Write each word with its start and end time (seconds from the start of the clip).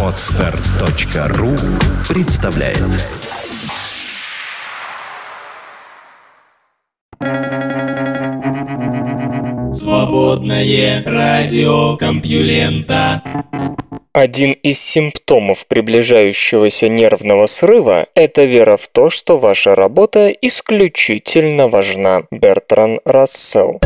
Отстар.ру 0.00 1.50
представляет 2.08 2.78
Свободное 9.74 11.02
радио 11.04 11.96
Компьюлента 11.96 13.22
один 14.12 14.52
из 14.52 14.78
симптомов 14.78 15.66
приближающегося 15.66 16.88
нервного 16.88 17.46
срыва– 17.46 18.06
это 18.14 18.44
вера 18.44 18.76
в 18.76 18.86
то, 18.86 19.10
что 19.10 19.38
ваша 19.38 19.74
работа 19.74 20.28
исключительно 20.28 21.66
важна. 21.66 22.22
Бертран 22.30 23.00
Рассел. 23.04 23.80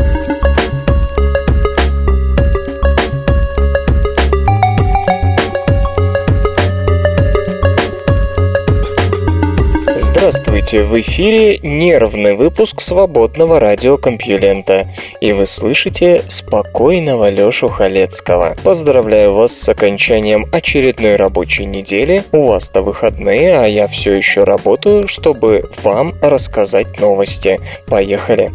Здравствуйте, 10.19 10.83
в 10.83 10.99
эфире 10.99 11.59
нервный 11.59 12.35
выпуск 12.35 12.81
свободного 12.81 13.57
радиокомпьюлента, 13.57 14.85
и 15.21 15.31
вы 15.31 15.45
слышите 15.45 16.23
спокойного 16.27 17.29
Лёшу 17.29 17.69
Халецкого. 17.69 18.57
Поздравляю 18.61 19.33
вас 19.33 19.53
с 19.53 19.69
окончанием 19.69 20.45
очередной 20.51 21.15
рабочей 21.15 21.63
недели, 21.63 22.25
у 22.33 22.49
вас-то 22.49 22.81
выходные, 22.81 23.59
а 23.59 23.65
я 23.65 23.87
все 23.87 24.11
еще 24.11 24.43
работаю, 24.43 25.07
чтобы 25.07 25.69
вам 25.83 26.13
рассказать 26.21 26.99
новости. 26.99 27.57
Поехали! 27.87 28.49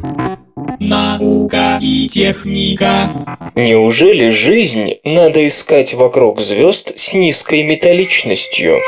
Наука 0.78 1.78
и 1.80 2.10
техника. 2.10 3.08
Неужели 3.54 4.28
жизнь 4.28 4.96
надо 5.02 5.46
искать 5.46 5.94
вокруг 5.94 6.42
звезд 6.42 6.98
с 6.98 7.14
низкой 7.14 7.62
металличностью? 7.62 8.80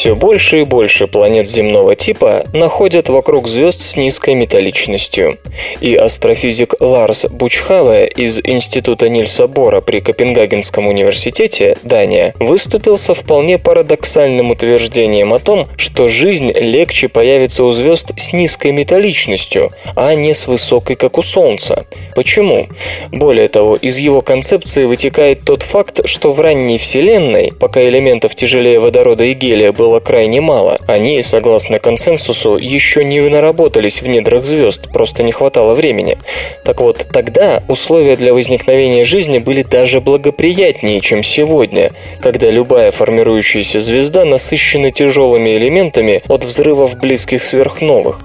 Все 0.00 0.14
больше 0.14 0.60
и 0.60 0.64
больше 0.64 1.06
планет 1.06 1.46
земного 1.46 1.94
типа 1.94 2.46
находят 2.54 3.10
вокруг 3.10 3.46
звезд 3.46 3.82
с 3.82 3.96
низкой 3.96 4.32
металличностью. 4.32 5.36
И 5.82 5.94
астрофизик 5.94 6.74
Ларс 6.80 7.26
Бучхаве 7.26 8.06
из 8.08 8.40
Института 8.42 9.10
Нильса 9.10 9.46
Бора 9.46 9.82
при 9.82 10.00
Копенгагенском 10.00 10.86
университете, 10.86 11.76
Дания, 11.82 12.32
выступил 12.38 12.96
со 12.96 13.12
вполне 13.12 13.58
парадоксальным 13.58 14.50
утверждением 14.50 15.34
о 15.34 15.38
том, 15.38 15.66
что 15.76 16.08
жизнь 16.08 16.50
легче 16.50 17.08
появится 17.08 17.62
у 17.64 17.70
звезд 17.70 18.18
с 18.18 18.32
низкой 18.32 18.72
металличностью, 18.72 19.70
а 19.96 20.14
не 20.14 20.32
с 20.32 20.46
высокой, 20.46 20.96
как 20.96 21.18
у 21.18 21.22
Солнца. 21.22 21.84
Почему? 22.14 22.68
Более 23.12 23.48
того, 23.48 23.76
из 23.76 23.98
его 23.98 24.22
концепции 24.22 24.86
вытекает 24.86 25.44
тот 25.44 25.62
факт, 25.62 26.08
что 26.08 26.32
в 26.32 26.40
ранней 26.40 26.78
Вселенной, 26.78 27.52
пока 27.52 27.86
элементов 27.86 28.34
тяжелее 28.34 28.80
водорода 28.80 29.24
и 29.24 29.34
гелия 29.34 29.72
было 29.72 29.89
было 29.90 29.98
крайне 29.98 30.40
мало. 30.40 30.78
Они, 30.86 31.20
согласно 31.20 31.80
консенсусу, 31.80 32.56
еще 32.56 33.04
не 33.04 33.20
наработались 33.28 34.02
в 34.02 34.08
недрах 34.08 34.46
звезд, 34.46 34.88
просто 34.92 35.24
не 35.24 35.32
хватало 35.32 35.74
времени. 35.74 36.16
Так 36.64 36.80
вот, 36.80 37.08
тогда 37.12 37.64
условия 37.66 38.14
для 38.14 38.32
возникновения 38.32 39.04
жизни 39.04 39.38
были 39.38 39.64
даже 39.64 40.00
благоприятнее, 40.00 41.00
чем 41.00 41.24
сегодня, 41.24 41.90
когда 42.20 42.50
любая 42.50 42.92
формирующаяся 42.92 43.80
звезда 43.80 44.24
насыщена 44.24 44.92
тяжелыми 44.92 45.56
элементами 45.56 46.22
от 46.28 46.44
взрывов 46.44 46.96
близких 46.96 47.42
сверхновых. 47.42 48.20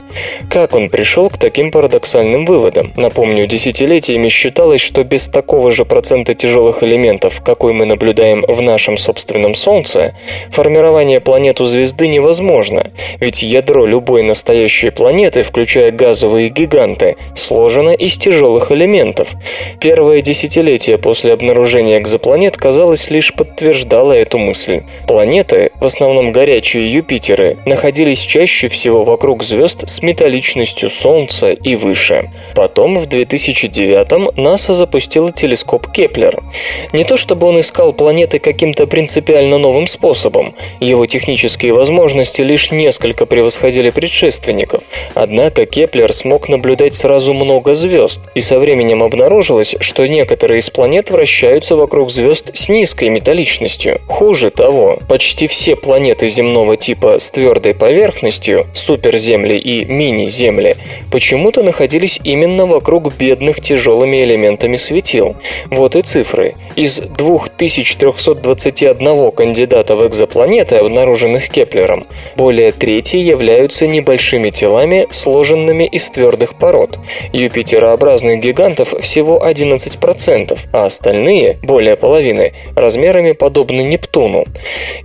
Как 0.50 0.76
он 0.76 0.90
пришел 0.90 1.30
к 1.30 1.38
таким 1.38 1.72
парадоксальным 1.72 2.46
выводам? 2.46 2.94
Напомню, 2.96 3.48
десятилетиями 3.48 4.30
считалось, 4.30 4.82
что 4.82 5.04
без 5.04 5.28
такого 5.28 5.72
же 5.72 5.84
процента 5.84 6.34
тяжелых 6.34 6.84
элементов, 6.84 7.42
какой 7.44 7.74
мы 7.74 7.86
наблюдаем 7.86 8.46
в 8.48 8.62
нашем 8.62 8.98
собственном 8.98 9.56
Солнце, 9.56 10.14
формирование 10.52 11.20
планет 11.20 11.55
планету 11.56 11.66
звезды 11.66 12.08
невозможно, 12.08 12.84
ведь 13.20 13.42
ядро 13.42 13.86
любой 13.86 14.24
настоящей 14.24 14.90
планеты, 14.90 15.42
включая 15.42 15.92
газовые 15.92 16.50
гиганты, 16.50 17.16
сложено 17.34 17.92
из 17.92 18.18
тяжелых 18.18 18.72
элементов. 18.72 19.36
Первое 19.80 20.22
десятилетие 20.22 20.98
после 20.98 21.32
обнаружения 21.32 21.98
экзопланет, 22.00 22.58
казалось, 22.58 23.10
лишь 23.10 23.34
подтверждало 23.34 24.12
эту 24.12 24.38
мысль. 24.38 24.82
Планеты, 25.08 25.72
в 25.80 25.86
основном 25.86 26.34
горячие 26.34 26.92
Юпитеры, 26.92 27.58
находились 27.66 28.20
чаще 28.20 28.68
всего 28.68 29.06
вокруг 29.06 29.44
звезд 29.44 29.88
с 29.88 30.02
металличностью 30.02 30.90
Солнца 30.90 31.52
и 31.52 31.76
выше. 31.76 32.32
Потом, 32.54 32.96
в 32.96 33.08
2009-м, 33.08 34.32
НАСА 34.36 34.74
запустила 34.74 35.32
телескоп 35.32 35.88
Кеплер. 35.92 36.44
Не 36.92 37.06
то 37.06 37.16
чтобы 37.16 37.48
он 37.48 37.60
искал 37.60 37.94
планеты 37.94 38.40
каким-то 38.40 38.88
принципиально 38.88 39.58
новым 39.58 39.88
способом, 39.88 40.56
его 40.82 41.06
технические 41.06 41.45
технические 41.46 41.74
возможности 41.74 42.42
лишь 42.42 42.72
несколько 42.72 43.28
превосходили 43.28 43.92
предшественников. 43.92 44.82
Однако 45.14 45.68
Кеплер 45.68 46.12
смог 46.12 46.50
наблюдать 46.50 46.96
сразу 46.96 47.36
много 47.36 47.76
звезд, 47.76 48.20
и 48.34 48.42
со 48.42 48.58
временем 48.58 49.04
обнаружилось, 49.04 49.76
что 49.80 50.08
некоторые 50.08 50.58
из 50.60 50.72
планет 50.72 51.12
вращаются 51.12 51.76
вокруг 51.76 52.10
звезд 52.10 52.50
с 52.56 52.68
низкой 52.68 53.10
металличностью. 53.10 54.02
Хуже 54.08 54.50
того, 54.50 54.98
почти 55.08 55.46
все 55.46 55.76
планеты 55.76 56.30
земного 56.30 56.78
типа 56.78 57.20
с 57.20 57.30
твердой 57.30 57.76
поверхностью, 57.76 58.66
суперземли 58.74 59.56
и 59.56 59.86
мини-земли, 59.86 60.78
почему-то 61.12 61.62
находились 61.62 62.20
именно 62.24 62.66
вокруг 62.66 63.14
бедных 63.14 63.62
тяжелыми 63.62 64.24
элементами 64.24 64.78
светил. 64.78 65.36
Вот 65.70 65.96
и 65.96 66.02
цифры. 66.02 66.56
Из 66.76 67.00
2321 67.00 69.32
кандидата 69.32 69.96
в 69.96 70.08
экзопланеты, 70.08 70.78
обнаруженных 70.78 71.35
обнаруженных 71.36 71.50
Кеплером. 71.50 72.08
Более 72.36 72.72
трети 72.72 73.18
являются 73.18 73.88
небольшими 73.88 74.50
телами, 74.50 75.08
сложенными 75.10 75.86
из 75.86 76.10
твердых 76.10 76.56
пород. 76.56 77.00
Юпитерообразных 77.34 78.40
гигантов 78.40 78.94
всего 79.00 79.46
11%, 79.46 80.60
а 80.72 80.86
остальные, 80.86 81.58
более 81.62 81.96
половины, 81.96 82.54
размерами 82.76 83.34
подобны 83.34 83.82
Нептуну. 83.82 84.46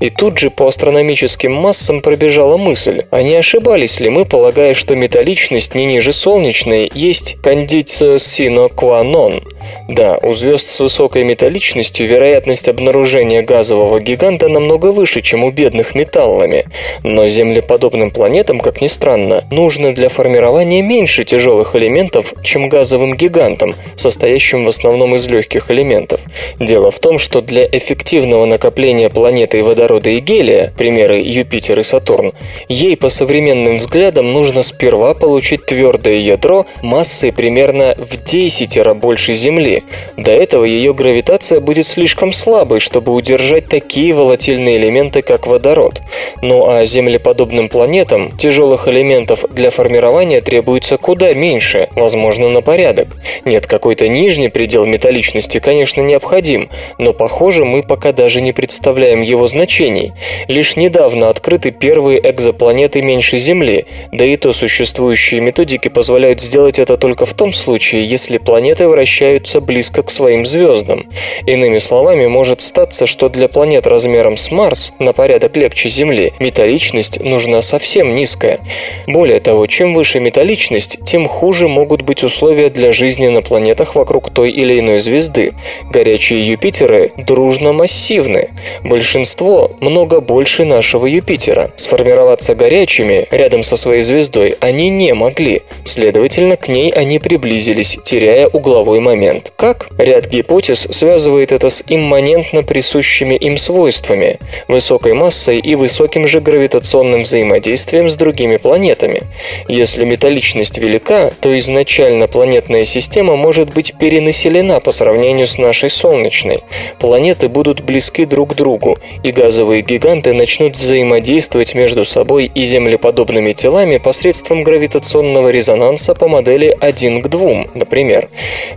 И 0.00 0.10
тут 0.10 0.38
же 0.38 0.50
по 0.50 0.66
астрономическим 0.66 1.52
массам 1.52 2.00
пробежала 2.00 2.56
мысль, 2.56 3.02
а 3.10 3.22
не 3.22 3.34
ошибались 3.36 4.00
ли 4.00 4.10
мы, 4.10 4.24
полагая, 4.24 4.74
что 4.74 4.94
металличность 4.94 5.74
не 5.74 5.86
ниже 5.86 6.12
солнечной 6.12 6.90
есть 6.94 7.36
кондицио 7.42 8.16
sine 8.16 8.68
qua 8.68 9.02
non? 9.02 9.42
Да, 9.88 10.18
у 10.22 10.32
звезд 10.32 10.68
с 10.68 10.80
высокой 10.80 11.24
металличностью 11.24 12.06
вероятность 12.06 12.68
обнаружения 12.68 13.42
газового 13.42 14.00
гиганта 14.00 14.48
намного 14.48 14.92
выше, 14.92 15.20
чем 15.20 15.44
у 15.44 15.50
бедных 15.50 15.94
металлов, 15.94 16.19
металлами. 16.20 16.66
Но 17.02 17.28
землеподобным 17.28 18.10
планетам, 18.10 18.60
как 18.60 18.80
ни 18.80 18.86
странно, 18.86 19.44
нужно 19.50 19.94
для 19.94 20.08
формирования 20.08 20.82
меньше 20.82 21.24
тяжелых 21.24 21.74
элементов, 21.76 22.34
чем 22.42 22.68
газовым 22.68 23.14
гигантам, 23.14 23.74
состоящим 23.96 24.64
в 24.64 24.68
основном 24.68 25.14
из 25.14 25.26
легких 25.26 25.70
элементов. 25.70 26.20
Дело 26.58 26.90
в 26.90 26.98
том, 26.98 27.18
что 27.18 27.40
для 27.40 27.66
эффективного 27.66 28.44
накопления 28.44 29.08
планеты 29.08 29.62
водорода 29.62 30.10
и 30.10 30.20
гелия, 30.20 30.72
примеры 30.76 31.20
Юпитер 31.24 31.80
и 31.80 31.82
Сатурн, 31.82 32.32
ей 32.68 32.96
по 32.96 33.08
современным 33.08 33.78
взглядам 33.78 34.32
нужно 34.32 34.62
сперва 34.62 35.14
получить 35.14 35.66
твердое 35.66 36.16
ядро 36.16 36.66
массой 36.82 37.32
примерно 37.32 37.94
в 37.96 38.22
10 38.22 38.76
раз 38.76 38.96
больше 38.96 39.34
Земли. 39.34 39.84
До 40.16 40.32
этого 40.32 40.64
ее 40.64 40.92
гравитация 40.92 41.60
будет 41.60 41.86
слишком 41.86 42.32
слабой, 42.32 42.80
чтобы 42.80 43.12
удержать 43.12 43.66
такие 43.66 44.12
волатильные 44.12 44.76
элементы, 44.76 45.22
как 45.22 45.46
водород. 45.46 46.02
Ну 46.42 46.68
а 46.68 46.84
землеподобным 46.84 47.68
планетам 47.68 48.30
тяжелых 48.36 48.88
элементов 48.88 49.44
для 49.50 49.70
формирования 49.70 50.40
требуется 50.40 50.96
куда 50.96 51.32
меньше, 51.34 51.88
возможно, 51.94 52.48
на 52.48 52.62
порядок. 52.62 53.08
Нет, 53.44 53.66
какой-то 53.66 54.08
нижний 54.08 54.48
предел 54.48 54.86
металличности, 54.86 55.58
конечно, 55.58 56.00
необходим, 56.00 56.68
но, 56.98 57.12
похоже, 57.12 57.64
мы 57.64 57.82
пока 57.82 58.12
даже 58.12 58.40
не 58.40 58.52
представляем 58.52 59.22
его 59.22 59.46
значений. 59.46 60.12
Лишь 60.48 60.76
недавно 60.76 61.28
открыты 61.28 61.70
первые 61.70 62.20
экзопланеты 62.28 63.02
меньше 63.02 63.38
Земли, 63.38 63.86
да 64.12 64.24
и 64.24 64.36
то 64.36 64.52
существующие 64.52 65.40
методики 65.40 65.88
позволяют 65.88 66.40
сделать 66.40 66.78
это 66.78 66.96
только 66.96 67.24
в 67.24 67.34
том 67.34 67.52
случае, 67.52 68.04
если 68.04 68.38
планеты 68.38 68.88
вращаются 68.88 69.60
близко 69.60 70.02
к 70.02 70.10
своим 70.10 70.44
звездам. 70.44 71.06
Иными 71.46 71.78
словами, 71.78 72.26
может 72.26 72.60
статься, 72.60 73.06
что 73.06 73.28
для 73.28 73.48
планет 73.48 73.86
размером 73.86 74.36
с 74.36 74.50
Марс 74.50 74.92
на 74.98 75.12
порядок 75.12 75.56
легче 75.56 75.88
Земли 75.88 75.99
Земли, 76.00 76.32
металличность 76.38 77.20
нужна 77.20 77.60
совсем 77.60 78.14
низкая. 78.14 78.60
Более 79.06 79.38
того, 79.38 79.66
чем 79.66 79.92
выше 79.92 80.18
металличность, 80.18 80.98
тем 81.04 81.28
хуже 81.28 81.68
могут 81.68 82.00
быть 82.00 82.24
условия 82.24 82.70
для 82.70 82.90
жизни 82.90 83.28
на 83.28 83.42
планетах 83.42 83.94
вокруг 83.94 84.30
той 84.30 84.50
или 84.50 84.78
иной 84.80 85.00
звезды. 85.00 85.52
Горячие 85.90 86.48
Юпитеры 86.48 87.12
дружно 87.18 87.74
массивны. 87.74 88.48
Большинство 88.82 89.72
много 89.80 90.22
больше 90.22 90.64
нашего 90.64 91.04
Юпитера. 91.04 91.70
Сформироваться 91.76 92.54
горячими 92.54 93.28
рядом 93.30 93.62
со 93.62 93.76
своей 93.76 94.00
звездой 94.00 94.56
они 94.60 94.88
не 94.88 95.12
могли. 95.12 95.60
Следовательно, 95.84 96.56
к 96.56 96.68
ней 96.68 96.90
они 96.92 97.18
приблизились, 97.18 97.98
теряя 98.04 98.48
угловой 98.48 99.00
момент. 99.00 99.52
Как? 99.56 99.88
Ряд 99.98 100.28
гипотез 100.28 100.88
связывает 100.90 101.52
это 101.52 101.68
с 101.68 101.84
имманентно 101.86 102.62
присущими 102.62 103.34
им 103.34 103.58
свойствами– 103.58 104.38
высокой 104.68 105.12
массой 105.12 105.58
и 105.58 105.74
высоким 105.90 106.28
же 106.28 106.40
гравитационным 106.40 107.22
взаимодействием 107.22 108.08
с 108.08 108.14
другими 108.14 108.58
планетами. 108.58 109.22
Если 109.66 110.04
металличность 110.04 110.78
велика, 110.78 111.32
то 111.40 111.58
изначально 111.58 112.28
планетная 112.28 112.84
система 112.84 113.34
может 113.34 113.74
быть 113.74 113.94
перенаселена 113.98 114.78
по 114.78 114.92
сравнению 114.92 115.48
с 115.48 115.58
нашей 115.58 115.90
Солнечной. 115.90 116.62
Планеты 117.00 117.48
будут 117.48 117.80
близки 117.80 118.24
друг 118.24 118.50
к 118.50 118.54
другу, 118.54 118.98
и 119.24 119.32
газовые 119.32 119.82
гиганты 119.82 120.32
начнут 120.32 120.76
взаимодействовать 120.76 121.74
между 121.74 122.04
собой 122.04 122.52
и 122.54 122.62
землеподобными 122.62 123.52
телами 123.52 123.96
посредством 123.96 124.62
гравитационного 124.62 125.48
резонанса 125.48 126.14
по 126.14 126.28
модели 126.28 126.76
1 126.80 127.20
к 127.22 127.28
2, 127.28 127.64
например. 127.74 128.28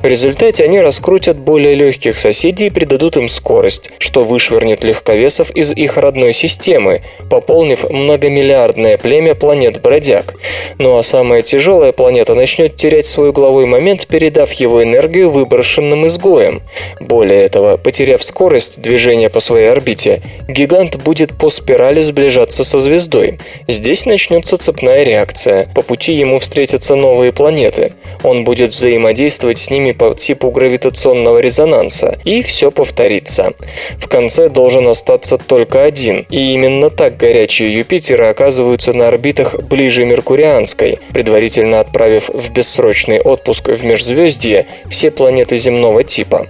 В 0.02 0.06
результате 0.08 0.64
они 0.64 0.82
раскрутят 0.82 1.38
более 1.38 1.76
легких 1.76 2.18
соседей 2.18 2.68
и 2.68 2.72
придадут 2.72 3.18
им 3.18 3.28
скорость, 3.28 3.92
что 4.00 4.22
вышвырнет 4.22 4.84
легковесов 4.84 5.52
из 5.52 5.72
их 5.74 5.98
родной 5.98 6.34
системы, 6.34 6.93
пополнив 7.30 7.90
многомиллиардное 7.90 8.98
племя 8.98 9.36
планет-бродяг. 9.36 10.36
Ну 10.78 10.98
а 10.98 11.04
самая 11.04 11.42
тяжелая 11.42 11.92
планета 11.92 12.36
начнет 12.36 12.76
терять 12.76 13.06
свой 13.06 13.30
угловой 13.30 13.66
момент, 13.66 14.08
передав 14.08 14.52
его 14.54 14.84
энергию 14.84 15.30
выброшенным 15.30 16.08
изгоям. 16.08 16.62
Более 17.00 17.42
этого, 17.44 17.78
потеряв 17.78 18.24
скорость 18.24 18.82
движения 18.82 19.30
по 19.30 19.40
своей 19.40 19.70
орбите, 19.70 20.22
гигант 20.48 20.98
будет 20.98 21.38
по 21.38 21.50
спирали 21.50 22.02
сближаться 22.02 22.64
со 22.64 22.78
звездой. 22.78 23.40
Здесь 23.68 24.06
начнется 24.06 24.58
цепная 24.58 25.04
реакция. 25.04 25.70
По 25.76 25.82
пути 25.82 26.14
ему 26.14 26.40
встретятся 26.40 26.96
новые 26.96 27.32
планеты. 27.32 27.94
Он 28.24 28.44
будет 28.44 28.72
взаимодействовать 28.72 29.58
с 29.58 29.70
ними 29.70 29.92
по 29.92 30.14
типу 30.14 30.52
гравитационного 30.52 31.40
резонанса, 31.40 32.18
и 32.24 32.42
все 32.42 32.72
повторится. 32.72 33.54
В 33.98 34.08
конце 34.08 34.50
должен 34.50 34.88
остаться 34.88 35.38
только 35.38 35.84
один, 35.84 36.26
и 36.30 36.54
именно 36.54 36.83
так 36.90 37.18
горячие 37.18 37.74
Юпитеры 37.74 38.26
оказываются 38.26 38.94
на 38.94 39.08
орбитах 39.08 39.60
ближе 39.64 40.06
Меркурианской, 40.06 41.00
предварительно 41.14 41.80
отправив 41.80 42.30
в 42.30 42.52
бессрочный 42.52 43.20
отпуск 43.20 43.70
в 43.70 43.84
межзвездье 43.86 44.66
все 44.90 45.12
планеты 45.12 45.58
земного 45.58 46.04
типа. 46.04 46.48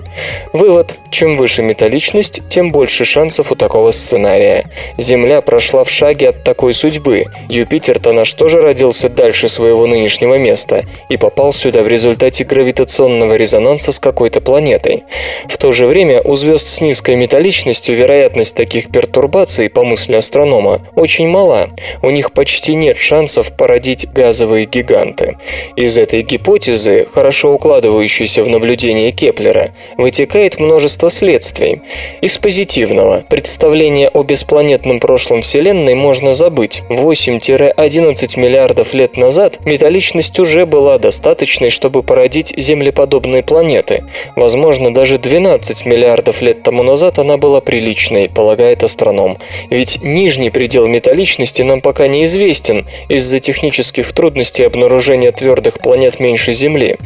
Вывод. 0.53 0.95
Чем 1.13 1.37
выше 1.37 1.61
металличность, 1.61 2.41
тем 2.49 2.71
больше 2.71 3.05
шансов 3.05 3.51
у 3.51 3.55
такого 3.55 3.91
сценария. 3.91 4.65
Земля 4.97 5.41
прошла 5.41 5.83
в 5.83 5.91
шаге 5.91 6.29
от 6.29 6.43
такой 6.43 6.73
судьбы. 6.73 7.25
Юпитер-то 7.49 8.13
наш 8.13 8.33
тоже 8.33 8.61
родился 8.61 9.09
дальше 9.09 9.47
своего 9.47 9.85
нынешнего 9.85 10.39
места 10.39 10.85
и 11.09 11.17
попал 11.17 11.53
сюда 11.53 11.83
в 11.83 11.87
результате 11.87 12.45
гравитационного 12.45 13.35
резонанса 13.35 13.91
с 13.91 13.99
какой-то 13.99 14.41
планетой. 14.41 15.03
В 15.47 15.59
то 15.59 15.71
же 15.71 15.85
время 15.85 16.19
у 16.19 16.35
звезд 16.35 16.67
с 16.67 16.81
низкой 16.81 17.15
металличностью 17.15 17.95
вероятность 17.95 18.55
таких 18.55 18.89
пертурбаций, 18.89 19.69
по 19.69 19.83
мысли 19.83 20.15
астронома, 20.23 20.81
очень 20.95 21.27
мала. 21.27 21.69
У 22.01 22.09
них 22.09 22.31
почти 22.31 22.75
нет 22.75 22.97
шансов 22.97 23.55
породить 23.55 24.09
газовые 24.11 24.65
гиганты. 24.65 25.37
Из 25.75 25.97
этой 25.97 26.21
гипотезы, 26.21 27.05
хорошо 27.13 27.53
укладывающейся 27.53 28.43
в 28.43 28.49
наблюдение 28.49 29.11
Кеплера, 29.11 29.71
вытекает 29.97 30.59
множество 30.59 31.09
следствий. 31.09 31.81
Из 32.21 32.37
позитивного 32.37 33.23
представление 33.29 34.09
о 34.09 34.23
беспланетном 34.23 34.99
прошлом 34.99 35.41
Вселенной 35.41 35.95
можно 35.95 36.33
забыть. 36.33 36.81
8-11 36.89 38.39
миллиардов 38.39 38.93
лет 38.93 39.17
назад 39.17 39.65
металличность 39.65 40.39
уже 40.39 40.65
была 40.65 40.97
достаточной, 40.97 41.69
чтобы 41.69 42.01
породить 42.01 42.53
землеподобные 42.55 43.43
планеты. 43.43 44.05
Возможно, 44.35 44.93
даже 44.93 45.17
12 45.17 45.85
миллиардов 45.85 46.41
лет 46.41 46.63
тому 46.63 46.83
назад 46.83 47.19
она 47.19 47.37
была 47.37 47.59
приличной, 47.59 48.29
полагает 48.29 48.83
астроном. 48.83 49.37
Ведь 49.69 50.01
нижний 50.13 50.49
предел 50.49 50.87
металличности 50.87 51.61
нам 51.61 51.81
пока 51.81 52.07
неизвестен 52.07 52.85
из-за 53.09 53.39
технических 53.39 54.13
трудностей 54.13 54.63
обнаружения 54.63 55.31
твердых 55.31 55.79
планет 55.79 56.19
меньше 56.19 56.53
Земли. 56.53 56.97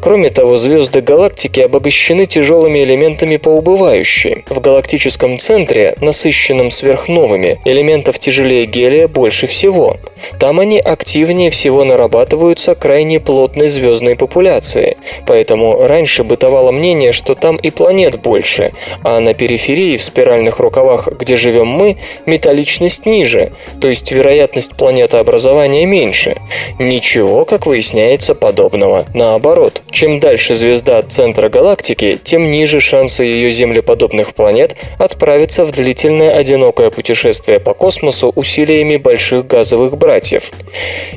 Кроме 0.00 0.30
того, 0.30 0.56
звезды 0.56 1.02
галактики 1.02 1.60
обогащены 1.60 2.24
тяжелыми 2.24 2.82
элементами 2.82 3.36
по 3.36 3.50
убывающей. 3.50 4.44
В 4.48 4.60
галактическом 4.60 5.38
центре, 5.38 5.94
насыщенном 6.00 6.70
сверхновыми, 6.70 7.58
элементов 7.66 8.18
тяжелее 8.18 8.64
гелия 8.64 9.08
больше 9.08 9.46
всего. 9.46 9.98
Там 10.38 10.58
они 10.60 10.78
активнее 10.78 11.50
всего 11.50 11.84
нарабатываются 11.84 12.74
крайне 12.74 13.20
плотной 13.20 13.68
звездной 13.68 14.16
популяции. 14.16 14.96
Поэтому 15.26 15.86
раньше 15.86 16.24
бытовало 16.24 16.72
мнение, 16.72 17.12
что 17.12 17.34
там 17.34 17.56
и 17.56 17.70
планет 17.70 18.20
больше, 18.20 18.72
а 19.02 19.20
на 19.20 19.34
периферии, 19.34 19.96
в 19.96 20.02
спиральных 20.02 20.60
рукавах, 20.60 21.08
где 21.08 21.36
живем 21.36 21.68
мы, 21.68 21.98
металличность 22.26 23.04
ниже, 23.04 23.52
то 23.80 23.88
есть 23.88 24.10
вероятность 24.12 24.76
планетообразования 24.76 25.84
меньше. 25.84 26.36
Ничего, 26.78 27.44
как 27.44 27.66
выясняется, 27.66 28.34
подобного. 28.34 29.04
Наоборот, 29.14 29.82
чем 29.90 30.20
дальше 30.20 30.54
звезда 30.54 30.98
от 30.98 31.12
центра 31.12 31.48
галактики, 31.48 32.18
тем 32.22 32.50
ниже 32.50 32.80
шансы 32.80 33.24
ее 33.24 33.50
землеподобных 33.50 34.34
планет 34.34 34.76
отправиться 34.98 35.64
в 35.64 35.72
длительное 35.72 36.32
одинокое 36.32 36.90
путешествие 36.90 37.58
по 37.58 37.74
космосу 37.74 38.32
усилиями 38.34 38.96
больших 38.96 39.46
газовых 39.46 39.98
братьев. 39.98 40.50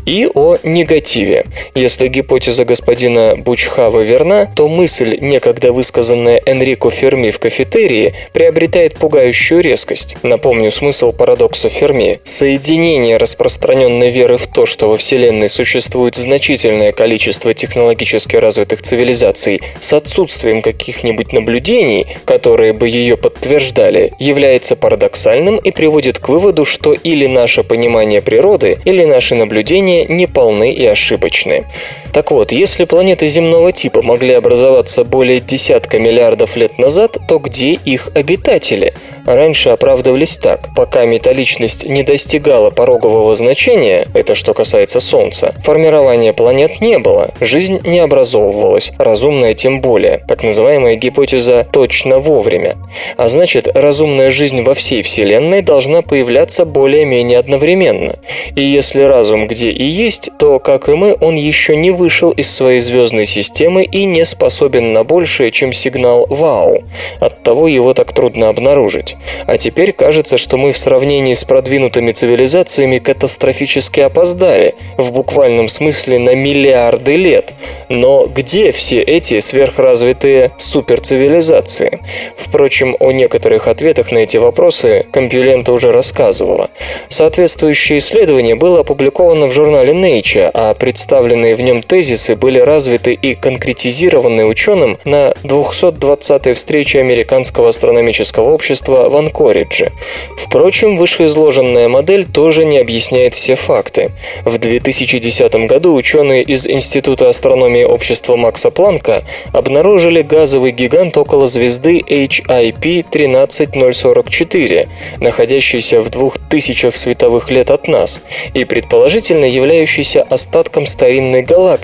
И 0.05 0.27
о 0.33 0.57
негативе. 0.63 1.45
Если 1.75 2.07
гипотеза 2.07 2.65
господина 2.65 3.35
Бучхава 3.37 4.01
верна, 4.01 4.47
то 4.47 4.67
мысль, 4.67 5.17
некогда 5.21 5.71
высказанная 5.71 6.41
Энрико 6.45 6.89
Ферми 6.89 7.29
в 7.29 7.39
кафетерии, 7.39 8.13
приобретает 8.33 8.95
пугающую 8.95 9.61
резкость. 9.61 10.17
Напомню 10.23 10.71
смысл 10.71 11.11
парадокса 11.11 11.69
Ферми. 11.69 12.19
Соединение 12.23 13.17
распространенной 13.17 14.09
веры 14.09 14.37
в 14.37 14.47
то, 14.47 14.65
что 14.65 14.89
во 14.89 14.97
Вселенной 14.97 15.47
существует 15.47 16.15
значительное 16.15 16.91
количество 16.91 17.53
технологически 17.53 18.35
развитых 18.35 18.62
развитых 18.63 18.81
цивилизаций 18.81 19.61
с 19.79 19.91
отсутствием 19.93 20.61
каких-нибудь 20.61 21.33
наблюдений, 21.33 22.07
которые 22.25 22.71
бы 22.71 22.87
ее 22.87 23.17
подтверждали, 23.17 24.13
является 24.19 24.75
парадоксальным 24.77 25.57
и 25.57 25.71
приводит 25.71 26.19
к 26.19 26.29
выводу, 26.29 26.63
что 26.63 26.93
или 26.93 27.27
наше 27.27 27.63
понимание 27.63 28.21
природы, 28.21 28.77
или 28.85 29.03
наши 29.03 29.35
наблюдения 29.35 30.05
неполны 30.05 30.71
и 30.71 30.85
ошибочны. 30.85 31.65
Так 32.13 32.29
вот, 32.29 32.51
если 32.51 32.85
планеты 32.85 33.25
земного 33.25 33.71
типа 33.71 34.03
могли 34.03 34.33
образоваться 34.33 35.03
более 35.03 35.39
десятка 35.39 35.97
миллиардов 35.97 36.55
лет 36.55 36.77
назад, 36.77 37.17
то 37.27 37.39
где 37.39 37.73
их 37.73 38.09
обитатели? 38.13 38.93
Раньше 39.25 39.69
оправдывались 39.69 40.37
так. 40.37 40.69
Пока 40.75 41.05
металличность 41.05 41.85
не 41.85 42.03
достигала 42.03 42.69
порогового 42.69 43.33
значения, 43.35 44.05
это 44.13 44.35
что 44.35 44.53
касается 44.53 44.99
Солнца, 44.99 45.55
формирования 45.63 46.33
планет 46.33 46.81
не 46.81 46.99
было, 46.99 47.29
жизнь 47.39 47.79
не 47.83 47.99
образовывалась, 47.99 48.91
разумная 48.99 49.53
тем 49.53 49.81
более, 49.81 50.23
так 50.27 50.43
называемая 50.43 50.95
гипотеза 50.95 51.65
«точно 51.71 52.19
вовремя». 52.19 52.75
А 53.17 53.27
значит, 53.27 53.67
разумная 53.73 54.29
жизнь 54.29 54.61
во 54.61 54.73
всей 54.73 55.01
Вселенной 55.01 55.61
должна 55.61 56.01
появляться 56.01 56.65
более-менее 56.65 57.39
одновременно. 57.39 58.15
И 58.55 58.61
если 58.61 59.01
разум 59.01 59.47
где 59.47 59.69
и 59.69 59.83
есть, 59.83 60.29
то, 60.37 60.59
как 60.59 60.89
и 60.89 60.93
мы, 60.93 61.15
он 61.19 61.35
еще 61.35 61.75
не 61.75 61.91
вышел 62.03 62.31
из 62.31 62.53
своей 62.53 62.81
звездной 62.81 63.25
системы 63.25 63.85
и 63.85 64.03
не 64.03 64.25
способен 64.25 64.91
на 64.91 65.05
большее, 65.05 65.51
чем 65.51 65.71
сигнал 65.71 66.25
«Вау». 66.29 66.83
Оттого 67.21 67.69
его 67.69 67.93
так 67.93 68.11
трудно 68.11 68.49
обнаружить. 68.49 69.15
А 69.47 69.57
теперь 69.57 69.93
кажется, 69.93 70.37
что 70.37 70.57
мы 70.57 70.73
в 70.73 70.77
сравнении 70.77 71.33
с 71.33 71.45
продвинутыми 71.45 72.11
цивилизациями 72.11 72.97
катастрофически 72.99 74.01
опоздали, 74.01 74.75
в 74.97 75.13
буквальном 75.13 75.69
смысле 75.69 76.19
на 76.19 76.35
миллиарды 76.35 77.15
лет. 77.15 77.53
Но 77.87 78.25
где 78.25 78.71
все 78.71 79.01
эти 79.01 79.39
сверхразвитые 79.39 80.51
суперцивилизации? 80.57 82.01
Впрочем, 82.35 82.97
о 82.99 83.13
некоторых 83.13 83.69
ответах 83.69 84.11
на 84.11 84.17
эти 84.17 84.35
вопросы 84.35 85.05
Компьюлента 85.13 85.71
уже 85.71 85.93
рассказывала. 85.93 86.69
Соответствующее 87.07 87.99
исследование 87.99 88.55
было 88.55 88.81
опубликовано 88.81 89.47
в 89.47 89.53
журнале 89.53 89.93
Nature, 89.93 90.51
а 90.53 90.73
представленные 90.73 91.55
в 91.55 91.61
нем 91.61 91.81
тезисы 91.93 92.35
были 92.35 92.57
развиты 92.57 93.13
и 93.13 93.35
конкретизированы 93.35 94.45
ученым 94.45 94.97
на 95.05 95.31
220-й 95.43 96.53
встрече 96.53 96.99
Американского 96.99 97.69
астрономического 97.69 98.49
общества 98.49 99.09
в 99.11 99.15
Анкоридже. 99.15 99.91
Впрочем, 100.35 100.97
вышеизложенная 100.97 101.89
модель 101.89 102.25
тоже 102.25 102.65
не 102.65 102.79
объясняет 102.79 103.35
все 103.35 103.53
факты. 103.53 104.09
В 104.43 104.57
2010 104.57 105.53
году 105.67 105.93
ученые 105.93 106.41
из 106.41 106.65
Института 106.65 107.29
астрономии 107.29 107.83
общества 107.83 108.37
Макса 108.37 108.71
Планка 108.71 109.23
обнаружили 109.51 110.23
газовый 110.23 110.71
гигант 110.71 111.15
около 111.15 111.45
звезды 111.45 111.99
HIP 111.99 113.05
13044, 113.11 114.87
находящийся 115.19 116.01
в 116.01 116.09
двух 116.09 116.39
тысячах 116.39 116.95
световых 116.95 117.51
лет 117.51 117.69
от 117.69 117.87
нас, 117.87 118.21
и 118.55 118.63
предположительно 118.63 119.45
являющийся 119.45 120.23
остатком 120.23 120.87
старинной 120.87 121.43
галактики, 121.43 121.82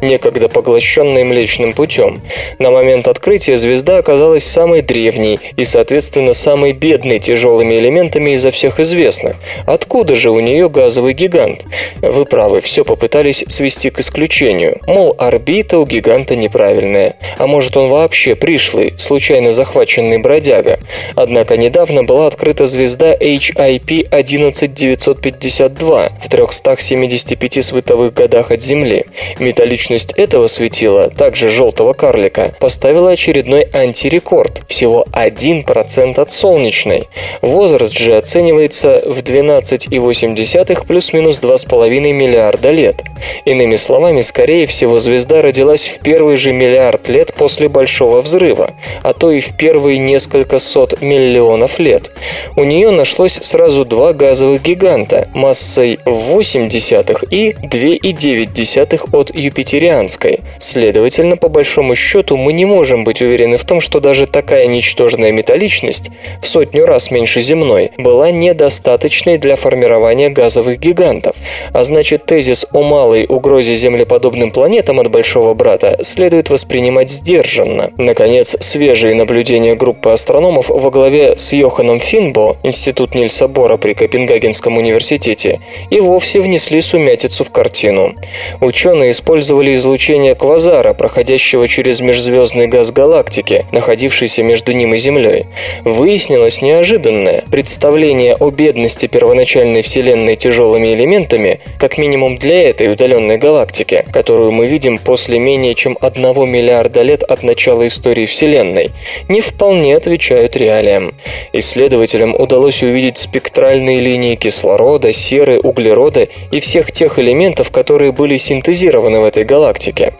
некогда 0.00 0.48
поглощенной 0.48 1.24
Млечным 1.24 1.72
путем. 1.72 2.20
На 2.58 2.70
момент 2.70 3.08
открытия 3.08 3.56
звезда 3.56 3.98
оказалась 3.98 4.44
самой 4.44 4.82
древней 4.82 5.38
и, 5.56 5.64
соответственно, 5.64 6.32
самой 6.32 6.72
бедной 6.72 7.18
тяжелыми 7.18 7.74
элементами 7.74 8.32
изо 8.32 8.50
всех 8.50 8.80
известных. 8.80 9.36
Откуда 9.66 10.14
же 10.14 10.30
у 10.30 10.40
нее 10.40 10.68
газовый 10.68 11.14
гигант? 11.14 11.64
Вы 12.00 12.24
правы, 12.24 12.60
все 12.60 12.84
попытались 12.84 13.44
свести 13.48 13.90
к 13.90 14.00
исключению. 14.00 14.80
Мол, 14.86 15.14
орбита 15.18 15.78
у 15.78 15.86
гиганта 15.86 16.36
неправильная. 16.36 17.16
А 17.38 17.46
может 17.46 17.76
он 17.76 17.90
вообще 17.90 18.34
пришлый, 18.34 18.94
случайно 18.98 19.52
захваченный 19.52 20.18
бродяга. 20.18 20.78
Однако 21.14 21.56
недавно 21.56 22.04
была 22.04 22.26
открыта 22.26 22.66
звезда 22.66 23.14
HIP 23.14 24.08
11952 24.10 26.08
в 26.20 26.28
375 26.28 27.64
световых 27.64 28.14
годах 28.14 28.50
от 28.50 28.62
Земли. 28.62 29.04
Металличность 29.38 30.12
этого 30.12 30.46
светила, 30.46 31.10
также 31.10 31.50
желтого 31.50 31.92
карлика, 31.92 32.54
поставила 32.60 33.10
очередной 33.10 33.68
антирекорд– 33.72 34.62
всего 34.68 35.04
1% 35.12 36.20
от 36.20 36.30
солнечной. 36.30 37.08
Возраст 37.42 37.96
же 37.96 38.16
оценивается 38.16 39.02
в 39.04 39.22
12,8 39.22 40.86
плюс-минус 40.86 41.40
2,5 41.40 42.12
миллиарда 42.12 42.70
лет. 42.70 43.02
Иными 43.44 43.74
словами, 43.74 44.20
скорее 44.20 44.66
всего, 44.66 45.00
звезда 45.00 45.42
родилась 45.42 45.88
в 45.88 45.98
первый 46.00 46.36
же 46.36 46.52
миллиард 46.52 47.08
лет 47.08 47.34
после 47.34 47.68
Большого 47.68 48.20
взрыва, 48.20 48.70
а 49.02 49.12
то 49.14 49.32
и 49.32 49.40
в 49.40 49.56
первые 49.56 49.98
несколько 49.98 50.60
сот 50.60 51.00
миллионов 51.00 51.80
лет. 51.80 52.12
У 52.54 52.62
нее 52.62 52.90
нашлось 52.90 53.38
сразу 53.42 53.84
два 53.84 54.12
газовых 54.12 54.62
гиганта 54.62 55.28
массой 55.34 55.98
в 56.04 56.12
8 56.12 56.68
десятых 56.68 57.24
и 57.32 57.50
2,9 57.50 59.07
от 59.12 59.34
юпитерианской. 59.34 60.40
Следовательно, 60.58 61.36
по 61.36 61.48
большому 61.48 61.94
счету, 61.94 62.36
мы 62.36 62.52
не 62.52 62.64
можем 62.64 63.04
быть 63.04 63.22
уверены 63.22 63.56
в 63.56 63.64
том, 63.64 63.80
что 63.80 64.00
даже 64.00 64.26
такая 64.26 64.66
ничтожная 64.66 65.32
металличность, 65.32 66.10
в 66.40 66.46
сотню 66.46 66.86
раз 66.86 67.10
меньше 67.10 67.40
земной, 67.40 67.92
была 67.96 68.30
недостаточной 68.30 69.38
для 69.38 69.56
формирования 69.56 70.28
газовых 70.28 70.78
гигантов. 70.78 71.36
А 71.72 71.84
значит, 71.84 72.26
тезис 72.26 72.66
о 72.72 72.82
малой 72.82 73.26
угрозе 73.28 73.74
землеподобным 73.74 74.50
планетам 74.50 75.00
от 75.00 75.10
Большого 75.10 75.54
Брата 75.54 75.98
следует 76.02 76.50
воспринимать 76.50 77.10
сдержанно. 77.10 77.90
Наконец, 77.96 78.56
свежие 78.60 79.14
наблюдения 79.14 79.74
группы 79.74 80.10
астрономов 80.10 80.68
во 80.68 80.90
главе 80.90 81.36
с 81.36 81.52
Йоханом 81.52 82.00
Финбо, 82.00 82.56
Институт 82.62 83.14
Нильса 83.14 83.48
Бора 83.48 83.76
при 83.76 83.92
Копенгагенском 83.92 84.76
университете, 84.76 85.60
и 85.90 86.00
вовсе 86.00 86.40
внесли 86.40 86.80
сумятицу 86.80 87.44
в 87.44 87.50
картину. 87.50 88.14
Ученые 88.60 88.97
использовали 89.10 89.74
излучение 89.74 90.34
квазара, 90.34 90.94
проходящего 90.94 91.68
через 91.68 92.00
межзвездный 92.00 92.66
газ 92.66 92.90
галактики, 92.90 93.66
находившийся 93.70 94.42
между 94.42 94.72
ним 94.72 94.94
и 94.94 94.98
Землей. 94.98 95.46
Выяснилось 95.84 96.62
неожиданное. 96.62 97.44
Представление 97.50 98.34
о 98.34 98.50
бедности 98.50 99.06
первоначальной 99.06 99.82
Вселенной 99.82 100.36
тяжелыми 100.36 100.94
элементами, 100.94 101.60
как 101.78 101.98
минимум 101.98 102.36
для 102.36 102.68
этой 102.68 102.90
удаленной 102.92 103.38
галактики, 103.38 104.04
которую 104.12 104.50
мы 104.50 104.66
видим 104.66 104.98
после 104.98 105.38
менее 105.38 105.74
чем 105.74 105.96
одного 106.00 106.44
миллиарда 106.44 107.02
лет 107.02 107.22
от 107.22 107.42
начала 107.42 107.86
истории 107.86 108.26
Вселенной, 108.26 108.90
не 109.28 109.40
вполне 109.40 109.96
отвечают 109.96 110.56
реалиям. 110.56 111.14
Исследователям 111.52 112.34
удалось 112.34 112.82
увидеть 112.82 113.18
спектральные 113.18 114.00
линии 114.00 114.34
кислорода, 114.34 115.12
серы, 115.12 115.60
углерода 115.60 116.28
и 116.50 116.58
всех 116.58 116.90
тех 116.90 117.18
элементов, 117.18 117.70
которые 117.70 118.12
были 118.12 118.36
синтезированы 118.36 118.87
в 118.90 119.24
этой 119.24 119.44
галактике. 119.44 120.14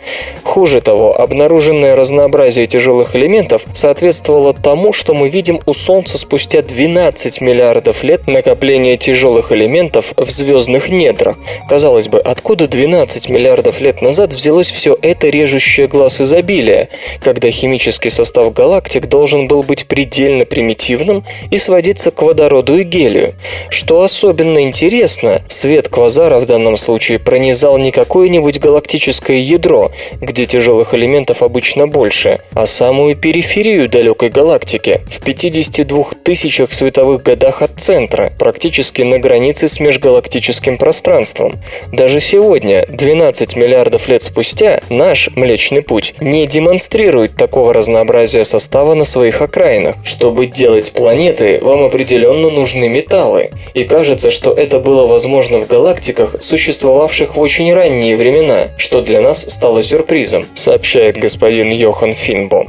Хуже 0.44 0.80
того, 0.80 1.18
обнаруженное 1.18 1.96
разнообразие 1.96 2.66
тяжелых 2.66 3.16
элементов 3.16 3.64
соответствовало 3.72 4.52
тому, 4.52 4.92
что 4.92 5.14
мы 5.14 5.28
видим 5.28 5.60
у 5.66 5.72
Солнца 5.72 6.18
спустя 6.18 6.62
12 6.62 7.40
миллиардов 7.40 8.02
лет 8.02 8.26
накопления 8.26 8.96
тяжелых 8.96 9.52
элементов 9.52 10.12
в 10.16 10.30
звездных 10.30 10.90
недрах. 10.90 11.38
Казалось 11.68 12.08
бы, 12.08 12.18
откуда 12.20 12.68
12 12.68 13.28
миллиардов 13.28 13.80
лет 13.80 14.02
назад 14.02 14.32
взялось 14.32 14.70
все 14.70 14.96
это 15.00 15.28
режущее 15.28 15.88
глаз 15.88 16.20
изобилия, 16.20 16.88
когда 17.20 17.50
химический 17.50 18.10
состав 18.10 18.52
галактик 18.52 19.06
должен 19.06 19.48
был 19.48 19.62
быть 19.62 19.86
предельно 19.86 20.44
примитивным 20.44 21.24
и 21.50 21.58
сводиться 21.58 22.10
к 22.10 22.22
водороду 22.22 22.78
и 22.78 22.82
гелию. 22.82 23.34
Что 23.70 24.02
особенно 24.02 24.62
интересно, 24.62 25.42
свет 25.48 25.88
квазара 25.88 26.38
в 26.38 26.46
данном 26.46 26.76
случае 26.76 27.18
пронизал 27.18 27.78
не 27.78 27.90
какое-нибудь 27.90 28.57
галактическое 28.58 29.38
ядро, 29.38 29.90
где 30.20 30.46
тяжелых 30.46 30.94
элементов 30.94 31.42
обычно 31.42 31.86
больше, 31.86 32.40
а 32.52 32.66
самую 32.66 33.16
периферию 33.16 33.88
далекой 33.88 34.28
галактики, 34.28 35.00
в 35.08 35.22
52 35.24 36.04
тысячах 36.24 36.72
световых 36.72 37.22
годах 37.22 37.62
от 37.62 37.72
центра, 37.78 38.32
практически 38.38 39.02
на 39.02 39.18
границе 39.18 39.68
с 39.68 39.80
межгалактическим 39.80 40.78
пространством. 40.78 41.58
Даже 41.92 42.20
сегодня, 42.20 42.84
12 42.88 43.56
миллиардов 43.56 44.08
лет 44.08 44.22
спустя, 44.22 44.80
наш 44.88 45.30
Млечный 45.34 45.82
Путь 45.82 46.14
не 46.20 46.46
демонстрирует 46.46 47.36
такого 47.36 47.72
разнообразия 47.72 48.44
состава 48.44 48.94
на 48.94 49.04
своих 49.04 49.40
окраинах. 49.40 49.96
Чтобы 50.04 50.46
делать 50.46 50.92
планеты, 50.92 51.58
вам 51.62 51.84
определенно 51.84 52.50
нужны 52.50 52.88
металлы. 52.88 53.50
И 53.74 53.84
кажется, 53.84 54.30
что 54.30 54.52
это 54.52 54.80
было 54.80 55.06
возможно 55.06 55.58
в 55.58 55.66
галактиках, 55.66 56.36
существовавших 56.40 57.36
в 57.36 57.40
очень 57.40 57.72
ранние 57.72 58.16
времена, 58.16 58.47
что 58.76 59.00
для 59.00 59.20
нас 59.20 59.42
стало 59.48 59.82
сюрпризом, 59.82 60.46
сообщает 60.54 61.16
господин 61.16 61.70
Йохан 61.70 62.12
Финбо. 62.12 62.66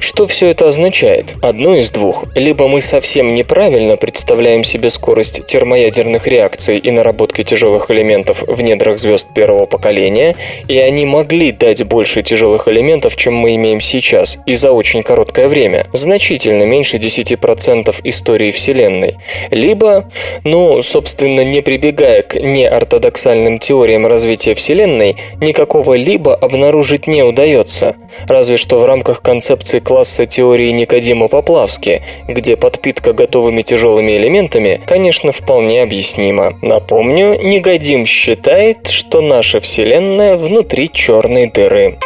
Что 0.00 0.26
все 0.26 0.48
это 0.48 0.66
означает? 0.66 1.34
Одно 1.42 1.76
из 1.76 1.90
двух. 1.90 2.24
Либо 2.34 2.68
мы 2.68 2.80
совсем 2.80 3.34
неправильно 3.34 3.96
представляем 3.98 4.64
себе 4.64 4.88
скорость 4.88 5.44
термоядерных 5.46 6.26
реакций 6.26 6.78
и 6.78 6.90
наработки 6.90 7.44
тяжелых 7.44 7.90
элементов 7.90 8.42
в 8.46 8.62
недрах 8.62 8.98
звезд 8.98 9.28
первого 9.34 9.66
поколения, 9.66 10.36
и 10.68 10.78
они 10.78 11.04
могли 11.04 11.52
дать 11.52 11.82
больше 11.84 12.22
тяжелых 12.22 12.66
элементов, 12.66 13.14
чем 13.16 13.34
мы 13.34 13.54
имеем 13.56 13.80
сейчас, 13.80 14.38
и 14.46 14.54
за 14.54 14.72
очень 14.72 15.02
короткое 15.02 15.48
время, 15.48 15.86
значительно 15.92 16.62
меньше 16.64 16.96
10% 16.96 17.94
истории 18.04 18.50
Вселенной. 18.50 19.16
Либо, 19.50 20.06
ну, 20.44 20.80
собственно, 20.82 21.42
не 21.42 21.60
прибегая 21.60 22.22
к 22.22 22.40
неортодоксальным 22.40 23.58
теориям 23.58 24.06
развития 24.06 24.54
Вселенной, 24.54 25.09
никакого 25.40 25.94
либо 25.94 26.34
обнаружить 26.34 27.06
не 27.06 27.22
удается. 27.22 27.96
Разве 28.26 28.56
что 28.56 28.78
в 28.78 28.84
рамках 28.84 29.22
концепции 29.22 29.78
класса 29.78 30.26
теории 30.26 30.70
Никодима 30.70 31.28
Поплавски, 31.28 32.02
где 32.28 32.56
подпитка 32.56 33.12
готовыми 33.12 33.62
тяжелыми 33.62 34.16
элементами, 34.16 34.80
конечно, 34.86 35.32
вполне 35.32 35.82
объяснима. 35.82 36.54
Напомню, 36.62 37.40
Никодим 37.42 38.06
считает, 38.06 38.88
что 38.88 39.20
наша 39.20 39.60
Вселенная 39.60 40.36
внутри 40.36 40.90
черной 40.90 41.46
дыры. 41.46 41.98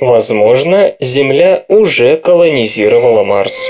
Возможно, 0.00 0.94
Земля 1.00 1.64
уже 1.68 2.16
колонизировала 2.16 3.24
Марс. 3.24 3.68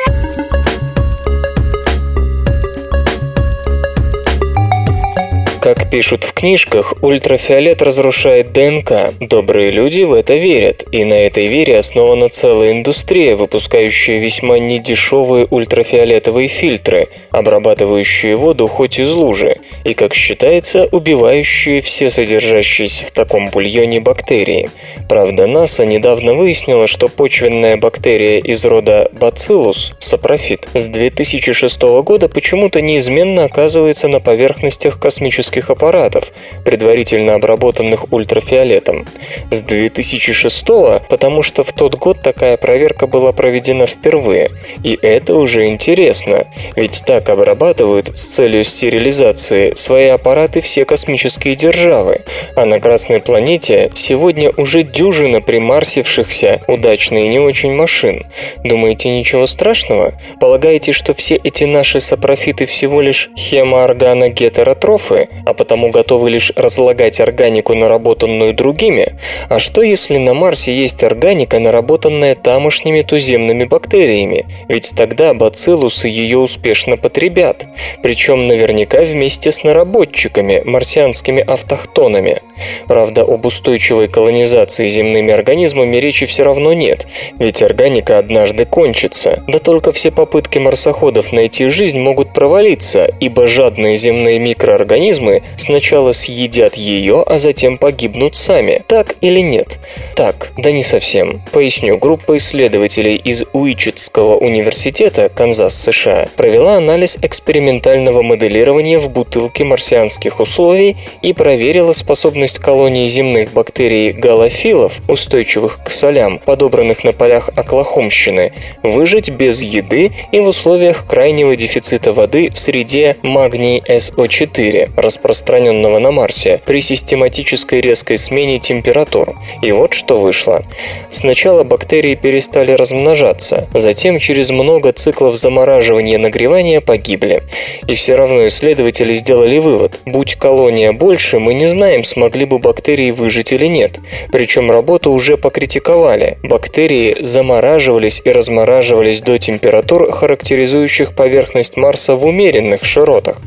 Как 5.65 5.89
пишут 5.89 6.25
в 6.25 6.35
книжках, 6.35 6.93
ультрафиолет 7.01 7.81
разрушает 7.81 8.53
ДНК. 8.53 9.15
Добрые 9.19 9.71
люди 9.71 10.03
в 10.03 10.13
это 10.13 10.35
верят, 10.35 10.85
и 10.93 11.05
на 11.05 11.15
этой 11.15 11.47
вере 11.47 11.79
основана 11.79 12.29
целая 12.29 12.73
индустрия, 12.73 13.35
выпускающая 13.35 14.19
весьма 14.19 14.59
недешевые 14.59 15.47
ультрафиолетовые 15.51 16.49
фильтры, 16.49 17.09
обрабатывающие 17.31 18.37
воду 18.37 18.69
хоть 18.69 18.99
из 18.99 19.11
лужи, 19.11 19.57
и, 19.85 19.95
как 19.95 20.13
считается, 20.13 20.87
убивающие 20.93 21.81
все 21.81 22.11
содержащиеся 22.11 23.07
в 23.07 23.13
таком 23.13 23.49
бульоне 23.49 24.01
бактерии. 24.01 24.69
Правда, 25.09 25.47
НАСА 25.47 25.87
недавно 25.87 26.35
выяснила, 26.35 26.87
что 26.87 27.09
почвенная 27.09 27.79
бактерия 27.79 28.39
из 28.39 28.63
рода 28.67 29.09
Bacillus, 29.15 29.95
сапрофит, 29.99 30.69
с 30.75 30.89
2006 30.89 31.81
года 32.03 32.29
почему-то 32.29 32.83
неизменно 32.83 33.45
оказывается 33.45 34.09
на 34.09 34.21
поверхностях 34.21 35.01
космических 35.01 35.54
космических 35.55 35.71
аппаратов, 35.71 36.33
предварительно 36.65 37.35
обработанных 37.35 38.13
ультрафиолетом. 38.13 39.07
С 39.51 39.63
2006 39.63 40.65
потому 41.09 41.43
что 41.43 41.63
в 41.63 41.73
тот 41.73 41.95
год 41.95 42.21
такая 42.23 42.57
проверка 42.57 43.07
была 43.07 43.33
проведена 43.33 43.87
впервые. 43.87 44.51
И 44.83 44.99
это 45.01 45.35
уже 45.35 45.67
интересно, 45.67 46.47
ведь 46.77 47.03
так 47.07 47.29
обрабатывают 47.29 48.17
с 48.19 48.27
целью 48.27 48.65
стерилизации 48.65 49.75
свои 49.75 50.09
аппараты 50.09 50.61
все 50.61 50.85
космические 50.85 51.55
державы. 51.55 52.23
А 52.57 52.65
на 52.65 52.81
Красной 52.81 53.21
планете 53.21 53.91
сегодня 53.95 54.51
уже 54.57 54.83
дюжина 54.83 55.41
примарсившихся 55.41 56.61
удачно 56.67 57.19
и 57.19 57.29
не 57.29 57.39
очень 57.39 57.73
машин. 57.75 58.25
Думаете, 58.65 59.11
ничего 59.11 59.47
страшного? 59.47 60.13
Полагаете, 60.41 60.93
что 60.93 61.15
все 61.15 61.37
эти 61.37 61.65
наши 61.65 62.01
сапрофиты 62.01 62.67
всего 62.67 63.01
лишь 63.01 63.31
хемоорганогетеротрофы, 63.37 65.29
а 65.45 65.55
потому 65.55 65.91
готовы 65.91 66.31
лишь 66.31 66.53
разлагать 66.57 67.21
органику, 67.21 67.75
наработанную 67.75 68.55
другими? 68.55 69.15
А 69.49 69.59
что 69.59 69.83
если 69.83 70.17
на 70.19 70.35
Марсе 70.35 70.75
есть 70.75 71.05
органика, 71.05 71.59
наработанная 71.59 72.35
тамошними 72.35 73.03
туземными 73.03 73.65
бактериями? 73.65 74.47
Ведь 74.69 74.95
тогда 74.97 75.35
бациллусы 75.35 76.09
ее 76.09 76.39
успешно 76.39 76.97
потребят. 76.97 77.67
Причем 78.03 78.47
наверняка 78.47 79.03
вместе 79.03 79.51
с 79.51 79.63
наработчиками, 79.65 80.63
марсианскими 80.65 81.43
автохтонами. 81.43 82.43
Правда, 82.87 83.23
об 83.23 83.47
устойчивой 83.47 84.09
колонизации 84.09 84.87
земными 84.87 85.33
организмами 85.33 85.97
речи 85.97 86.27
все 86.27 86.45
равно 86.45 86.73
нет, 86.73 87.07
ведь 87.39 87.63
органика 87.63 88.19
однажды 88.19 88.65
кончится. 88.65 89.43
Да 89.49 89.59
только 89.59 89.93
все 89.93 90.11
попытки 90.11 90.59
марсоходов 90.59 91.33
найти 91.33 91.69
жизнь 91.69 91.99
могут 91.99 92.33
провалиться, 92.33 93.11
ибо 93.21 93.49
жадные 93.49 93.97
земные 93.97 94.39
микроорганизмы 94.39 95.24
сначала 95.57 96.13
съедят 96.13 96.77
ее, 96.77 97.23
а 97.27 97.39
затем 97.39 97.79
погибнут 97.79 98.37
сами. 98.37 98.83
Так 98.87 99.17
или 99.21 99.41
нет? 99.41 99.79
Так, 100.15 100.53
да 100.57 100.71
не 100.71 100.83
совсем. 100.83 101.43
Поясню, 101.53 101.99
группа 101.99 102.37
исследователей 102.37 103.17
из 103.17 103.45
Уичетского 103.53 104.37
университета, 104.37 105.29
Канзас, 105.29 105.75
США, 105.75 106.29
провела 106.37 106.77
анализ 106.77 107.19
экспериментального 107.23 108.23
моделирования 108.23 108.99
в 108.99 109.11
бутылке 109.11 109.65
марсианских 109.65 110.41
условий 110.41 110.97
и 111.23 111.33
проверила 111.33 111.93
способность 111.93 112.59
колонии 112.59 113.09
земных 113.09 113.53
бактерий 113.53 114.13
галофилов, 114.13 115.01
устойчивых 115.09 115.81
к 115.85 115.91
солям, 115.91 116.39
подобранных 116.39 117.05
на 117.05 117.13
полях 117.13 117.51
Оклахомщины, 117.57 118.53
выжить 118.83 119.31
без 119.31 119.63
еды 119.63 120.13
и 120.33 120.41
в 120.41 120.47
условиях 120.49 121.07
крайнего 121.07 121.57
дефицита 121.57 122.13
воды 122.13 122.51
в 122.51 122.59
среде 122.59 123.17
магний 123.23 123.83
СО4, 123.87 124.91
распространенного 125.15 125.99
на 126.01 126.11
Марсе, 126.11 126.61
при 126.67 126.81
систематической 126.81 127.81
резкой 127.81 128.19
смене 128.19 128.59
температур. 128.59 129.35
И 129.63 129.71
вот 129.71 129.95
что 129.95 130.19
вышло. 130.19 130.65
Сначала 131.11 131.63
бактерии 131.63 132.15
перестали 132.15 132.73
размножаться, 132.73 133.69
затем 133.73 134.19
через 134.19 134.51
много 134.51 134.93
циклов 134.93 135.37
замораживания 135.37 136.15
и 136.15 136.19
нагревания 136.19 136.81
погибли. 136.81 137.43
И 137.87 137.95
все 137.95 138.17
равно 138.17 138.47
исследователи 138.47 139.15
сделали 139.15 139.59
вывод, 139.59 140.01
будь 140.05 140.35
колония 140.35 140.93
больше, 140.93 141.39
мы 141.39 141.55
не 141.55 141.67
знаем, 141.67 142.03
смогли 142.03 142.45
бы 142.45 142.59
бактерии 142.59 143.11
выжить 143.13 143.53
или 143.53 143.67
нет. 143.67 144.01
Причем 144.33 144.71
работу 144.71 145.13
уже 145.13 145.37
покритиковали. 145.37 146.39
Бактерии 146.43 147.17
замораживались 147.21 148.21
и 148.25 148.31
размораживались 148.31 149.21
до 149.21 149.39
температур, 149.39 150.11
характеризующих 150.11 151.15
поверхность 151.15 151.77
Марса 151.77 152.17
в 152.17 152.27
умеренных 152.27 152.85
широтах. 152.85 153.41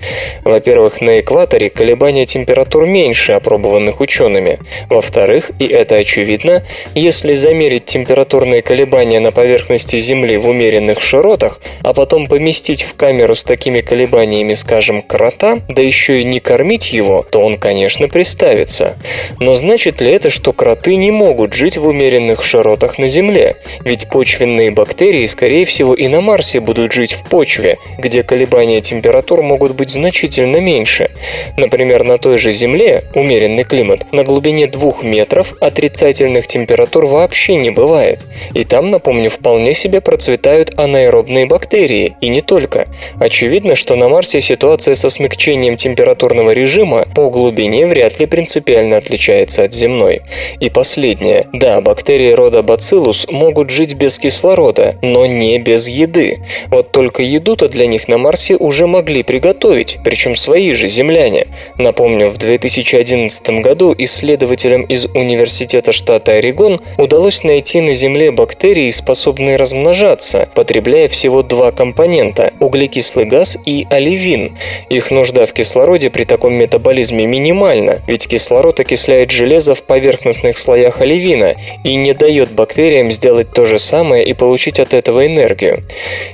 Во-первых, 0.44 1.02
на 1.02 1.20
экваторе 1.20 1.57
колебания 1.66 2.28
температур 2.28 2.86
меньше 2.86 3.32
опробованных 3.32 4.00
учеными. 4.00 4.60
Во-вторых, 4.90 5.52
и 5.58 5.66
это 5.66 5.96
очевидно, 5.96 6.64
если 6.94 7.34
замерить 7.34 7.86
температурные 7.86 8.62
колебания 8.62 9.20
на 9.20 9.32
поверхности 9.32 9.98
Земли 9.98 10.38
в 10.38 10.48
умеренных 10.48 11.02
широтах, 11.02 11.60
а 11.82 11.94
потом 11.94 12.28
поместить 12.28 12.84
в 12.84 12.96
камеру 12.96 13.34
с 13.34 13.44
такими 13.44 13.82
колебаниями, 13.82 14.54
скажем, 14.54 15.02
крота, 15.02 15.60
да 15.68 15.82
еще 15.82 16.22
и 16.22 16.24
не 16.24 16.40
кормить 16.40 16.94
его, 16.94 17.26
то 17.30 17.42
он, 17.42 17.58
конечно, 17.58 18.08
приставится. 18.08 18.96
Но 19.40 19.56
значит 19.56 20.02
ли 20.02 20.12
это, 20.12 20.30
что 20.30 20.54
кроты 20.54 20.96
не 20.96 21.12
могут 21.12 21.54
жить 21.54 21.78
в 21.78 21.88
умеренных 21.88 22.44
широтах 22.44 23.00
на 23.00 23.08
Земле? 23.08 23.56
Ведь 23.84 24.08
почвенные 24.10 24.72
бактерии, 24.72 25.26
скорее 25.26 25.66
всего, 25.66 25.94
и 25.94 26.08
на 26.08 26.22
Марсе 26.22 26.60
будут 26.60 26.92
жить 26.92 27.14
в 27.14 27.24
почве, 27.24 27.78
где 27.98 28.24
колебания 28.24 28.82
температур 28.82 29.42
могут 29.42 29.76
быть 29.76 29.90
значительно 29.90 30.58
меньше. 30.58 31.10
Например, 31.56 32.04
на 32.04 32.18
той 32.18 32.38
же 32.38 32.52
Земле, 32.52 33.04
умеренный 33.14 33.64
климат, 33.64 34.12
на 34.12 34.24
глубине 34.24 34.68
двух 34.68 35.04
метров 35.04 35.54
отрицательных 35.62 36.48
температур 36.48 37.06
вообще 37.06 37.56
не 37.56 37.70
бывает. 37.70 38.26
И 38.54 38.64
там, 38.64 38.92
напомню, 38.92 39.30
вполне 39.30 39.74
себе 39.74 40.02
процветают 40.02 40.74
анаэробные 40.78 41.46
бактерии, 41.46 42.16
и 42.22 42.30
не 42.30 42.42
только. 42.42 42.88
Очевидно, 43.20 43.76
что 43.76 43.96
на 43.96 44.10
Марсе 44.10 44.42
ситуация 44.42 44.96
со 44.96 45.10
смягчением 45.10 45.78
температурного 45.78 46.52
режима 46.52 47.06
по 47.16 47.30
глубине 47.30 47.86
вряд 47.86 48.20
ли 48.20 48.26
принципиально 48.26 48.98
отличается 48.98 49.64
от 49.64 49.74
земной. 49.74 50.22
И 50.60 50.70
последнее. 50.70 51.48
Да, 51.54 51.80
бактерии 51.82 52.32
рода 52.32 52.60
Bacillus 52.60 53.32
могут 53.32 53.70
жить 53.70 53.94
без 53.94 54.18
кислорода, 54.18 54.96
но 55.02 55.26
не 55.26 55.60
без 55.60 55.88
еды. 55.88 56.40
Вот 56.68 56.92
только 56.92 57.22
еду-то 57.22 57.70
для 57.70 57.86
них 57.86 58.08
на 58.08 58.18
Марсе 58.18 58.56
уже 58.56 58.88
могли 58.88 59.22
приготовить, 59.24 60.00
причем 60.04 60.36
свои 60.36 60.74
же 60.74 60.88
земляне. 60.88 61.37
Напомню, 61.78 62.30
в 62.30 62.38
2011 62.38 63.50
году 63.62 63.94
исследователям 63.98 64.84
из 64.84 65.06
Университета 65.06 65.92
штата 65.92 66.34
Орегон 66.34 66.80
удалось 66.98 67.44
найти 67.44 67.82
на 67.82 67.94
Земле 67.94 68.32
бактерии, 68.32 68.90
способные 68.90 69.58
размножаться, 69.58 70.50
потребляя 70.56 71.08
всего 71.08 71.44
два 71.44 71.72
компонента– 71.72 72.54
углекислый 72.60 73.26
газ 73.26 73.58
и 73.66 73.86
оливин. 73.90 74.58
Их 74.90 75.12
нужда 75.12 75.46
в 75.46 75.54
кислороде 75.54 76.10
при 76.10 76.24
таком 76.24 76.54
метаболизме 76.54 77.26
минимальна, 77.26 78.00
ведь 78.08 78.28
кислород 78.28 78.80
окисляет 78.80 79.32
железо 79.32 79.76
в 79.76 79.84
поверхностных 79.84 80.58
слоях 80.58 81.02
оливина 81.02 81.56
и 81.84 81.96
не 81.96 82.14
дает 82.14 82.52
бактериям 82.52 83.12
сделать 83.12 83.52
то 83.52 83.66
же 83.66 83.80
самое 83.80 84.26
и 84.26 84.34
получить 84.34 84.80
от 84.80 84.94
этого 84.94 85.26
энергию. 85.26 85.84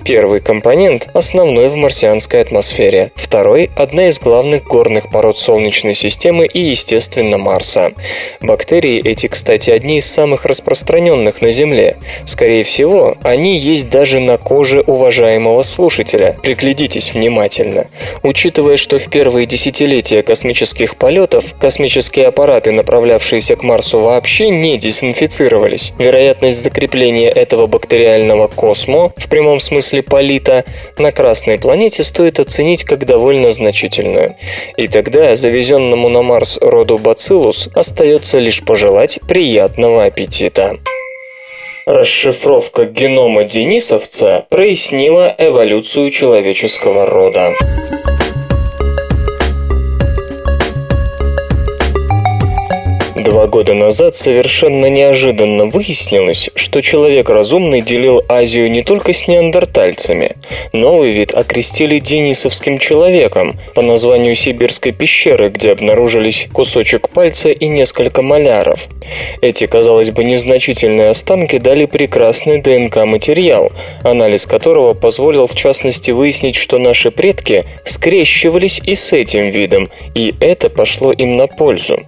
Первый 0.06 0.39
компонент– 0.39 1.10
основной 1.13 1.70
в 1.70 1.76
марсианской 1.76 2.42
атмосфере. 2.42 3.12
Второй– 3.16 3.70
одна 3.76 4.08
из 4.08 4.20
главных 4.20 4.63
горных 4.63 4.92
пород 5.01 5.38
Солнечной 5.38 5.93
системы 5.93 6.45
и, 6.45 6.60
естественно, 6.60 7.38
Марса. 7.38 7.93
Бактерии 8.41 9.01
эти, 9.03 9.27
кстати, 9.27 9.69
одни 9.71 9.97
из 9.97 10.06
самых 10.06 10.45
распространенных 10.45 11.41
на 11.41 11.51
Земле. 11.51 11.97
Скорее 12.25 12.63
всего, 12.63 13.15
они 13.23 13.58
есть 13.58 13.89
даже 13.89 14.19
на 14.19 14.38
коже 14.38 14.82
уважаемого 14.82 15.63
слушателя. 15.63 16.38
Приглядитесь 16.41 17.13
внимательно. 17.13 17.88
Учитывая, 18.21 18.77
что 18.77 18.99
в 18.99 19.10
первые 19.10 19.45
десятилетия 19.45 20.23
космических 20.23 20.95
полетов 20.95 21.56
космические 21.60 22.27
аппараты, 22.27 22.71
направлявшиеся 22.71 23.56
к 23.56 23.63
Марсу, 23.63 23.99
вообще 23.99 24.49
не 24.49 24.77
дезинфицировались, 24.77 25.93
вероятность 25.97 26.62
закрепления 26.62 27.29
этого 27.29 27.67
бактериального 27.67 28.47
космо, 28.47 29.13
в 29.17 29.29
прямом 29.29 29.60
смысле 29.60 30.01
полита, 30.01 30.65
на 30.97 31.12
Красной 31.12 31.58
планете 31.58 32.03
стоит 32.03 32.39
оценить 32.39 32.84
как 32.84 33.06
довольно 33.06 33.51
значительную. 33.51 34.36
И 34.84 34.88
тогда 34.89 35.34
завезенному 35.34 36.10
на 36.10 36.24
Марс 36.24 36.58
роду 36.60 36.98
Бациллус 36.98 37.69
остается 37.74 38.38
лишь 38.39 38.62
пожелать 38.62 39.17
приятного 39.30 40.04
аппетита. 40.04 40.78
Расшифровка 41.86 42.84
генома 42.84 43.46
денисовца 43.46 44.46
прояснила 44.50 45.34
эволюцию 45.38 46.12
человеческого 46.12 47.06
рода. 47.06 47.54
Два 53.23 53.47
года 53.47 53.73
назад 53.73 54.17
совершенно 54.17 54.88
неожиданно 54.88 55.67
выяснилось, 55.67 56.49
что 56.55 56.81
человек 56.81 57.29
разумный 57.29 57.79
делил 57.79 58.21
Азию 58.27 58.69
не 58.69 58.83
только 58.83 59.13
с 59.13 59.29
неандертальцами. 59.29 60.36
Новый 60.73 61.12
вид 61.12 61.33
окрестили 61.33 61.99
денисовским 61.99 62.79
человеком 62.79 63.57
по 63.75 63.81
названию 63.81 64.36
сибирской 64.36 64.91
пещеры, 64.91 65.47
где 65.47 65.71
обнаружились 65.71 66.49
кусочек 66.51 67.07
пальца 67.07 67.49
и 67.49 67.67
несколько 67.69 68.21
маляров. 68.21 68.89
Эти, 69.39 69.67
казалось 69.67 70.12
бы, 70.12 70.25
незначительные 70.25 71.09
останки 71.09 71.59
дали 71.59 71.86
прекрасный 71.86 72.59
ДНК-материал, 72.59 73.71
анализ 74.03 74.45
которого 74.45 74.95
позволил 74.95 75.47
в 75.47 75.55
частности 75.55 76.12
выяснить, 76.12 76.55
что 76.55 76.77
наши 76.77 77.09
предки 77.09 77.63
скрещивались 77.86 78.81
и 78.83 78.95
с 78.95 79.13
этим 79.13 79.49
видом, 79.49 79.89
и 80.13 80.33
это 80.41 80.69
пошло 80.69 81.13
им 81.13 81.38
на 81.38 81.47
пользу. 81.47 82.03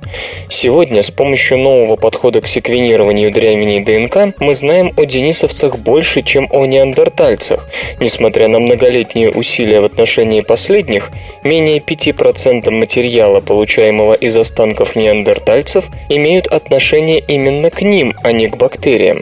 Сегодня 0.49 1.04
с 1.05 1.11
помощью 1.11 1.59
нового 1.59 1.97
подхода 1.97 2.41
к 2.41 2.47
секвенированию 2.47 3.31
древней 3.31 3.79
ДНК 3.79 4.35
мы 4.39 4.55
знаем 4.55 4.91
о 4.97 5.05
денисовцах 5.05 5.77
больше, 5.77 6.23
чем 6.23 6.47
о 6.49 6.65
неандертальцах. 6.65 7.69
Несмотря 7.99 8.47
на 8.47 8.59
многолетние 8.59 9.29
усилия 9.29 9.81
в 9.81 9.85
отношении 9.85 10.41
последних, 10.41 11.11
менее 11.43 11.77
5% 11.77 12.71
материала, 12.71 13.39
получаемого 13.39 14.13
из 14.13 14.35
останков 14.35 14.95
неандертальцев, 14.95 15.85
имеют 16.09 16.47
отношение 16.47 17.19
именно 17.19 17.69
к 17.69 17.83
ним, 17.83 18.15
а 18.23 18.31
не 18.31 18.47
к 18.47 18.57
бактериям. 18.57 19.21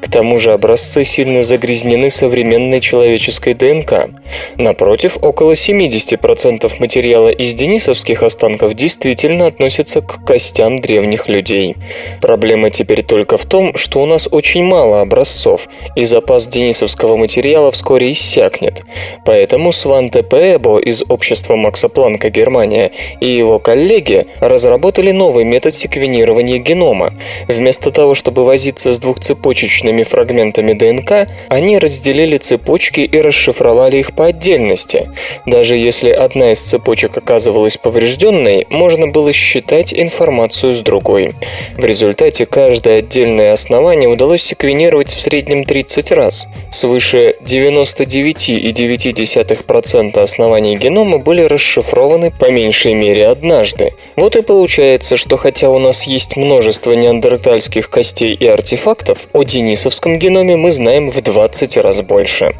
К 0.00 0.10
тому 0.10 0.40
же 0.40 0.52
образцы 0.52 1.04
сильно 1.04 1.42
загрязнены 1.42 2.10
современной 2.10 2.80
человеческой 2.80 3.52
ДНК. 3.52 4.08
Напротив, 4.56 5.18
около 5.20 5.52
70% 5.52 6.72
материала 6.78 7.28
из 7.28 7.52
денисовских 7.52 8.22
останков 8.22 8.72
действительно 8.72 9.46
относится 9.46 10.00
к 10.00 10.24
костям 10.24 10.78
древних 10.80 11.17
людей. 11.26 11.74
Проблема 12.20 12.70
теперь 12.70 13.02
только 13.02 13.36
в 13.36 13.46
том, 13.46 13.76
что 13.76 14.02
у 14.02 14.06
нас 14.06 14.28
очень 14.30 14.62
мало 14.62 15.00
образцов, 15.00 15.68
и 15.96 16.04
запас 16.04 16.46
денисовского 16.46 17.16
материала 17.16 17.72
вскоре 17.72 18.12
иссякнет. 18.12 18.82
Поэтому 19.24 19.72
Сванте 19.72 20.22
Пеэбо 20.22 20.78
из 20.78 21.02
общества 21.08 21.56
Макса 21.56 21.88
Планка 21.88 22.30
Германия 22.30 22.92
и 23.20 23.26
его 23.26 23.58
коллеги 23.58 24.26
разработали 24.40 25.10
новый 25.10 25.44
метод 25.44 25.74
секвенирования 25.74 26.58
генома. 26.58 27.14
Вместо 27.48 27.90
того, 27.90 28.14
чтобы 28.14 28.44
возиться 28.44 28.92
с 28.92 28.98
двухцепочечными 28.98 30.02
фрагментами 30.02 30.72
ДНК, 30.74 31.28
они 31.48 31.78
разделили 31.78 32.36
цепочки 32.36 33.00
и 33.00 33.20
расшифровали 33.20 33.96
их 33.96 34.14
по 34.14 34.26
отдельности. 34.26 35.10
Даже 35.46 35.76
если 35.76 36.10
одна 36.10 36.52
из 36.52 36.60
цепочек 36.60 37.16
оказывалась 37.16 37.76
поврежденной, 37.76 38.66
можно 38.68 39.08
было 39.08 39.32
считать 39.32 39.94
информацию 39.94 40.74
с 40.74 40.80
другой. 40.80 41.07
В 41.08 41.84
результате 41.84 42.44
каждое 42.44 42.98
отдельное 42.98 43.54
основание 43.54 44.08
удалось 44.08 44.42
секвенировать 44.42 45.08
в 45.08 45.20
среднем 45.20 45.64
30 45.64 46.12
раз. 46.12 46.46
Свыше 46.70 47.36
99,9% 47.44 50.20
оснований 50.20 50.76
генома 50.76 51.18
были 51.18 51.40
расшифрованы 51.42 52.30
по 52.30 52.50
меньшей 52.50 52.94
мере 52.94 53.28
однажды. 53.28 53.92
Вот 54.16 54.36
и 54.36 54.42
получается, 54.42 55.16
что 55.16 55.38
хотя 55.38 55.70
у 55.70 55.78
нас 55.78 56.02
есть 56.02 56.36
множество 56.36 56.92
неандертальских 56.92 57.88
костей 57.88 58.34
и 58.34 58.46
артефактов, 58.46 59.28
о 59.32 59.44
денисовском 59.44 60.18
геноме 60.18 60.56
мы 60.56 60.72
знаем 60.72 61.10
в 61.10 61.22
20 61.22 61.78
раз 61.78 62.02
больше. 62.02 62.54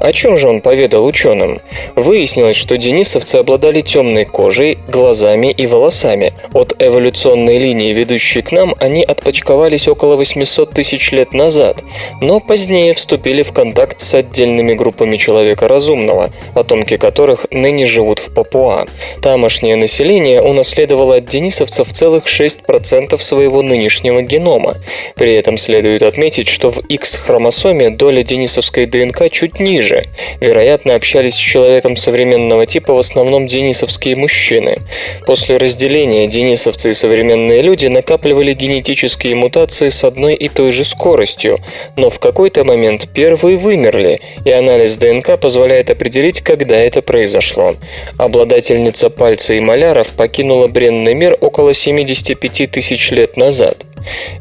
О 0.00 0.12
чем 0.12 0.36
же 0.36 0.48
он 0.48 0.60
поведал 0.60 1.04
ученым? 1.04 1.60
Выяснилось, 1.94 2.56
что 2.56 2.76
денисовцы 2.76 3.36
обладали 3.36 3.82
темной 3.82 4.24
кожей, 4.24 4.78
глазами 4.88 5.52
и 5.52 5.66
волосами. 5.66 6.34
От 6.52 6.74
эволюционной 6.78 7.58
линии, 7.58 7.83
ведущей 7.92 8.42
к 8.42 8.52
нам, 8.52 8.74
они 8.78 9.02
отпочковались 9.02 9.88
около 9.88 10.16
800 10.16 10.70
тысяч 10.70 11.12
лет 11.12 11.32
назад, 11.32 11.82
но 12.20 12.40
позднее 12.40 12.94
вступили 12.94 13.42
в 13.42 13.52
контакт 13.52 14.00
с 14.00 14.14
отдельными 14.14 14.74
группами 14.74 15.16
человека 15.16 15.68
разумного, 15.68 16.30
потомки 16.54 16.96
которых 16.96 17.46
ныне 17.50 17.86
живут 17.86 18.20
в 18.20 18.32
Папуа. 18.32 18.86
Тамошнее 19.20 19.76
население 19.76 20.40
унаследовало 20.40 21.16
от 21.16 21.26
денисовцев 21.26 21.92
целых 21.92 22.26
6% 22.26 23.18
своего 23.18 23.62
нынешнего 23.62 24.22
генома. 24.22 24.76
При 25.16 25.34
этом 25.34 25.56
следует 25.56 26.02
отметить, 26.02 26.48
что 26.48 26.70
в 26.70 26.78
X-хромосоме 26.78 27.90
доля 27.90 28.22
денисовской 28.22 28.86
ДНК 28.86 29.30
чуть 29.30 29.58
ниже. 29.58 30.06
Вероятно, 30.40 30.94
общались 30.94 31.34
с 31.34 31.38
человеком 31.38 31.96
современного 31.96 32.66
типа 32.66 32.94
в 32.94 32.98
основном 32.98 33.46
денисовские 33.46 34.16
мужчины. 34.16 34.78
После 35.26 35.56
разделения 35.56 36.28
денисовцы 36.28 36.90
и 36.90 36.94
современные 36.94 37.62
люди 37.62 37.73
накапливали 37.82 38.54
генетические 38.54 39.34
мутации 39.34 39.88
с 39.88 40.04
одной 40.04 40.34
и 40.34 40.48
той 40.48 40.70
же 40.70 40.84
скоростью, 40.84 41.58
но 41.96 42.10
в 42.10 42.18
какой-то 42.18 42.64
момент 42.64 43.08
первые 43.12 43.56
вымерли, 43.56 44.20
и 44.44 44.50
анализ 44.50 44.96
ДНК 44.96 45.38
позволяет 45.38 45.90
определить, 45.90 46.40
когда 46.40 46.76
это 46.76 47.02
произошло. 47.02 47.74
Обладательница 48.18 49.10
пальца 49.10 49.54
и 49.54 49.60
маляров 49.60 50.14
покинула 50.14 50.68
бренный 50.68 51.14
мир 51.14 51.36
около 51.40 51.74
75 51.74 52.70
тысяч 52.70 53.10
лет 53.10 53.36
назад. 53.36 53.84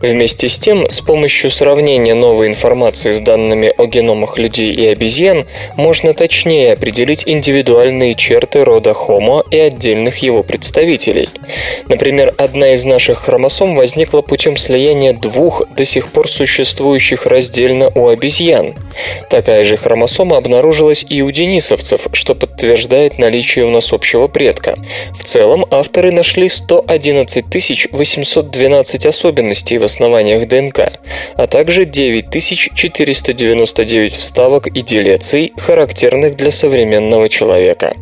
Вместе 0.01 0.49
с 0.49 0.59
тем, 0.59 0.89
с 0.89 0.99
помощью 0.99 1.49
сравнения 1.49 2.13
новой 2.13 2.47
информации 2.47 3.11
с 3.11 3.19
данными 3.19 3.73
о 3.77 3.85
геномах 3.85 4.37
людей 4.37 4.73
и 4.73 4.85
обезьян, 4.87 5.45
можно 5.77 6.13
точнее 6.13 6.73
определить 6.73 7.23
индивидуальные 7.25 8.15
черты 8.15 8.63
рода 8.63 8.91
Homo 8.91 9.45
и 9.49 9.57
отдельных 9.57 10.17
его 10.17 10.43
представителей. 10.43 11.29
Например, 11.87 12.33
одна 12.37 12.73
из 12.73 12.83
наших 12.85 13.19
хромосом 13.19 13.75
возникла 13.75 14.21
путем 14.21 14.57
слияния 14.57 15.13
двух 15.13 15.63
до 15.75 15.85
сих 15.85 16.09
пор 16.09 16.29
существующих 16.29 17.25
раздельно 17.25 17.89
у 17.95 18.09
обезьян. 18.09 18.75
Такая 19.29 19.63
же 19.63 19.77
хромосома 19.77 20.37
обнаружилась 20.37 21.05
и 21.07 21.21
у 21.21 21.31
денисовцев, 21.31 22.07
что 22.11 22.35
подтверждает 22.35 23.17
наличие 23.19 23.65
у 23.65 23.69
нас 23.69 23.93
общего 23.93 24.27
предка. 24.27 24.77
В 25.17 25.23
целом, 25.23 25.65
авторы 25.71 26.11
нашли 26.11 26.49
111 26.49 27.45
812 27.91 29.05
особенностей 29.05 29.52
особенностей 29.53 29.77
в 29.77 29.83
основаниях 29.83 30.47
ДНК, 30.47 30.93
а 31.35 31.47
также 31.47 31.85
9499 31.85 34.13
вставок 34.13 34.67
и 34.67 34.81
делеций, 34.81 35.53
характерных 35.57 36.35
для 36.35 36.51
современного 36.51 37.29
человека. 37.29 37.95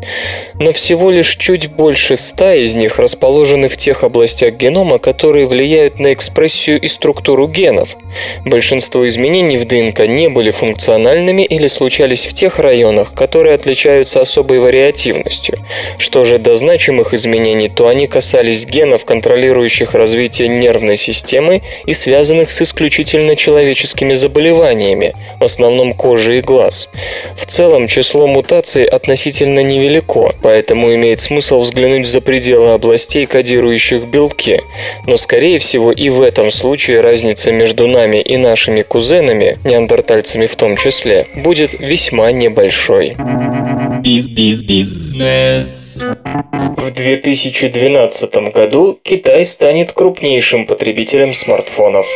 Но 0.60 0.72
всего 0.72 1.12
лишь 1.12 1.36
чуть 1.36 1.68
больше 1.68 2.16
100 2.16 2.52
из 2.64 2.76
них 2.76 3.00
расположены 3.00 3.68
в 3.68 3.78
тех 3.78 4.04
областях 4.04 4.54
генома, 4.54 5.00
которые 5.00 5.46
влияют 5.46 6.00
на 6.00 6.14
экспрессию 6.14 6.80
и 6.80 6.88
структуру 6.88 7.48
генов. 7.48 7.98
Большинство 8.46 9.08
изменений 9.08 9.58
в 9.58 9.66
ДНК 9.66 10.08
не 10.08 10.30
были 10.30 10.52
функциональными 10.52 11.44
или 11.44 11.68
случались 11.68 12.26
в 12.26 12.34
тех 12.34 12.60
районах, 12.60 13.14
которые 13.14 13.56
отличаются 13.56 14.22
особой 14.22 14.60
вариативностью. 14.60 15.58
Что 15.98 16.26
же 16.26 16.38
до 16.38 16.56
значимых 16.56 17.14
изменений, 17.14 17.70
то 17.70 17.88
они 17.88 18.08
касались 18.08 18.66
генов, 18.66 19.06
контролирующих 19.06 19.96
развитие 19.96 20.48
нервной 20.48 20.98
системы, 20.98 21.41
системы 21.42 21.62
и 21.86 21.94
связанных 21.94 22.52
с 22.52 22.62
исключительно 22.62 23.36
человеческими 23.36 24.14
заболеваниями, 24.14 25.14
в 25.40 25.44
основном 25.44 25.94
кожи 25.94 26.38
и 26.38 26.42
глаз. 26.42 26.90
В 27.36 27.46
целом 27.46 27.88
число 27.88 28.28
мутаций 28.28 28.86
относительно 28.86 29.64
невелико, 29.64 30.34
поэтому 30.42 30.94
имеет 30.94 31.20
смысл 31.20 31.62
взглянуть 31.62 32.08
за 32.08 32.22
пределы 32.22 32.74
областей, 32.74 33.26
кодирующих 33.26 34.04
белки. 34.04 34.62
Но 35.08 35.18
скорее 35.18 35.58
всего 35.58 35.92
и 35.92 36.10
в 36.10 36.22
этом 36.22 36.52
случае 36.52 37.02
разница 37.02 37.52
между 37.52 37.88
нами 37.88 38.18
и 38.22 38.38
нашими 38.38 38.82
кузенами, 38.82 39.58
неандертальцами 39.64 40.46
в 40.46 40.56
том 40.56 40.78
числе, 40.78 41.28
будет 41.36 41.74
весьма 41.80 42.32
небольшой. 42.32 43.16
Биз-биз-бизнес. 44.02 46.02
В 46.76 46.92
2012 46.92 48.52
году 48.52 49.00
Китай 49.04 49.46
станет 49.46 49.94
крупнейшим 49.94 50.66
потребителем 50.66 51.36
смартфонов. 51.36 52.08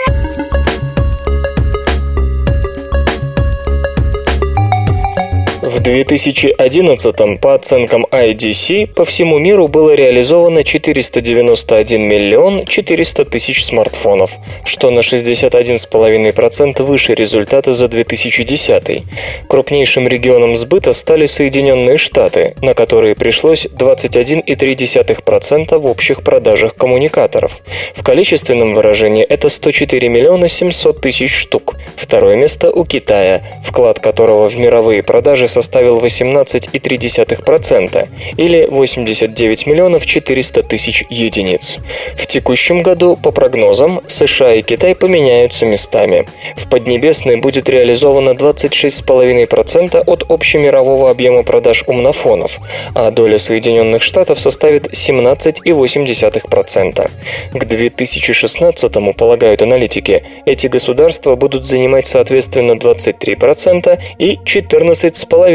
В 5.76 5.82
2011 5.82 7.40
по 7.42 7.54
оценкам 7.54 8.06
IDC 8.10 8.94
по 8.94 9.04
всему 9.04 9.40
миру 9.40 9.68
было 9.68 9.94
реализовано 9.94 10.64
491 10.64 12.02
миллион 12.02 12.66
400 12.66 13.26
тысяч 13.26 13.66
смартфонов, 13.66 14.38
что 14.64 14.90
на 14.90 15.02
61,5% 15.02 16.82
выше 16.82 17.14
результата 17.14 17.74
за 17.74 17.90
2010. 17.90 19.04
Крупнейшим 19.50 20.08
регионом 20.08 20.56
сбыта 20.56 20.94
стали 20.94 21.26
Соединенные 21.26 21.98
Штаты, 21.98 22.56
на 22.62 22.74
которые 22.74 23.16
пришлось 23.16 23.66
21,3% 23.66 25.78
в 25.78 25.88
общих 25.88 26.24
продажах 26.24 26.76
коммуникаторов. 26.76 27.60
В 27.94 28.02
количественном 28.02 28.76
выражении 28.76 29.26
это 29.26 29.50
104 29.50 30.08
миллиона 30.08 30.48
700 30.48 31.02
тысяч 31.02 31.36
штук. 31.36 31.76
Второе 31.98 32.38
место 32.38 32.72
у 32.72 32.86
Китая, 32.86 33.42
вклад 33.62 34.00
которого 34.00 34.48
в 34.48 34.58
мировые 34.58 35.04
продажи 35.04 35.50
составил 35.50 35.64
составил 35.65 35.99
18,3% 35.99 38.08
или 38.38 38.67
89 38.69 39.65
миллионов 39.65 40.06
400 40.06 40.62
тысяч 40.62 41.04
единиц. 41.10 41.80
В 42.15 42.28
текущем 42.28 42.84
году, 42.84 43.17
по 43.17 43.32
прогнозам, 43.32 44.01
США 44.08 44.54
и 44.54 44.62
Китай 44.62 44.93
поменяются 44.93 45.65
местами. 45.65 46.28
В 46.56 46.69
Поднебесной 46.69 47.38
будет 47.38 47.67
реализовано 47.67 48.30
26,5% 48.32 50.04
от 50.06 50.23
общемирового 50.30 51.10
объема 51.10 51.41
продаж 51.41 51.84
умнофонов, 51.88 52.60
а 52.93 53.10
доля 53.10 53.39
Соединенных 53.39 54.04
Штатов 54.04 54.39
составит 54.39 54.93
17,8%. 54.93 57.10
К 57.54 57.65
2016 57.65 59.15
полагают 59.17 59.63
аналитики, 59.63 60.23
эти 60.45 60.67
государства 60.67 61.36
будут 61.36 61.65
занимать 61.65 62.06
соответственно 62.06 62.73
23% 62.73 63.99
и 64.19 64.38
14,5% 64.45 65.55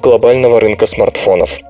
глобального 0.00 0.60
рынка 0.60 0.86
смартфонов. 0.86 1.60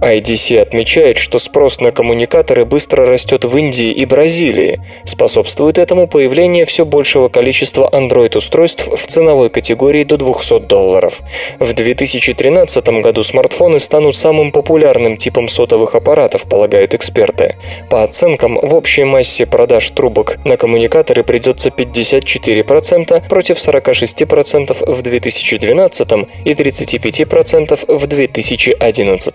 IDC 0.00 0.60
отмечает, 0.60 1.18
что 1.18 1.38
спрос 1.38 1.80
на 1.80 1.92
коммуникаторы 1.92 2.64
быстро 2.64 3.06
растет 3.06 3.44
в 3.44 3.56
Индии 3.56 3.90
и 3.90 4.04
Бразилии. 4.04 4.80
Способствует 5.04 5.78
этому 5.78 6.06
появление 6.06 6.64
все 6.64 6.84
большего 6.84 7.28
количества 7.28 7.88
Android-устройств 7.92 8.88
в 8.88 9.06
ценовой 9.06 9.50
категории 9.50 10.04
до 10.04 10.16
200 10.16 10.60
долларов. 10.60 11.20
В 11.58 11.72
2013 11.72 12.88
году 13.02 13.22
смартфоны 13.22 13.80
станут 13.80 14.16
самым 14.16 14.52
популярным 14.52 15.16
типом 15.16 15.48
сотовых 15.48 15.94
аппаратов, 15.94 16.48
полагают 16.48 16.94
эксперты. 16.94 17.56
По 17.90 18.02
оценкам, 18.02 18.58
в 18.60 18.74
общей 18.74 19.04
массе 19.04 19.46
продаж 19.46 19.88
трубок 19.90 20.38
на 20.44 20.56
коммуникаторы 20.56 21.22
придется 21.22 21.68
54% 21.70 23.28
против 23.28 23.56
46% 23.58 24.92
в 24.92 25.02
2012 25.02 26.12
и 26.44 26.54
35% 26.96 27.96
в 27.98 28.06
2011. 28.06 29.34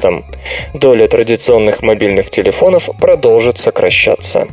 Доля 0.74 1.08
традиционных 1.08 1.82
мобильных 1.82 2.30
телефонов 2.30 2.89
продолжит 3.00 3.58
сокращаться. 3.58 4.48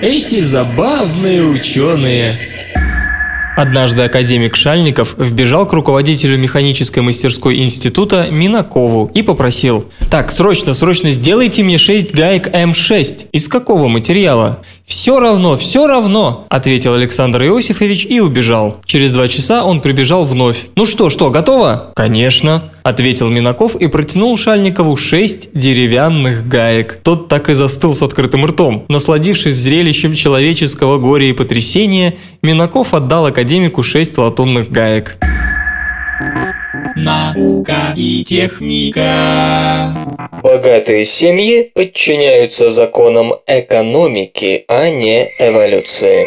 Эти 0.00 0.40
забавные 0.40 1.42
ученые. 1.42 2.38
Однажды 3.58 4.02
академик 4.02 4.54
Шальников 4.54 5.16
вбежал 5.18 5.66
к 5.66 5.72
руководителю 5.72 6.38
механической 6.38 7.00
мастерской 7.00 7.56
института 7.56 8.28
Минакову 8.30 9.10
и 9.12 9.22
попросил 9.22 9.86
«Так, 10.08 10.30
срочно, 10.30 10.74
срочно 10.74 11.10
сделайте 11.10 11.64
мне 11.64 11.76
6 11.76 12.14
гаек 12.14 12.46
М6. 12.46 13.26
Из 13.32 13.48
какого 13.48 13.88
материала?» 13.88 14.60
«Все 14.86 15.18
равно, 15.18 15.56
все 15.56 15.88
равно»,– 15.88 16.46
ответил 16.48 16.94
Александр 16.94 17.42
Иосифович 17.42 18.06
и 18.06 18.20
убежал. 18.20 18.80
Через 18.86 19.10
два 19.10 19.26
часа 19.26 19.64
он 19.64 19.80
прибежал 19.80 20.24
вновь. 20.24 20.68
«Ну 20.76 20.86
что, 20.86 21.10
что, 21.10 21.30
готово?» 21.30 21.92
«Конечно»,– 21.96 22.70
ответил 22.82 23.28
Минаков 23.28 23.76
и 23.76 23.86
протянул 23.86 24.36
Шальникову 24.36 24.96
шесть 24.96 25.50
деревянных 25.52 26.48
гаек. 26.48 27.00
Тот 27.02 27.28
так 27.28 27.50
и 27.50 27.54
застыл 27.54 27.94
с 27.94 28.02
открытым 28.02 28.44
ртом. 28.46 28.84
Насладившись 28.88 29.56
зрелищем 29.56 30.14
человеческого 30.14 30.98
горя 30.98 31.26
и 31.26 31.32
потрясения, 31.32 32.16
Минаков 32.42 32.94
отдал 32.94 33.26
академику 33.26 33.82
шесть 33.82 34.18
латунных 34.18 34.70
гаек. 34.70 35.16
Наука 36.96 37.94
и 37.96 38.24
техника. 38.24 39.94
Богатые 40.42 41.04
семьи 41.04 41.70
подчиняются 41.74 42.70
законам 42.70 43.34
экономики, 43.46 44.64
а 44.68 44.90
не 44.90 45.30
эволюции. 45.38 46.26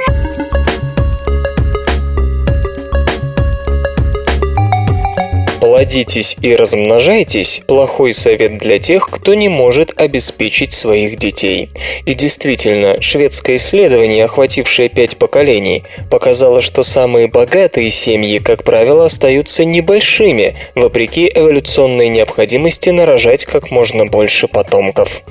Плодитесь 5.72 6.36
и 6.42 6.54
размножайтесь– 6.54 7.62
плохой 7.66 8.12
совет 8.12 8.58
для 8.58 8.78
тех, 8.78 9.10
кто 9.10 9.34
не 9.36 9.48
может 9.48 9.94
обеспечить 9.96 10.74
своих 10.74 11.16
детей. 11.16 11.70
И 12.06 12.14
действительно, 12.14 13.02
шведское 13.02 13.56
исследование, 13.56 14.26
охватившее 14.26 14.90
пять 14.90 15.16
поколений, 15.16 15.86
показало, 16.10 16.60
что 16.60 16.84
самые 16.84 17.28
богатые 17.30 17.90
семьи, 17.90 18.40
как 18.40 18.66
правило, 18.66 19.06
остаются 19.06 19.64
небольшими, 19.64 20.56
вопреки 20.76 21.32
эволюционной 21.34 22.10
необходимости 22.10 22.90
нарожать 22.90 23.46
как 23.46 23.72
можно 23.72 24.06
больше 24.06 24.50
потомков. 24.50 25.24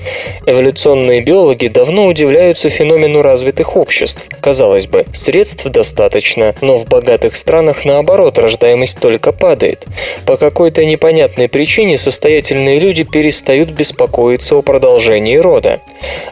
Эволюционные 0.47 1.21
биологи 1.21 1.67
давно 1.67 2.07
удивляются 2.07 2.71
феномену 2.71 3.21
развитых 3.21 3.77
обществ. 3.77 4.27
Казалось 4.41 4.87
бы, 4.87 5.05
средств 5.13 5.67
достаточно, 5.67 6.55
но 6.63 6.79
в 6.79 6.87
богатых 6.87 7.37
странах 7.37 7.85
наоборот 7.85 8.39
рождаемость 8.39 9.01
только 9.01 9.33
падает. 9.33 9.85
По 10.31 10.37
какой-то 10.37 10.85
непонятной 10.85 11.49
причине 11.49 11.99
состоятельные 11.99 12.79
люди 12.79 13.03
перестают 13.03 13.71
беспокоиться 13.71 14.55
о 14.55 14.63
продолжении 14.63 15.35
рода. 15.35 15.81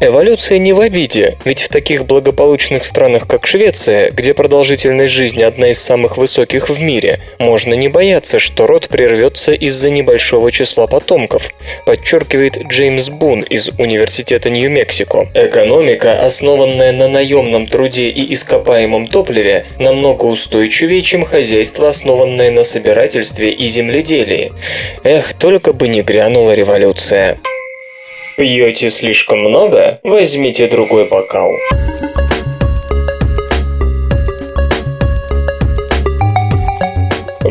Эволюция 0.00 0.58
не 0.58 0.72
в 0.72 0.80
обиде, 0.80 1.38
ведь 1.44 1.62
в 1.62 1.68
таких 1.68 2.06
благополучных 2.06 2.84
странах, 2.84 3.26
как 3.26 3.46
Швеция, 3.46 4.10
где 4.10 4.34
продолжительность 4.34 5.12
жизни 5.12 5.42
одна 5.42 5.70
из 5.70 5.80
самых 5.80 6.16
высоких 6.16 6.68
в 6.68 6.80
мире, 6.80 7.20
можно 7.38 7.74
не 7.74 7.88
бояться, 7.88 8.38
что 8.38 8.66
род 8.66 8.88
прервется 8.88 9.52
из-за 9.52 9.90
небольшого 9.90 10.50
числа 10.50 10.86
потомков, 10.86 11.50
подчеркивает 11.86 12.58
Джеймс 12.68 13.08
Бун 13.08 13.40
из 13.40 13.70
Университета 13.78 14.50
Нью-Мексико. 14.50 15.28
Экономика, 15.34 16.22
основанная 16.22 16.92
на 16.92 17.08
наемном 17.08 17.66
труде 17.66 18.08
и 18.08 18.32
ископаемом 18.32 19.06
топливе, 19.06 19.66
намного 19.78 20.24
устойчивее, 20.24 21.02
чем 21.02 21.24
хозяйство, 21.24 21.88
основанное 21.88 22.50
на 22.50 22.62
собирательстве 22.62 23.52
и 23.52 23.66
земледелии. 23.68 24.52
Эх, 25.02 25.34
только 25.34 25.72
бы 25.72 25.88
не 25.88 26.02
грянула 26.02 26.52
революция. 26.52 27.38
Пьете 28.36 28.90
слишком 28.90 29.38
много? 29.38 30.00
Возьмите 30.02 30.66
другой 30.66 31.04
бокал. 31.04 31.52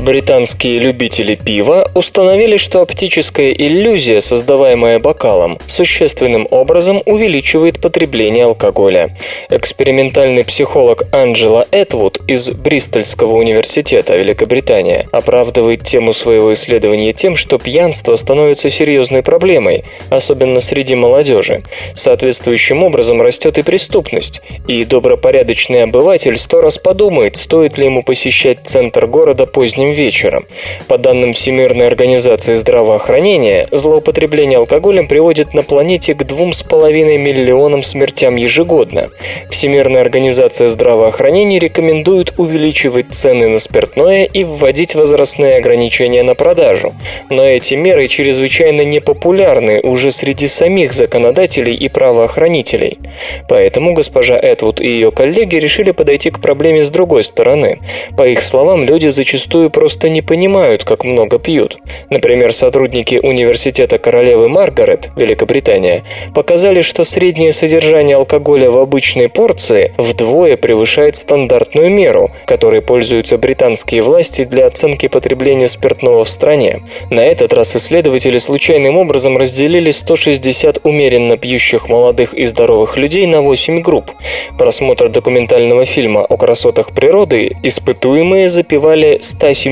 Британские 0.03 0.79
любители 0.79 1.35
пива 1.35 1.89
установили, 1.95 2.57
что 2.57 2.81
оптическая 2.81 3.51
иллюзия, 3.51 4.19
создаваемая 4.19 4.99
бокалом, 4.99 5.57
существенным 5.65 6.45
образом 6.51 7.01
увеличивает 7.05 7.79
потребление 7.79 8.43
алкоголя. 8.43 9.17
Экспериментальный 9.49 10.43
психолог 10.43 11.03
Анджела 11.13 11.65
Этвуд 11.71 12.19
из 12.27 12.49
Бристольского 12.49 13.37
университета, 13.37 14.17
Великобритания, 14.17 15.07
оправдывает 15.13 15.83
тему 15.85 16.11
своего 16.11 16.51
исследования 16.51 17.13
тем, 17.13 17.37
что 17.37 17.57
пьянство 17.57 18.15
становится 18.15 18.69
серьезной 18.69 19.23
проблемой, 19.23 19.85
особенно 20.09 20.59
среди 20.59 20.95
молодежи. 20.95 21.63
Соответствующим 21.93 22.83
образом 22.83 23.21
растет 23.21 23.57
и 23.57 23.63
преступность, 23.63 24.41
и 24.67 24.83
добропорядочный 24.83 25.83
обыватель 25.83 26.35
сто 26.35 26.59
раз 26.59 26.77
подумает, 26.77 27.37
стоит 27.37 27.77
ли 27.77 27.85
ему 27.85 28.03
посещать 28.03 28.57
центр 28.65 29.07
города 29.07 29.45
поздним 29.45 29.92
вечером. 29.93 30.45
По 30.87 30.97
данным 30.97 31.33
Всемирной 31.33 31.87
организации 31.87 32.53
здравоохранения, 32.53 33.67
злоупотребление 33.71 34.57
алкоголем 34.57 35.07
приводит 35.07 35.53
на 35.53 35.63
планете 35.63 36.13
к 36.13 36.23
2,5 36.23 37.17
миллионам 37.17 37.83
смертям 37.83 38.35
ежегодно. 38.35 39.09
Всемирная 39.49 40.01
организация 40.01 40.67
здравоохранения 40.67 41.59
рекомендует 41.59 42.33
увеличивать 42.37 43.07
цены 43.11 43.47
на 43.47 43.59
спиртное 43.59 44.25
и 44.25 44.43
вводить 44.43 44.95
возрастные 44.95 45.57
ограничения 45.57 46.23
на 46.23 46.35
продажу. 46.35 46.93
Но 47.29 47.43
эти 47.45 47.75
меры 47.75 48.07
чрезвычайно 48.07 48.83
непопулярны 48.83 49.79
уже 49.81 50.11
среди 50.11 50.47
самих 50.47 50.93
законодателей 50.93 51.75
и 51.75 51.87
правоохранителей. 51.87 52.97
Поэтому 53.47 53.93
госпожа 53.93 54.37
Этвуд 54.37 54.81
и 54.81 54.87
ее 54.87 55.11
коллеги 55.11 55.55
решили 55.57 55.91
подойти 55.91 56.29
к 56.29 56.41
проблеме 56.41 56.83
с 56.83 56.89
другой 56.89 57.23
стороны. 57.23 57.79
По 58.17 58.27
их 58.27 58.41
словам, 58.41 58.83
люди 58.83 59.07
зачастую 59.09 59.69
просто 59.69 59.82
просто 59.83 60.07
не 60.07 60.21
понимают, 60.21 60.85
как 60.85 61.03
много 61.03 61.39
пьют. 61.39 61.77
Например, 62.09 62.53
сотрудники 62.53 63.19
Университета 63.21 63.97
королевы 63.97 64.47
Маргарет, 64.47 65.09
Великобритания, 65.17 66.05
показали, 66.33 66.81
что 66.81 67.03
среднее 67.03 67.51
содержание 67.51 68.15
алкоголя 68.15 68.71
в 68.71 68.77
обычной 68.77 69.27
порции 69.27 69.93
вдвое 69.97 70.55
превышает 70.55 71.17
стандартную 71.17 71.91
меру, 71.91 72.31
которой 72.45 72.81
пользуются 72.81 73.37
британские 73.37 74.03
власти 74.03 74.45
для 74.45 74.67
оценки 74.67 75.09
потребления 75.09 75.67
спиртного 75.67 76.23
в 76.23 76.29
стране. 76.29 76.79
На 77.09 77.25
этот 77.25 77.51
раз 77.51 77.75
исследователи 77.75 78.37
случайным 78.37 78.95
образом 78.95 79.37
разделили 79.37 79.91
160 79.91 80.79
умеренно 80.85 81.35
пьющих 81.35 81.89
молодых 81.89 82.33
и 82.33 82.45
здоровых 82.45 82.95
людей 82.95 83.27
на 83.27 83.41
8 83.41 83.81
групп. 83.81 84.11
Просмотр 84.57 85.09
документального 85.09 85.83
фильма 85.83 86.21
о 86.21 86.37
красотах 86.37 86.93
природы 86.93 87.57
испытуемые 87.63 88.47
запивали 88.47 89.19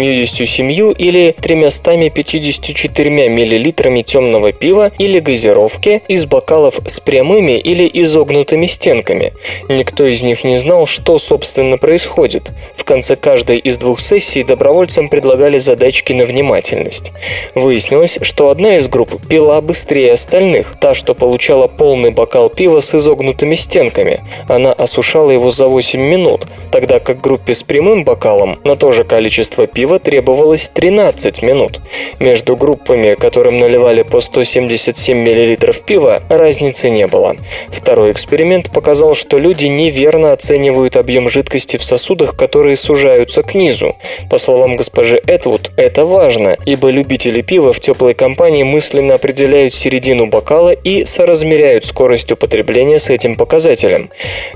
177 0.02 0.94
или 0.98 1.36
354 1.40 3.30
мл 3.30 4.04
темного 4.04 4.52
пива 4.52 4.92
или 4.98 5.20
газировки 5.20 6.02
из 6.08 6.26
бокалов 6.26 6.80
с 6.86 7.00
прямыми 7.00 7.58
или 7.60 7.90
изогнутыми 7.94 8.66
стенками. 8.66 9.34
Никто 9.70 10.06
из 10.06 10.24
них 10.24 10.44
не 10.44 10.58
знал, 10.58 10.88
что 10.88 11.18
собственно 11.18 11.78
происходит. 11.78 12.52
В 12.76 12.84
конце 12.84 13.16
каждой 13.16 13.60
из 13.60 13.78
двух 13.78 14.02
сессий 14.02 14.44
добровольцам 14.44 15.10
предлагали 15.10 15.58
задачки 15.58 16.14
на 16.14 16.26
внимательность. 16.26 17.12
Выяснилось, 17.56 18.18
что 18.22 18.50
одна 18.50 18.78
из 18.78 18.88
групп 18.88 19.12
пила 19.28 19.62
быстрее 19.62 20.14
остальных, 20.14 20.76
та, 20.80 20.94
что 20.94 21.14
получала 21.14 21.68
полный 21.68 22.12
бокал 22.12 22.50
пива 22.50 22.80
с 22.80 22.96
изогнутыми 22.96 23.56
стенками. 23.56 24.22
Она 24.48 24.74
осушала 24.74 25.32
его 25.32 25.52
за 25.52 25.68
8 25.68 26.00
минут, 26.00 26.48
тогда 26.72 27.00
как 27.00 27.22
группе 27.22 27.54
с 27.54 27.64
прямым 27.64 28.04
бокалом 28.04 28.60
на 28.64 28.76
то 28.76 28.92
же 28.92 29.04
количество 29.04 29.68
пива 29.68 29.91
требовалось 30.00 30.70
13 30.70 31.42
минут. 31.42 31.82
Между 32.20 32.56
группами, 32.56 33.16
которым 33.16 33.60
наливали 33.60 34.04
по 34.04 34.20
177 34.20 35.18
мл 35.18 35.74
пива, 35.86 36.22
разницы 36.30 36.90
не 36.90 37.08
было. 37.08 37.36
Второй 37.70 38.12
эксперимент 38.12 38.72
показал, 38.72 39.16
что 39.16 39.38
люди 39.38 39.66
неверно 39.66 40.34
оценивают 40.34 40.96
объем 40.96 41.30
жидкости 41.30 41.78
в 41.78 41.84
сосудах, 41.84 42.36
которые 42.36 42.76
сужаются 42.76 43.44
к 43.44 43.54
низу. 43.54 43.96
По 44.30 44.38
словам 44.38 44.76
госпожи 44.76 45.22
Этвуд, 45.26 45.72
это 45.78 46.06
важно, 46.06 46.58
ибо 46.66 46.90
любители 46.90 47.42
пива 47.42 47.74
в 47.74 47.80
теплой 47.80 48.14
компании 48.14 48.64
мысленно 48.64 49.16
определяют 49.16 49.74
середину 49.74 50.28
бокала 50.28 50.72
и 50.72 51.06
соразмеряют 51.06 51.86
скорость 51.86 52.32
употребления 52.32 53.00
с 53.00 53.10
этим 53.10 53.36
показателем. 53.36 54.10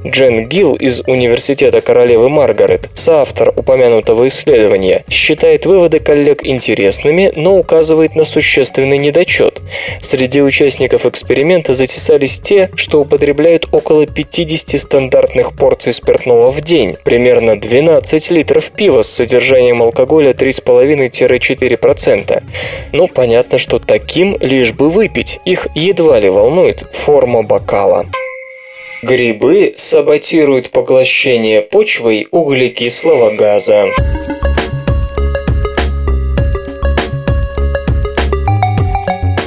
Джен 0.06 0.48
Гилл 0.48 0.76
из 0.76 1.02
Университета 1.02 1.82
королевы 1.82 2.30
Маргарет, 2.30 2.90
соавтор 2.94 3.54
упомянутого 3.56 4.28
исследования, 4.28 5.04
считает 5.26 5.66
выводы 5.66 6.00
коллег 6.00 6.46
интересными, 6.46 7.32
но 7.36 7.58
указывает 7.58 8.14
на 8.14 8.26
существенный 8.26 9.00
недочет. 9.00 9.60
Среди 10.00 10.44
участников 10.44 11.08
эксперимента 11.08 11.74
затесались 11.74 12.40
те, 12.40 12.70
что 12.76 13.02
употребляют 13.02 13.68
около 13.72 14.06
50 14.06 14.80
стандартных 14.80 15.56
порций 15.56 15.94
спиртного 15.94 16.52
в 16.52 16.62
день, 16.62 16.96
примерно 17.04 17.60
12 17.60 18.30
литров 18.30 18.70
пива 18.70 19.02
с 19.02 19.10
содержанием 19.10 19.82
алкоголя 19.82 20.34
3,5-4%. 20.34 22.44
Ну, 22.92 23.08
понятно, 23.08 23.58
что 23.58 23.80
таким 23.80 24.38
лишь 24.40 24.74
бы 24.74 24.92
выпить, 24.92 25.40
их 25.44 25.68
едва 25.74 26.20
ли 26.20 26.30
волнует 26.30 26.84
форма 26.92 27.42
бокала. 27.42 28.06
Грибы 29.02 29.74
саботируют 29.76 30.70
поглощение 30.70 31.64
почвой 31.64 32.28
углекислого 32.30 33.32
газа. 33.32 33.88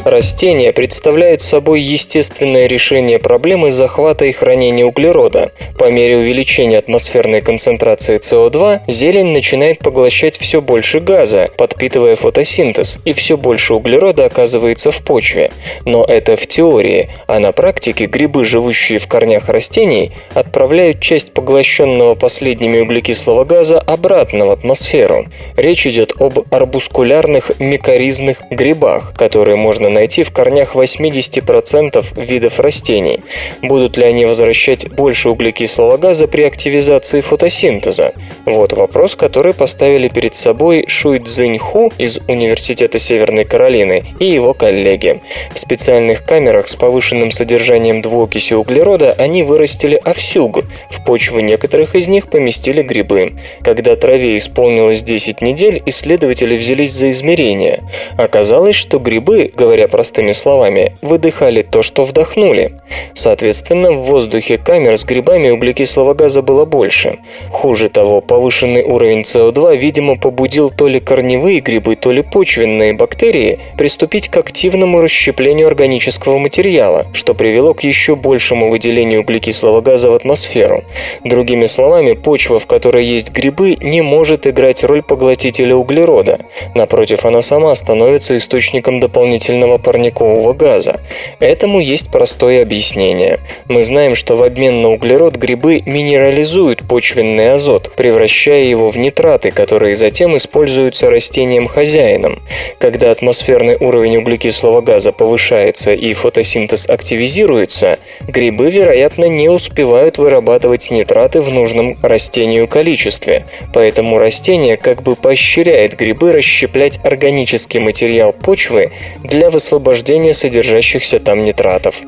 Растения 0.08 0.72
представляют 0.72 1.42
собой 1.42 1.82
естественное 1.82 2.66
решение 2.66 3.18
проблемы 3.18 3.70
захвата 3.70 4.24
и 4.24 4.32
хранения 4.32 4.86
углерода. 4.86 5.52
По 5.76 5.90
мере 5.90 6.16
увеличения 6.16 6.78
атмосферной 6.78 7.42
концентрации 7.42 8.18
СО2 8.18 8.80
зелень 8.86 9.32
начинает 9.32 9.80
поглощать 9.80 10.38
все 10.38 10.62
больше 10.62 11.00
газа, 11.00 11.50
подпитывая 11.58 12.16
фотосинтез, 12.16 13.00
и 13.04 13.12
все 13.12 13.36
больше 13.36 13.74
углерода 13.74 14.24
оказывается 14.24 14.90
в 14.90 15.04
почве. 15.04 15.50
Но 15.84 16.06
это 16.06 16.36
в 16.36 16.46
теории, 16.46 17.10
а 17.26 17.38
на 17.38 17.52
практике 17.52 18.06
грибы, 18.06 18.46
живущие 18.46 18.98
в 18.98 19.08
корнях 19.08 19.50
растений, 19.50 20.12
отправляют 20.32 21.00
часть 21.00 21.34
поглощенного 21.34 22.14
последними 22.14 22.80
углекислого 22.80 23.44
газа 23.44 23.78
обратно 23.78 24.46
в 24.46 24.50
атмосферу. 24.52 25.26
Речь 25.58 25.86
идет 25.86 26.14
об 26.18 26.38
арбускулярных 26.50 27.60
микоризных 27.60 28.40
грибах, 28.50 29.12
которые 29.14 29.56
можно 29.56 29.97
найти 29.98 30.22
в 30.22 30.30
корнях 30.30 30.76
80% 30.76 32.24
видов 32.24 32.60
растений. 32.60 33.18
Будут 33.62 33.96
ли 33.96 34.04
они 34.04 34.26
возвращать 34.26 34.88
больше 34.88 35.28
углекислого 35.28 35.96
газа 35.96 36.28
при 36.28 36.42
активизации 36.42 37.20
фотосинтеза? 37.20 38.12
Вот 38.44 38.72
вопрос, 38.72 39.16
который 39.16 39.54
поставили 39.54 40.08
перед 40.08 40.36
собой 40.36 40.84
Шуй 40.86 41.18
Цзиньху 41.18 41.92
из 41.98 42.18
Университета 42.28 43.00
Северной 43.00 43.44
Каролины 43.44 44.04
и 44.20 44.26
его 44.26 44.54
коллеги. 44.54 45.20
В 45.52 45.58
специальных 45.58 46.24
камерах 46.24 46.68
с 46.68 46.76
повышенным 46.76 47.32
содержанием 47.32 48.00
двуокиси 48.00 48.54
углерода 48.54 49.12
они 49.18 49.42
вырастили 49.42 49.96
овсюг. 49.96 50.60
В 50.90 51.04
почву 51.04 51.40
некоторых 51.40 51.96
из 51.96 52.06
них 52.06 52.30
поместили 52.30 52.82
грибы. 52.82 53.32
Когда 53.62 53.96
траве 53.96 54.36
исполнилось 54.36 55.02
10 55.02 55.40
недель, 55.40 55.82
исследователи 55.86 56.56
взялись 56.56 56.92
за 56.92 57.10
измерения. 57.10 57.82
Оказалось, 58.16 58.76
что 58.76 59.00
грибы, 59.00 59.50
говоря 59.54 59.87
простыми 59.88 60.32
словами, 60.32 60.94
выдыхали 61.02 61.62
то, 61.62 61.82
что 61.82 62.04
вдохнули. 62.04 62.74
Соответственно, 63.14 63.92
в 63.92 64.04
воздухе 64.04 64.58
камер 64.58 64.96
с 64.96 65.04
грибами 65.04 65.50
углекислого 65.50 66.14
газа 66.14 66.42
было 66.42 66.64
больше. 66.64 67.18
Хуже 67.50 67.88
того, 67.88 68.20
повышенный 68.20 68.84
уровень 68.84 69.22
СО2, 69.22 69.76
видимо, 69.76 70.16
побудил 70.16 70.70
то 70.70 70.86
ли 70.88 71.00
корневые 71.00 71.60
грибы, 71.60 71.96
то 71.96 72.12
ли 72.12 72.22
почвенные 72.22 72.92
бактерии 72.92 73.58
приступить 73.76 74.28
к 74.28 74.36
активному 74.36 75.00
расщеплению 75.00 75.68
органического 75.68 76.38
материала, 76.38 77.06
что 77.12 77.34
привело 77.34 77.74
к 77.74 77.82
еще 77.82 78.14
большему 78.14 78.68
выделению 78.68 79.22
углекислого 79.22 79.80
газа 79.80 80.10
в 80.10 80.14
атмосферу. 80.14 80.84
Другими 81.24 81.66
словами, 81.66 82.12
почва, 82.12 82.58
в 82.58 82.66
которой 82.66 83.04
есть 83.04 83.32
грибы, 83.32 83.76
не 83.80 84.02
может 84.02 84.46
играть 84.46 84.84
роль 84.84 85.02
поглотителя 85.02 85.74
углерода. 85.74 86.38
Напротив, 86.74 87.24
она 87.24 87.42
сама 87.42 87.74
становится 87.74 88.36
источником 88.36 89.00
дополнительного 89.00 89.77
парникового 89.78 90.52
газа. 90.52 91.00
Этому 91.40 91.80
есть 91.80 92.10
простое 92.10 92.62
объяснение. 92.62 93.40
Мы 93.68 93.82
знаем, 93.82 94.14
что 94.14 94.36
в 94.36 94.42
обмен 94.42 94.82
на 94.82 94.90
углерод 94.90 95.36
грибы 95.36 95.82
минерализуют 95.86 96.86
почвенный 96.86 97.52
азот, 97.52 97.92
превращая 97.96 98.64
его 98.64 98.88
в 98.88 98.98
нитраты, 98.98 99.50
которые 99.50 99.96
затем 99.96 100.36
используются 100.36 101.10
растением-хозяином. 101.10 102.42
Когда 102.78 103.10
атмосферный 103.10 103.76
уровень 103.76 104.18
углекислого 104.18 104.80
газа 104.80 105.12
повышается 105.12 105.92
и 105.92 106.12
фотосинтез 106.12 106.88
активизируется, 106.88 107.98
грибы, 108.26 108.70
вероятно, 108.70 109.26
не 109.26 109.48
успевают 109.48 110.18
вырабатывать 110.18 110.90
нитраты 110.90 111.40
в 111.40 111.50
нужном 111.50 111.96
растению 112.02 112.68
количестве. 112.68 113.46
Поэтому 113.72 114.18
растение 114.18 114.76
как 114.76 115.02
бы 115.02 115.16
поощряет 115.16 115.96
грибы 115.96 116.32
расщеплять 116.32 117.00
органический 117.04 117.80
материал 117.80 118.32
почвы 118.32 118.90
для 119.22 119.50
высвобождения 119.50 119.67
освобождения 119.68 120.32
содержащихся 120.32 121.20
там 121.20 121.44
нитратов. 121.44 122.00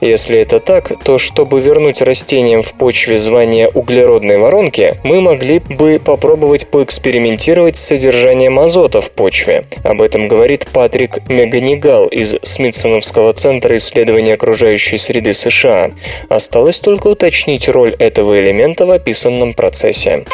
Если 0.00 0.38
это 0.38 0.60
так, 0.60 0.92
то 1.02 1.18
чтобы 1.18 1.60
вернуть 1.60 2.00
растениям 2.00 2.62
в 2.62 2.74
почве 2.74 3.18
звание 3.18 3.68
углеродной 3.68 4.38
воронки, 4.38 4.94
мы 5.02 5.20
могли 5.20 5.58
бы 5.58 6.00
попробовать 6.02 6.68
поэкспериментировать 6.68 7.76
с 7.76 7.84
содержанием 7.84 8.60
азота 8.60 9.00
в 9.00 9.10
почве. 9.10 9.64
Об 9.82 10.00
этом 10.00 10.28
говорит 10.28 10.68
Патрик 10.72 11.28
Меганигал 11.28 12.06
из 12.06 12.36
Смитсоновского 12.42 13.32
центра 13.32 13.76
исследования 13.76 14.34
окружающей 14.34 14.96
среды 14.96 15.32
США. 15.32 15.90
Осталось 16.28 16.78
только 16.78 17.08
уточнить 17.08 17.68
роль 17.68 17.96
этого 17.98 18.40
элемента 18.40 18.86
в 18.86 18.92
описанном 18.92 19.54
процессе. 19.54 20.24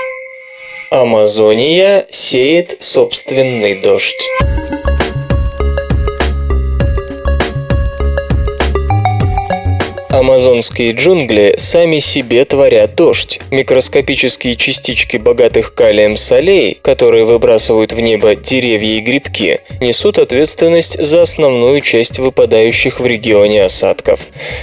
Амазония 0.91 2.05
сеет 2.11 2.77
собственный 2.79 3.75
дождь. 3.75 4.29
Амазонские 10.15 10.93
джунгли 10.93 11.57
сами 11.59 11.99
себе 11.99 12.45
творят 12.45 12.95
дождь. 12.95 13.41
Микроскопические 13.51 14.55
частички 14.55 15.17
богатых 15.17 15.75
калием 15.75 16.15
солей, 16.15 16.79
которые 16.83 17.25
выбрасывают 17.25 17.93
в 17.93 17.99
небо 17.99 18.37
деревья 18.37 18.99
и 18.99 19.01
грибки, 19.01 19.63
несут 19.81 20.21
ответственность 20.21 21.05
за 21.05 21.23
основную 21.23 21.81
часть 21.81 22.21
выпадающих 22.21 23.01
в 23.01 23.07
регионе 23.07 23.65
осадков. 23.65 24.21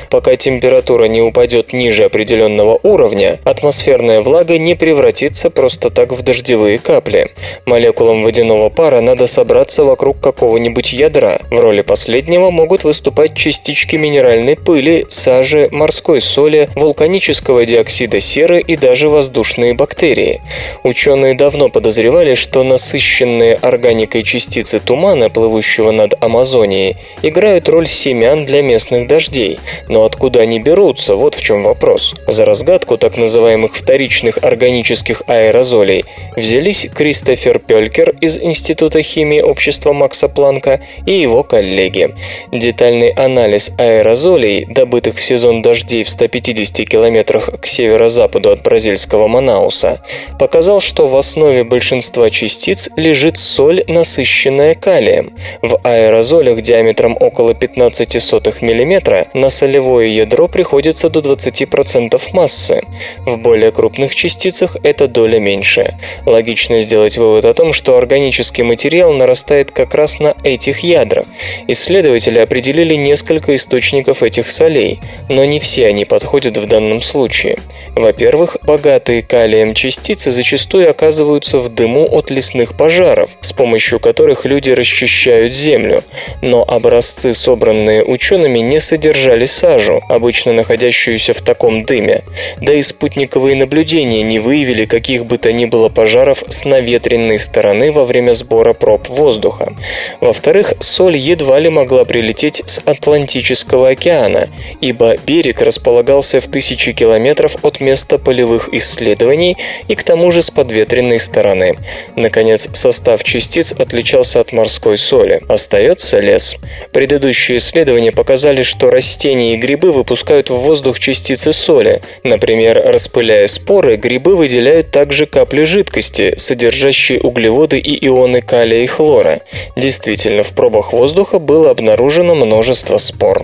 Пока 0.09 0.37
температура 0.37 1.03
не 1.09 1.21
упадет 1.21 1.73
ниже 1.73 2.05
определенного 2.05 2.79
уровня, 2.81 3.41
атмосферная 3.43 4.21
влага 4.21 4.57
не 4.57 4.75
превратится 4.75 5.49
просто 5.49 5.89
так 5.89 6.13
в 6.13 6.21
дождевые 6.21 6.77
капли. 6.77 7.33
Молекулам 7.65 8.23
водяного 8.23 8.69
пара 8.69 9.01
надо 9.01 9.27
собраться 9.27 9.83
вокруг 9.83 10.21
какого-нибудь 10.21 10.93
ядра. 10.93 11.41
В 11.49 11.59
роли 11.59 11.81
последнего 11.81 12.51
могут 12.51 12.85
выступать 12.85 13.35
частички 13.35 13.97
минеральной 13.97 14.55
пыли, 14.55 15.07
сажи, 15.09 15.40
морской 15.71 16.21
соли, 16.21 16.69
вулканического 16.75 17.65
диоксида 17.65 18.19
серы 18.19 18.61
и 18.61 18.77
даже 18.77 19.09
воздушные 19.09 19.73
бактерии. 19.73 20.41
Ученые 20.83 21.35
давно 21.35 21.69
подозревали, 21.69 22.35
что 22.35 22.63
насыщенные 22.63 23.55
органикой 23.55 24.23
частицы 24.23 24.79
тумана, 24.79 25.29
плывущего 25.29 25.91
над 25.91 26.13
Амазонией, 26.23 26.97
играют 27.21 27.69
роль 27.69 27.87
семян 27.87 28.45
для 28.45 28.61
местных 28.61 29.07
дождей. 29.07 29.59
Но 29.87 30.05
откуда 30.05 30.41
они 30.41 30.59
берутся, 30.59 31.15
вот 31.15 31.35
в 31.35 31.41
чем 31.41 31.63
вопрос. 31.63 32.15
За 32.27 32.45
разгадку 32.45 32.97
так 32.97 33.17
называемых 33.17 33.75
вторичных 33.75 34.39
органических 34.41 35.23
аэрозолей 35.27 36.05
взялись 36.35 36.87
Кристофер 36.93 37.59
Пелькер 37.59 38.15
из 38.21 38.37
Института 38.37 39.01
химии 39.01 39.41
общества 39.41 39.93
Макса 39.93 40.27
Планка 40.27 40.81
и 41.05 41.13
его 41.13 41.43
коллеги. 41.43 42.15
Детальный 42.51 43.09
анализ 43.09 43.71
аэрозолей, 43.77 44.65
добытых 44.65 45.15
в 45.15 45.21
сезон 45.31 45.61
дождей 45.61 46.03
в 46.03 46.09
150 46.09 46.89
километрах 46.89 47.61
к 47.61 47.65
северо-западу 47.65 48.51
от 48.51 48.63
бразильского 48.63 49.29
Манауса, 49.29 50.01
показал, 50.37 50.81
что 50.81 51.07
в 51.07 51.15
основе 51.15 51.63
большинства 51.63 52.29
частиц 52.29 52.89
лежит 52.97 53.37
соль, 53.37 53.81
насыщенная 53.87 54.75
калием. 54.75 55.31
В 55.61 55.79
аэрозолях 55.85 56.61
диаметром 56.61 57.15
около 57.17 57.53
15 57.53 58.13
мм 58.61 59.27
на 59.33 59.49
солевое 59.49 60.09
ядро 60.09 60.49
приходится 60.49 61.09
до 61.09 61.21
20% 61.21 62.21
массы. 62.33 62.81
В 63.19 63.37
более 63.37 63.71
крупных 63.71 64.13
частицах 64.13 64.75
эта 64.83 65.07
доля 65.07 65.39
меньше. 65.39 65.95
Логично 66.25 66.81
сделать 66.81 67.17
вывод 67.17 67.45
о 67.45 67.53
том, 67.53 67.71
что 67.71 67.97
органический 67.97 68.65
материал 68.65 69.13
нарастает 69.13 69.71
как 69.71 69.95
раз 69.95 70.19
на 70.19 70.35
этих 70.43 70.79
ядрах. 70.81 71.27
Исследователи 71.69 72.39
определили 72.39 72.95
несколько 72.95 73.55
источников 73.55 74.23
этих 74.23 74.49
солей, 74.49 74.99
но 75.29 75.45
не 75.45 75.59
все 75.59 75.87
они 75.87 76.05
подходят 76.05 76.57
в 76.57 76.65
данном 76.65 77.01
случае. 77.01 77.57
Во-первых, 77.95 78.57
богатые 78.63 79.21
калием 79.21 79.73
частицы 79.73 80.31
зачастую 80.31 80.89
оказываются 80.89 81.59
в 81.59 81.69
дыму 81.69 82.07
от 82.09 82.31
лесных 82.31 82.75
пожаров, 82.75 83.31
с 83.41 83.51
помощью 83.51 83.99
которых 83.99 84.45
люди 84.45 84.69
расчищают 84.69 85.53
землю. 85.53 86.03
Но 86.41 86.63
образцы, 86.63 87.33
собранные 87.33 88.03
учеными, 88.03 88.59
не 88.59 88.79
содержали 88.79 89.45
сажу, 89.45 90.01
обычно 90.07 90.53
находящуюся 90.53 91.33
в 91.33 91.41
таком 91.41 91.83
дыме. 91.83 92.23
Да 92.61 92.73
и 92.73 92.81
спутниковые 92.81 93.55
наблюдения 93.55 94.23
не 94.23 94.39
выявили 94.39 94.85
каких 94.85 95.25
бы 95.25 95.37
то 95.37 95.51
ни 95.51 95.65
было 95.65 95.89
пожаров 95.89 96.43
с 96.47 96.63
наветренной 96.63 97.39
стороны 97.39 97.91
во 97.91 98.05
время 98.05 98.33
сбора 98.33 98.73
проб 98.73 99.09
воздуха. 99.09 99.73
Во-вторых, 100.21 100.75
соль 100.79 101.17
едва 101.17 101.59
ли 101.59 101.69
могла 101.69 102.05
прилететь 102.05 102.61
с 102.65 102.79
Атлантического 102.85 103.89
океана, 103.89 104.47
ибо 104.79 105.10
берег 105.25 105.61
располагался 105.61 106.39
в 106.39 106.47
тысячи 106.47 106.93
километров 106.93 107.57
от 107.63 107.79
места 107.79 108.17
полевых 108.17 108.69
исследований 108.73 109.57
и 109.87 109.95
к 109.95 110.03
тому 110.03 110.31
же 110.31 110.41
с 110.41 110.51
подветренной 110.51 111.19
стороны. 111.19 111.77
Наконец, 112.15 112.69
состав 112.73 113.23
частиц 113.23 113.71
отличался 113.71 114.39
от 114.39 114.53
морской 114.53 114.97
соли. 114.97 115.41
Остается 115.47 116.19
лес. 116.19 116.55
Предыдущие 116.91 117.57
исследования 117.57 118.11
показали, 118.11 118.63
что 118.63 118.89
растения 118.89 119.53
и 119.53 119.57
грибы 119.57 119.91
выпускают 119.91 120.49
в 120.49 120.55
воздух 120.55 120.99
частицы 120.99 121.53
соли. 121.53 122.01
Например, 122.23 122.81
распыляя 122.83 123.47
споры, 123.47 123.95
грибы 123.95 124.35
выделяют 124.35 124.91
также 124.91 125.25
капли 125.25 125.63
жидкости, 125.63 126.35
содержащие 126.37 127.19
углеводы 127.21 127.79
и 127.79 128.07
ионы 128.07 128.41
калия 128.41 128.83
и 128.83 128.87
хлора. 128.87 129.41
Действительно, 129.75 130.43
в 130.43 130.53
пробах 130.53 130.93
воздуха 130.93 131.39
было 131.39 131.71
обнаружено 131.71 132.35
множество 132.35 132.97
спор. 132.97 133.43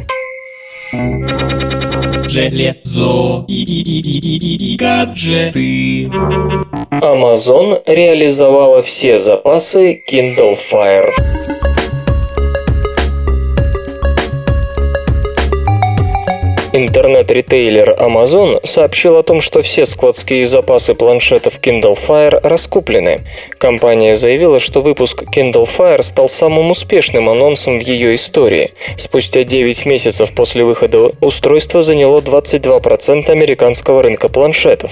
Железо 2.38 3.46
и, 3.48 4.76
гаджеты. 4.78 6.06
Amazon 6.92 7.82
реализовала 7.88 8.84
все 8.84 9.18
запасы 9.18 10.04
Kindle 10.08 10.56
Fire. 10.56 11.10
Интернет-ритейлер 16.78 17.96
Amazon 17.98 18.64
сообщил 18.64 19.18
о 19.18 19.24
том, 19.24 19.42
что 19.42 19.64
все 19.64 19.84
складские 19.84 20.46
запасы 20.46 20.94
планшетов 20.94 21.60
Kindle 21.60 21.98
Fire 21.98 22.40
раскуплены. 22.44 23.22
Компания 23.58 24.16
заявила, 24.16 24.60
что 24.60 24.82
выпуск 24.82 25.24
Kindle 25.24 25.68
Fire 25.68 26.04
стал 26.04 26.30
самым 26.30 26.70
успешным 26.70 27.32
анонсом 27.32 27.80
в 27.80 27.82
ее 27.82 28.14
истории. 28.14 28.76
Спустя 28.96 29.44
9 29.44 29.88
месяцев 29.88 30.32
после 30.36 30.64
выхода 30.64 31.14
устройство 31.20 31.82
заняло 31.82 32.20
22% 32.20 33.28
американского 33.28 34.04
рынка 34.04 34.30
планшетов. 34.30 34.92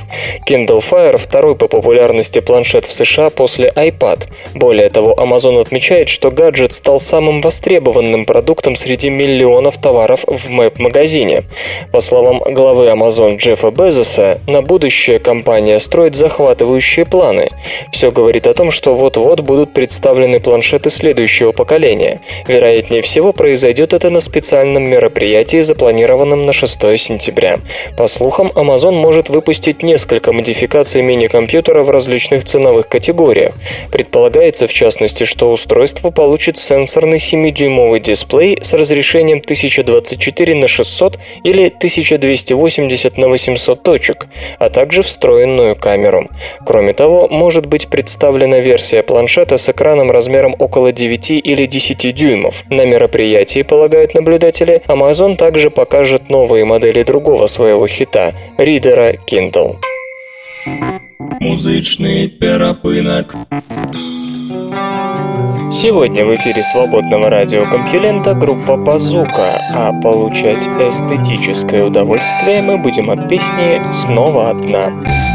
Kindle 0.49 0.83
Fire– 0.83 1.17
второй 1.19 1.55
по 1.55 1.67
популярности 1.67 2.39
планшет 2.39 2.87
в 2.87 2.93
США 2.93 3.29
после 3.29 3.71
iPad. 3.75 4.23
Более 4.55 4.89
того, 4.89 5.13
Amazon 5.13 5.61
отмечает, 5.61 6.09
что 6.09 6.31
гаджет 6.31 6.73
стал 6.73 6.99
самым 6.99 7.41
востребованным 7.41 8.25
продуктом 8.25 8.75
среди 8.75 9.11
миллионов 9.11 9.77
товаров 9.77 10.23
в 10.25 10.49
Мэп-магазине. 10.49 11.43
По 11.91 11.99
словам 12.01 12.39
главы 12.39 12.87
Amazon 12.87 13.37
Джеффа 13.37 13.71
Безоса, 13.71 14.39
на 14.47 14.61
будущее 14.61 15.19
компания 15.19 15.79
строит 15.79 16.15
захватывающие 16.15 17.05
планы. 17.05 17.49
Все 17.91 18.11
говорит 18.11 18.47
о 18.47 18.53
том, 18.53 18.71
что 18.71 18.95
вот-вот 18.95 19.41
будут 19.41 19.73
представлены 19.73 20.39
планшеты 20.39 20.89
следующего 20.89 21.51
поколения. 21.51 22.21
Вероятнее 22.47 23.01
всего, 23.01 23.33
произойдет 23.33 23.93
это 23.93 24.09
на 24.09 24.19
специальном 24.19 24.83
мероприятии, 24.83 25.61
запланированном 25.61 26.43
на 26.43 26.53
6 26.53 26.79
сентября. 26.97 27.59
По 27.97 28.07
слухам, 28.07 28.51
Amazon 28.55 28.93
может 28.93 29.29
выпустить 29.29 29.83
несколько 29.83 30.31
модификаций 30.31 31.01
мини-компьютера 31.01 31.83
в 31.83 31.89
различных 31.89 32.45
ценовых 32.45 32.87
категориях. 32.87 33.53
Предполагается, 33.91 34.67
в 34.67 34.73
частности, 34.73 35.23
что 35.23 35.51
устройство 35.51 36.11
получит 36.11 36.57
сенсорный 36.57 37.17
7-дюймовый 37.17 37.99
дисплей 37.99 38.57
с 38.61 38.73
разрешением 38.73 39.39
1024 39.39 40.55
на 40.55 40.67
600 40.67 41.19
или 41.43 41.64
1280 41.67 43.17
на 43.17 43.27
800 43.27 43.83
точек, 43.83 44.27
а 44.59 44.69
также 44.69 45.01
встроенную 45.01 45.75
камеру. 45.75 46.29
Кроме 46.65 46.93
того, 46.93 47.27
может 47.27 47.65
быть 47.65 47.87
представлена 47.87 48.59
версия 48.59 49.03
планшета 49.03 49.57
с 49.57 49.69
экраном 49.69 50.11
размером 50.11 50.55
около 50.59 50.91
9 50.91 51.31
или 51.31 51.65
10 51.65 52.15
дюймов. 52.15 52.63
На 52.69 52.85
мероприятии, 52.85 53.61
полагают 53.61 54.13
наблюдатели, 54.13 54.81
Amazon 54.87 55.35
также 55.35 55.69
покажет 55.69 56.29
новые 56.29 56.65
модели 56.65 57.03
другого 57.03 57.47
своего 57.47 57.87
хита– 57.87 58.33
ридера 58.57 59.13
Kindle. 59.13 59.77
Музычный 61.39 62.27
перапынок. 62.27 63.35
Сегодня 65.71 66.25
в 66.25 66.35
эфире 66.35 66.63
свободного 66.63 67.29
радиокомпьюлента 67.29 68.33
группа 68.33 68.75
Базука, 68.77 69.59
а 69.75 69.91
получать 70.01 70.67
эстетическое 70.67 71.83
удовольствие 71.83 72.61
мы 72.61 72.77
будем 72.77 73.09
от 73.11 73.27
песни 73.27 73.81
«Снова 73.91 74.49
одна». 74.51 75.34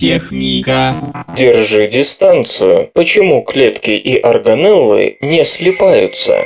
Техника. 0.00 0.94
Держи 1.36 1.86
дистанцию. 1.86 2.90
Почему 2.94 3.42
клетки 3.42 3.90
и 3.90 4.18
органеллы 4.18 5.18
не 5.20 5.44
слипаются? 5.44 6.42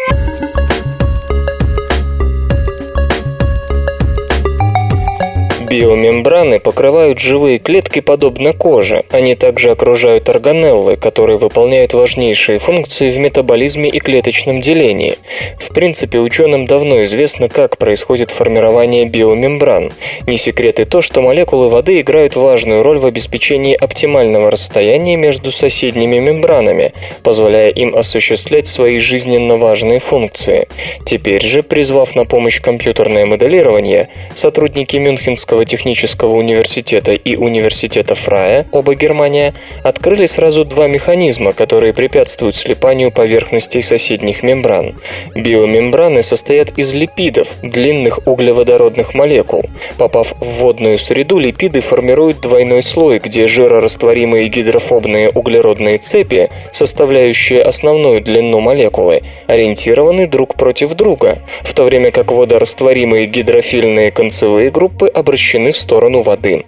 Биомембраны 5.74 6.60
покрывают 6.60 7.18
живые 7.18 7.58
клетки 7.58 7.98
подобно 7.98 8.52
коже. 8.52 9.02
Они 9.10 9.34
также 9.34 9.72
окружают 9.72 10.28
органеллы, 10.28 10.94
которые 10.94 11.36
выполняют 11.36 11.94
важнейшие 11.94 12.60
функции 12.60 13.10
в 13.10 13.18
метаболизме 13.18 13.88
и 13.88 13.98
клеточном 13.98 14.60
делении. 14.60 15.18
В 15.58 15.74
принципе, 15.74 16.20
ученым 16.20 16.64
давно 16.64 17.02
известно, 17.02 17.48
как 17.48 17.76
происходит 17.76 18.30
формирование 18.30 19.04
биомембран. 19.06 19.92
Не 20.28 20.36
секрет 20.36 20.78
и 20.78 20.84
то, 20.84 21.02
что 21.02 21.22
молекулы 21.22 21.68
воды 21.68 22.00
играют 22.00 22.36
важную 22.36 22.84
роль 22.84 22.98
в 22.98 23.06
обеспечении 23.06 23.74
оптимального 23.74 24.52
расстояния 24.52 25.16
между 25.16 25.50
соседними 25.50 26.20
мембранами, 26.20 26.92
позволяя 27.24 27.70
им 27.70 27.96
осуществлять 27.96 28.68
свои 28.68 28.98
жизненно 28.98 29.56
важные 29.56 29.98
функции. 29.98 30.68
Теперь 31.04 31.42
же, 31.42 31.64
призвав 31.64 32.14
на 32.14 32.26
помощь 32.26 32.60
компьютерное 32.60 33.26
моделирование, 33.26 34.08
сотрудники 34.36 34.96
Мюнхенского 34.98 35.63
технического 35.64 36.36
университета 36.36 37.12
и 37.12 37.36
университета 37.36 38.14
Фрая, 38.14 38.66
оба 38.72 38.94
Германия, 38.94 39.54
открыли 39.82 40.26
сразу 40.26 40.64
два 40.64 40.88
механизма, 40.88 41.52
которые 41.52 41.92
препятствуют 41.92 42.56
слипанию 42.56 43.10
поверхностей 43.10 43.82
соседних 43.82 44.42
мембран. 44.42 44.94
Биомембраны 45.34 46.22
состоят 46.22 46.76
из 46.78 46.92
липидов, 46.94 47.48
длинных 47.62 48.26
углеводородных 48.26 49.14
молекул. 49.14 49.64
Попав 49.98 50.34
в 50.40 50.44
водную 50.60 50.98
среду, 50.98 51.38
липиды 51.38 51.80
формируют 51.80 52.40
двойной 52.40 52.82
слой, 52.82 53.18
где 53.18 53.46
жирорастворимые 53.46 54.48
гидрофобные 54.48 55.30
углеродные 55.30 55.98
цепи, 55.98 56.50
составляющие 56.72 57.62
основную 57.62 58.20
длину 58.20 58.60
молекулы, 58.60 59.22
ориентированы 59.46 60.26
друг 60.26 60.54
против 60.54 60.94
друга, 60.94 61.38
в 61.62 61.72
то 61.74 61.84
время 61.84 62.10
как 62.10 62.32
водорастворимые 62.32 63.26
гидрофильные 63.26 64.10
концевые 64.10 64.70
группы 64.70 65.08
обращены 65.08 65.53
в 65.58 65.78
сторону 65.78 66.22
воды. 66.22 66.64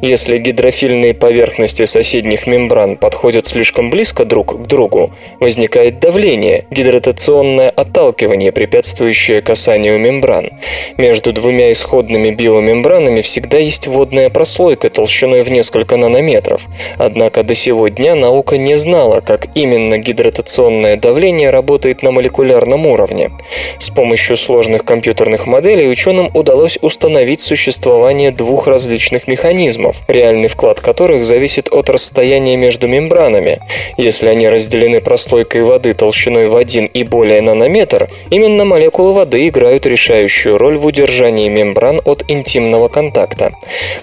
Если 0.00 0.38
гидрофильные 0.38 1.14
поверхности 1.14 1.84
соседних 1.84 2.46
мембран 2.46 2.96
подходят 2.96 3.46
слишком 3.46 3.90
близко 3.90 4.24
друг 4.24 4.62
к 4.62 4.66
другу, 4.66 5.12
возникает 5.40 6.00
давление, 6.00 6.66
гидратационное 6.70 7.70
отталкивание, 7.70 8.52
препятствующее 8.52 9.42
касанию 9.42 9.98
мембран. 9.98 10.50
Между 10.96 11.32
двумя 11.32 11.70
исходными 11.70 12.30
биомембранами 12.30 13.20
всегда 13.20 13.58
есть 13.58 13.86
водная 13.86 14.30
прослойка 14.30 14.90
толщиной 14.90 15.42
в 15.42 15.50
несколько 15.50 15.96
нанометров. 15.96 16.66
Однако 16.98 17.42
до 17.42 17.54
сего 17.54 17.88
дня 17.88 18.14
наука 18.14 18.58
не 18.58 18.76
знала, 18.76 19.20
как 19.20 19.48
именно 19.54 19.98
гидратационное 19.98 20.96
давление 20.96 21.50
работает 21.50 22.02
на 22.02 22.10
молекулярном 22.10 22.86
уровне. 22.86 23.30
С 23.78 23.88
помощью 23.90 24.36
сложных 24.36 24.84
компьютерных 24.84 25.46
моделей 25.46 25.88
ученым 25.88 26.30
удалось 26.34 26.78
установить 26.82 27.40
существование 27.40 28.19
двух 28.28 28.66
различных 28.66 29.26
механизмов, 29.26 30.02
реальный 30.06 30.48
вклад 30.48 30.82
которых 30.82 31.24
зависит 31.24 31.72
от 31.72 31.88
расстояния 31.88 32.56
между 32.56 32.86
мембранами. 32.86 33.60
Если 33.96 34.28
они 34.28 34.48
разделены 34.48 35.00
прослойкой 35.00 35.62
воды 35.62 35.94
толщиной 35.94 36.48
в 36.48 36.56
1 36.56 36.86
и 36.86 37.04
более 37.04 37.40
нанометр, 37.40 38.08
именно 38.28 38.66
молекулы 38.66 39.14
воды 39.14 39.48
играют 39.48 39.86
решающую 39.86 40.58
роль 40.58 40.76
в 40.76 40.84
удержании 40.84 41.48
мембран 41.48 42.02
от 42.04 42.24
интимного 42.28 42.88
контакта. 42.88 43.52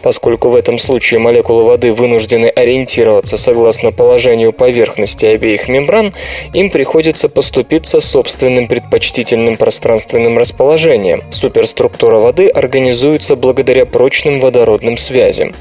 Поскольку 0.01 0.49
в 0.49 0.55
этом 0.55 0.79
случае 0.79 1.19
молекулы 1.19 1.63
воды 1.63 1.91
вынуждены 1.91 2.47
ориентироваться 2.47 3.37
согласно 3.37 3.91
положению 3.91 4.53
поверхности 4.53 5.25
обеих 5.25 5.67
мембран, 5.67 6.13
им 6.53 6.69
приходится 6.69 7.29
поступиться 7.29 7.99
собственным 7.99 8.67
предпочтительным 8.67 9.57
пространственным 9.57 10.37
расположением. 10.37 11.21
Суперструктура 11.29 12.19
воды 12.19 12.47
организуется 12.47 13.35
благодаря 13.35 13.85
прочным 14.07 14.39
водородным 14.39 14.95
связям. 14.95 15.53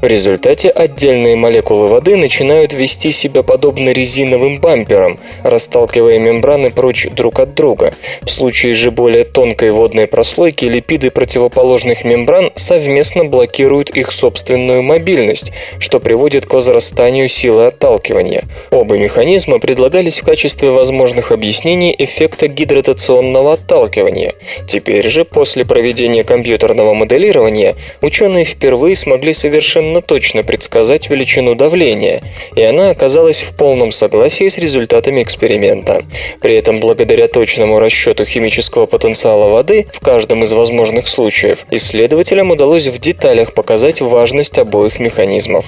В 0.00 0.06
результате 0.06 0.70
отдельные 0.70 1.36
молекулы 1.36 1.86
воды 1.86 2.16
начинают 2.16 2.72
вести 2.72 3.10
себя 3.10 3.42
подобно 3.42 3.90
резиновым 3.90 4.58
бамперам, 4.58 5.18
расталкивая 5.44 6.18
мембраны 6.18 6.70
прочь 6.70 7.08
друг 7.10 7.40
от 7.40 7.54
друга. 7.54 7.92
В 8.22 8.30
случае 8.30 8.72
же 8.72 8.90
более 8.90 9.24
тонкой 9.24 9.72
водной 9.72 10.06
прослойки 10.06 10.64
липиды 10.64 11.10
противоположных 11.10 12.04
мембран 12.04 12.52
совместно 12.54 13.26
блокируют 13.26 13.90
их 13.90 14.12
собственную 14.12 14.82
мобильность, 14.82 15.52
что 15.78 16.00
приводит 16.00 16.46
к 16.46 16.54
возрастанию 16.54 17.28
силы 17.28 17.66
отталкивания. 17.66 18.44
Оба 18.70 18.96
механизма 18.96 19.58
предлагались 19.58 20.20
в 20.20 20.24
качестве 20.24 20.70
возможных 20.70 21.32
объяснений 21.32 21.94
эффекта 21.98 22.48
гидратационного 22.48 23.52
отталкивания. 23.54 24.32
Теперь 24.66 25.06
же, 25.06 25.26
после 25.26 25.66
проведения 25.66 26.24
компьютерного 26.24 26.94
моделирования, 26.94 27.74
ученые 28.00 28.44
впервые 28.44 28.96
смогли 28.96 29.32
совершенно 29.32 30.02
точно 30.02 30.42
предсказать 30.42 31.10
величину 31.10 31.54
давления, 31.54 32.22
и 32.54 32.62
она 32.62 32.90
оказалась 32.90 33.40
в 33.40 33.54
полном 33.56 33.92
согласии 33.92 34.48
с 34.48 34.58
результатами 34.58 35.22
эксперимента. 35.22 36.02
При 36.40 36.56
этом, 36.56 36.80
благодаря 36.80 37.28
точному 37.28 37.78
расчету 37.78 38.24
химического 38.24 38.86
потенциала 38.86 39.48
воды 39.48 39.86
в 39.92 40.00
каждом 40.00 40.44
из 40.44 40.52
возможных 40.52 41.08
случаев, 41.08 41.66
исследователям 41.70 42.50
удалось 42.50 42.86
в 42.86 42.98
деталях 42.98 43.54
показать 43.54 44.00
важность 44.00 44.58
обоих 44.58 44.98
механизмов. 44.98 45.66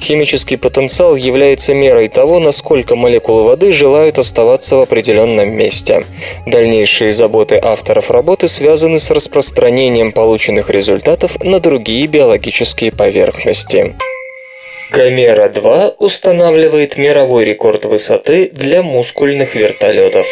Химический 0.00 0.56
потенциал 0.56 1.16
является 1.16 1.74
мерой 1.74 2.08
того, 2.08 2.38
насколько 2.38 2.96
молекулы 2.96 3.44
воды 3.44 3.72
желают 3.72 4.18
оставаться 4.18 4.76
в 4.76 4.80
определенном 4.80 5.50
месте. 5.50 6.04
Дальнейшие 6.46 7.12
заботы 7.12 7.58
авторов 7.62 8.10
работы 8.10 8.48
связаны 8.48 8.98
с 8.98 9.10
распространением 9.10 10.12
полученных 10.12 10.70
результатов 10.70 11.36
на 11.50 11.60
другие 11.60 12.06
биологические 12.06 12.92
поверхности. 12.92 13.96
Гомера-2 14.92 15.96
устанавливает 15.98 16.96
мировой 16.96 17.44
рекорд 17.44 17.84
высоты 17.84 18.50
для 18.52 18.82
мускульных 18.82 19.54
вертолетов. 19.54 20.26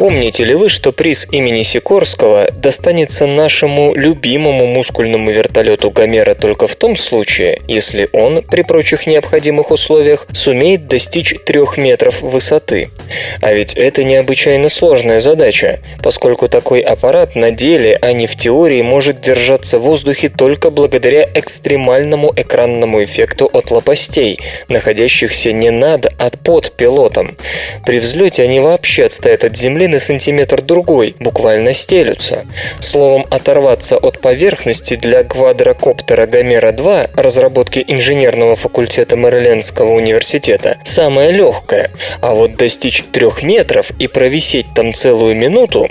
Помните 0.00 0.44
ли 0.44 0.54
вы, 0.54 0.70
что 0.70 0.92
приз 0.92 1.26
имени 1.30 1.60
Сикорского 1.60 2.48
достанется 2.52 3.26
нашему 3.26 3.94
любимому 3.94 4.64
мускульному 4.64 5.30
вертолету 5.30 5.90
Гомера 5.90 6.34
только 6.34 6.66
в 6.66 6.74
том 6.74 6.96
случае, 6.96 7.60
если 7.68 8.08
он, 8.14 8.42
при 8.42 8.62
прочих 8.62 9.06
необходимых 9.06 9.70
условиях, 9.70 10.26
сумеет 10.32 10.88
достичь 10.88 11.34
трех 11.44 11.76
метров 11.76 12.22
высоты? 12.22 12.88
А 13.42 13.52
ведь 13.52 13.74
это 13.74 14.02
необычайно 14.02 14.70
сложная 14.70 15.20
задача, 15.20 15.80
поскольку 16.02 16.48
такой 16.48 16.80
аппарат 16.80 17.36
на 17.36 17.50
деле, 17.50 17.98
а 18.00 18.14
не 18.14 18.26
в 18.26 18.36
теории, 18.36 18.80
может 18.80 19.20
держаться 19.20 19.78
в 19.78 19.82
воздухе 19.82 20.30
только 20.30 20.70
благодаря 20.70 21.28
экстремальному 21.34 22.32
экранному 22.34 23.04
эффекту 23.04 23.50
от 23.52 23.70
лопастей, 23.70 24.40
находящихся 24.70 25.52
не 25.52 25.68
над, 25.68 26.06
а 26.18 26.30
под 26.30 26.72
пилотом. 26.72 27.36
При 27.84 27.98
взлете 27.98 28.44
они 28.44 28.60
вообще 28.60 29.04
отстоят 29.04 29.44
от 29.44 29.54
земли 29.54 29.89
на 29.90 30.00
сантиметр-другой, 30.00 31.14
буквально 31.18 31.74
стелются. 31.74 32.46
Словом, 32.80 33.26
оторваться 33.30 33.96
от 33.96 34.20
поверхности 34.20 34.94
для 34.96 35.24
квадрокоптера 35.24 36.26
Гомера-2 36.26 37.10
разработки 37.14 37.84
инженерного 37.86 38.56
факультета 38.56 39.16
Мэрилендского 39.16 39.92
университета 39.92 40.78
самое 40.84 41.32
легкое, 41.32 41.90
а 42.20 42.34
вот 42.34 42.56
достичь 42.56 43.04
трех 43.12 43.42
метров 43.42 43.90
и 43.98 44.06
провисеть 44.06 44.66
там 44.74 44.94
целую 44.94 45.34
минуту... 45.34 45.88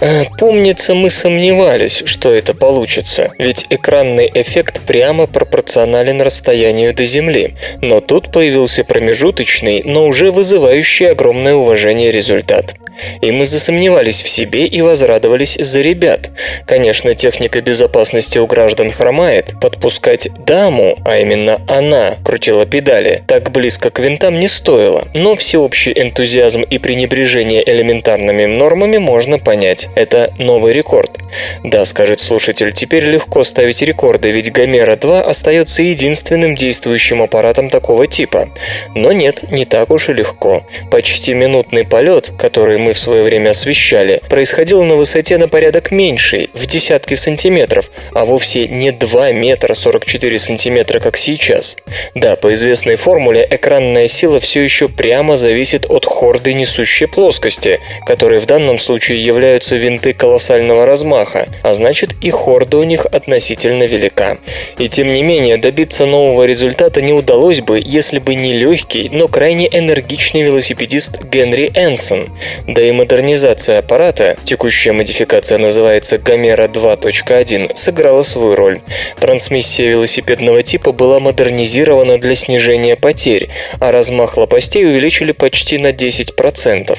Э, 0.00 0.26
помнится, 0.38 0.94
мы 0.94 1.10
сомневались, 1.10 2.02
что 2.06 2.32
это 2.32 2.54
получится, 2.54 3.32
ведь 3.38 3.66
экранный 3.68 4.30
эффект 4.32 4.80
прямо 4.86 5.26
пропорционален 5.26 6.22
расстоянию 6.22 6.94
до 6.94 7.04
Земли. 7.04 7.56
Но 7.80 8.00
тут 8.00 8.30
появился 8.30 8.84
промежуточный, 8.84 9.82
но 9.84 10.06
уже 10.06 10.30
вызывающий 10.30 11.10
огромное 11.10 11.54
уважение 11.54 12.12
результат. 12.12 12.76
И 13.20 13.30
мы 13.30 13.46
засомневались 13.46 14.22
в 14.22 14.28
себе 14.28 14.66
и 14.66 14.80
возрадовались 14.80 15.56
за 15.58 15.80
ребят. 15.80 16.30
Конечно, 16.66 17.14
техника 17.14 17.60
безопасности 17.60 18.38
у 18.38 18.46
граждан 18.46 18.90
хромает. 18.90 19.54
Подпускать 19.60 20.28
даму, 20.46 20.98
а 21.04 21.18
именно 21.18 21.60
она, 21.68 22.16
крутила 22.24 22.66
педали, 22.66 23.22
так 23.26 23.50
близко 23.50 23.90
к 23.90 23.98
винтам 23.98 24.38
не 24.38 24.48
стоило. 24.48 25.06
Но 25.14 25.34
всеобщий 25.34 25.92
энтузиазм 25.94 26.62
и 26.62 26.78
пренебрежение 26.78 27.62
элементарными 27.68 28.44
нормами 28.46 28.98
можно 28.98 29.38
понять. 29.38 29.88
Это 29.94 30.32
новый 30.38 30.72
рекорд. 30.72 31.18
Да, 31.64 31.84
скажет 31.84 32.20
слушатель, 32.20 32.72
теперь 32.72 33.04
легко 33.04 33.44
ставить 33.44 33.82
рекорды, 33.82 34.30
ведь 34.30 34.50
Гомера-2 34.50 35.20
остается 35.20 35.82
единственным 35.82 36.54
действующим 36.54 37.22
аппаратом 37.22 37.70
такого 37.70 38.06
типа. 38.06 38.48
Но 38.94 39.12
нет, 39.12 39.50
не 39.50 39.64
так 39.64 39.90
уж 39.90 40.08
и 40.08 40.12
легко. 40.12 40.62
Почти 40.90 41.34
минутный 41.34 41.84
полет, 41.84 42.32
который 42.38 42.78
мы 42.78 42.87
мы 42.88 42.94
в 42.94 42.98
свое 42.98 43.22
время 43.22 43.50
освещали, 43.50 44.22
происходил 44.30 44.82
на 44.82 44.96
высоте 44.96 45.36
на 45.36 45.46
порядок 45.46 45.90
меньшей, 45.90 46.48
в 46.54 46.64
десятки 46.64 47.12
сантиметров, 47.16 47.90
а 48.14 48.24
вовсе 48.24 48.66
не 48.66 48.92
2 48.92 49.32
метра 49.32 49.74
44 49.74 50.38
сантиметра, 50.38 50.98
как 50.98 51.18
сейчас. 51.18 51.76
Да, 52.14 52.36
по 52.36 52.50
известной 52.54 52.96
формуле 52.96 53.46
экранная 53.50 54.08
сила 54.08 54.40
все 54.40 54.62
еще 54.62 54.88
прямо 54.88 55.36
зависит 55.36 55.84
от 55.90 56.06
хорды 56.06 56.54
несущей 56.54 57.06
плоскости, 57.06 57.78
которые 58.06 58.40
в 58.40 58.46
данном 58.46 58.78
случае 58.78 59.22
являются 59.22 59.76
винты 59.76 60.14
колоссального 60.14 60.86
размаха, 60.86 61.46
а 61.62 61.74
значит 61.74 62.14
и 62.22 62.30
хорда 62.30 62.78
у 62.78 62.84
них 62.84 63.04
относительно 63.04 63.82
велика. 63.82 64.38
И 64.78 64.88
тем 64.88 65.12
не 65.12 65.22
менее, 65.22 65.58
добиться 65.58 66.06
нового 66.06 66.44
результата 66.44 67.02
не 67.02 67.12
удалось 67.12 67.60
бы, 67.60 67.82
если 67.84 68.18
бы 68.18 68.34
не 68.34 68.54
легкий, 68.54 69.10
но 69.12 69.28
крайне 69.28 69.68
энергичный 69.70 70.40
велосипедист 70.40 71.22
Генри 71.24 71.70
Энсон. 71.74 72.30
Да 72.78 72.84
и 72.84 72.92
модернизация 72.92 73.80
аппарата, 73.80 74.36
текущая 74.44 74.92
модификация 74.92 75.58
называется 75.58 76.16
Гомера 76.16 76.68
2.1, 76.68 77.74
сыграла 77.74 78.22
свою 78.22 78.54
роль. 78.54 78.78
Трансмиссия 79.18 79.88
велосипедного 79.88 80.62
типа 80.62 80.92
была 80.92 81.18
модернизирована 81.18 82.18
для 82.18 82.36
снижения 82.36 82.94
потерь, 82.94 83.48
а 83.80 83.90
размах 83.90 84.36
лопастей 84.36 84.86
увеличили 84.86 85.32
почти 85.32 85.76
на 85.78 85.90
10%. 85.90 86.96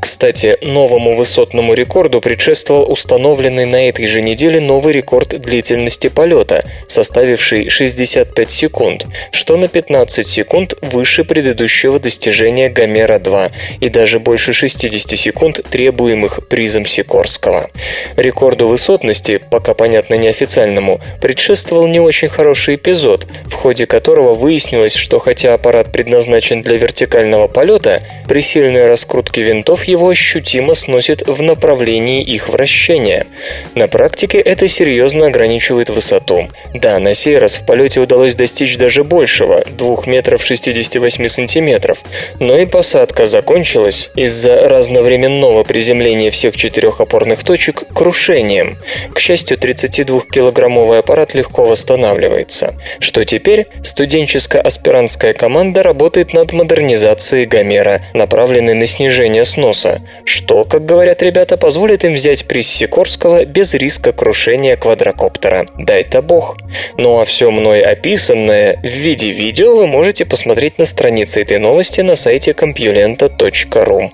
Кстати, 0.00 0.56
новому 0.62 1.14
высотному 1.14 1.74
рекорду 1.74 2.22
предшествовал 2.22 2.90
установленный 2.90 3.66
на 3.66 3.90
этой 3.90 4.06
же 4.06 4.22
неделе 4.22 4.58
новый 4.58 4.94
рекорд 4.94 5.38
длительности 5.38 6.08
полета, 6.08 6.64
составивший 6.88 7.68
65 7.68 8.50
секунд, 8.50 9.06
что 9.32 9.58
на 9.58 9.68
15 9.68 10.26
секунд 10.26 10.72
выше 10.80 11.24
предыдущего 11.24 11.98
достижения 11.98 12.70
Гомера-2 12.70 13.52
и 13.80 13.90
даже 13.90 14.18
больше 14.18 14.54
60 14.54 15.09
секунд, 15.16 15.60
требуемых 15.70 16.48
призом 16.48 16.86
Сикорского. 16.86 17.70
Рекорду 18.16 18.68
высотности, 18.68 19.40
пока 19.50 19.74
понятно 19.74 20.14
неофициальному, 20.14 21.00
предшествовал 21.20 21.86
не 21.86 22.00
очень 22.00 22.28
хороший 22.28 22.76
эпизод, 22.76 23.26
в 23.46 23.54
ходе 23.54 23.86
которого 23.86 24.34
выяснилось, 24.34 24.94
что 24.94 25.18
хотя 25.18 25.54
аппарат 25.54 25.92
предназначен 25.92 26.62
для 26.62 26.76
вертикального 26.76 27.48
полета, 27.48 28.02
при 28.28 28.40
сильной 28.40 28.88
раскрутке 28.88 29.42
винтов 29.42 29.84
его 29.84 30.08
ощутимо 30.08 30.74
сносит 30.74 31.26
в 31.26 31.42
направлении 31.42 32.22
их 32.22 32.48
вращения. 32.48 33.26
На 33.74 33.88
практике 33.88 34.38
это 34.38 34.68
серьезно 34.68 35.26
ограничивает 35.26 35.90
высоту. 35.90 36.48
Да, 36.74 36.98
на 36.98 37.14
сей 37.14 37.38
раз 37.38 37.54
в 37.54 37.66
полете 37.66 38.00
удалось 38.00 38.34
достичь 38.34 38.76
даже 38.76 39.04
большего– 39.04 39.64
2 39.78 40.02
метров 40.06 40.44
68 40.44 41.28
сантиметров, 41.28 42.02
но 42.38 42.56
и 42.58 42.66
посадка 42.66 43.26
закончилась 43.26 44.10
из-за 44.16 44.68
разновременного 44.90 45.62
приземления 45.62 46.30
всех 46.30 46.56
четырех 46.56 47.00
опорных 47.00 47.44
точек 47.44 47.84
крушением. 47.94 48.76
К 49.14 49.20
счастью, 49.20 49.56
32-килограммовый 49.56 50.98
аппарат 50.98 51.34
легко 51.34 51.64
восстанавливается. 51.64 52.74
Что 52.98 53.24
теперь? 53.24 53.68
Студенческо-аспирантская 53.82 55.32
команда 55.32 55.84
работает 55.84 56.32
над 56.32 56.52
модернизацией 56.52 57.46
Гомера, 57.46 58.02
направленной 58.14 58.74
на 58.74 58.86
снижение 58.86 59.44
сноса, 59.44 60.00
что, 60.24 60.64
как 60.64 60.84
говорят 60.84 61.22
ребята, 61.22 61.56
позволит 61.56 62.04
им 62.04 62.14
взять 62.14 62.46
приз 62.46 62.66
Сикорского 62.66 63.44
без 63.44 63.74
риска 63.74 64.12
крушения 64.12 64.76
квадрокоптера. 64.76 65.66
Дай-то 65.78 66.20
бог. 66.20 66.56
Ну 66.96 67.20
а 67.20 67.24
все 67.24 67.50
мной 67.50 67.82
описанное 67.82 68.78
в 68.82 68.86
виде 68.86 69.30
видео 69.30 69.76
вы 69.76 69.86
можете 69.86 70.24
посмотреть 70.24 70.78
на 70.78 70.84
странице 70.84 71.42
этой 71.42 71.58
новости 71.58 72.00
на 72.00 72.16
сайте 72.16 72.52
compulenta.ru. 72.52 74.10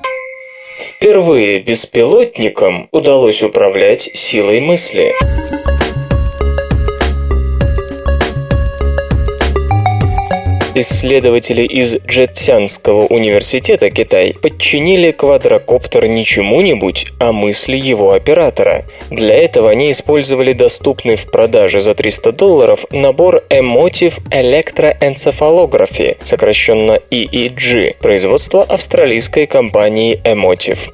Впервые 0.78 1.60
беспилотникам 1.60 2.88
удалось 2.92 3.42
управлять 3.42 4.02
силой 4.14 4.60
мысли. 4.60 5.14
Исследователи 10.78 11.62
из 11.62 11.96
Джетсянского 12.06 13.06
университета 13.06 13.88
Китай 13.88 14.34
подчинили 14.42 15.10
квадрокоптер 15.10 16.06
не 16.06 16.22
чему-нибудь, 16.22 17.06
а 17.18 17.32
мысли 17.32 17.78
его 17.78 18.12
оператора. 18.12 18.84
Для 19.10 19.34
этого 19.34 19.70
они 19.70 19.90
использовали 19.90 20.52
доступный 20.52 21.16
в 21.16 21.30
продаже 21.30 21.80
за 21.80 21.94
300 21.94 22.32
долларов 22.32 22.84
набор 22.90 23.42
Emotive 23.48 24.20
Electroencephalography, 24.30 26.18
сокращенно 26.22 27.00
EEG, 27.10 27.96
производства 27.98 28.62
австралийской 28.62 29.46
компании 29.46 30.20
Emotive. 30.24 30.90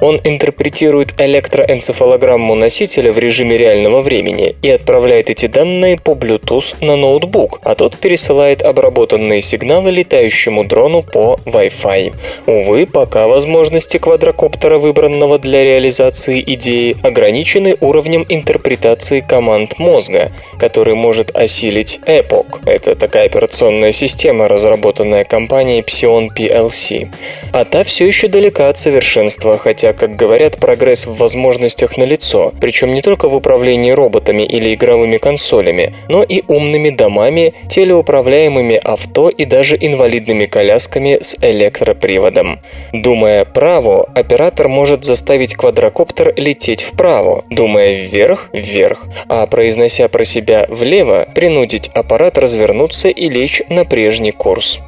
Он 0.00 0.18
интерпретирует 0.24 1.20
электроэнцефалограмму 1.20 2.54
носителя 2.54 3.12
в 3.12 3.18
режиме 3.18 3.58
реального 3.58 4.00
времени 4.00 4.56
и 4.62 4.70
отправляет 4.70 5.28
эти 5.28 5.48
данные 5.48 5.98
по 5.98 6.12
Bluetooth 6.12 6.76
на 6.80 6.96
ноутбук, 6.96 7.60
а 7.62 7.74
тот 7.74 7.98
пересылает 7.98 8.62
обработанные 8.62 9.17
сигналы 9.40 9.90
летающему 9.90 10.64
дрону 10.64 11.02
по 11.02 11.38
Wi-Fi. 11.44 12.14
Увы, 12.46 12.86
пока 12.86 13.26
возможности 13.26 13.98
квадрокоптера, 13.98 14.78
выбранного 14.78 15.38
для 15.38 15.64
реализации 15.64 16.42
идеи, 16.54 16.96
ограничены 17.02 17.76
уровнем 17.80 18.24
интерпретации 18.28 19.20
команд 19.20 19.78
мозга, 19.78 20.30
который 20.58 20.94
может 20.94 21.34
осилить 21.34 22.00
Epoch. 22.06 22.60
Это 22.66 22.94
такая 22.94 23.26
операционная 23.26 23.92
система, 23.92 24.48
разработанная 24.48 25.24
компанией 25.24 25.82
Psion 25.82 26.28
PLC. 26.36 27.08
А 27.52 27.64
та 27.64 27.82
все 27.84 28.06
еще 28.06 28.28
далека 28.28 28.68
от 28.68 28.78
совершенства, 28.78 29.58
хотя, 29.58 29.92
как 29.92 30.16
говорят, 30.16 30.58
прогресс 30.58 31.06
в 31.06 31.16
возможностях 31.16 31.96
налицо, 31.96 32.52
причем 32.60 32.94
не 32.94 33.02
только 33.02 33.28
в 33.28 33.34
управлении 33.34 33.90
роботами 33.90 34.42
или 34.42 34.74
игровыми 34.74 35.18
консолями, 35.18 35.94
но 36.08 36.22
и 36.22 36.42
умными 36.46 36.90
домами, 36.90 37.54
телеуправляемыми 37.68 38.76
авто 38.76 39.07
и 39.28 39.44
даже 39.44 39.76
инвалидными 39.80 40.46
колясками 40.46 41.18
с 41.20 41.36
электроприводом. 41.40 42.60
Думая 42.92 43.44
право, 43.44 44.08
оператор 44.14 44.68
может 44.68 45.04
заставить 45.04 45.54
квадрокоптер 45.54 46.34
лететь 46.36 46.82
вправо, 46.82 47.44
думая 47.50 47.94
вверх– 47.94 48.50
вверх, 48.52 49.06
а 49.28 49.46
произнося 49.46 50.08
про 50.08 50.24
себя 50.24 50.66
влево, 50.68 51.26
принудить 51.34 51.88
аппарат 51.94 52.38
развернуться 52.38 53.08
и 53.08 53.28
лечь 53.28 53.62
на 53.68 53.84
прежний 53.84 54.32
курс. 54.32 54.78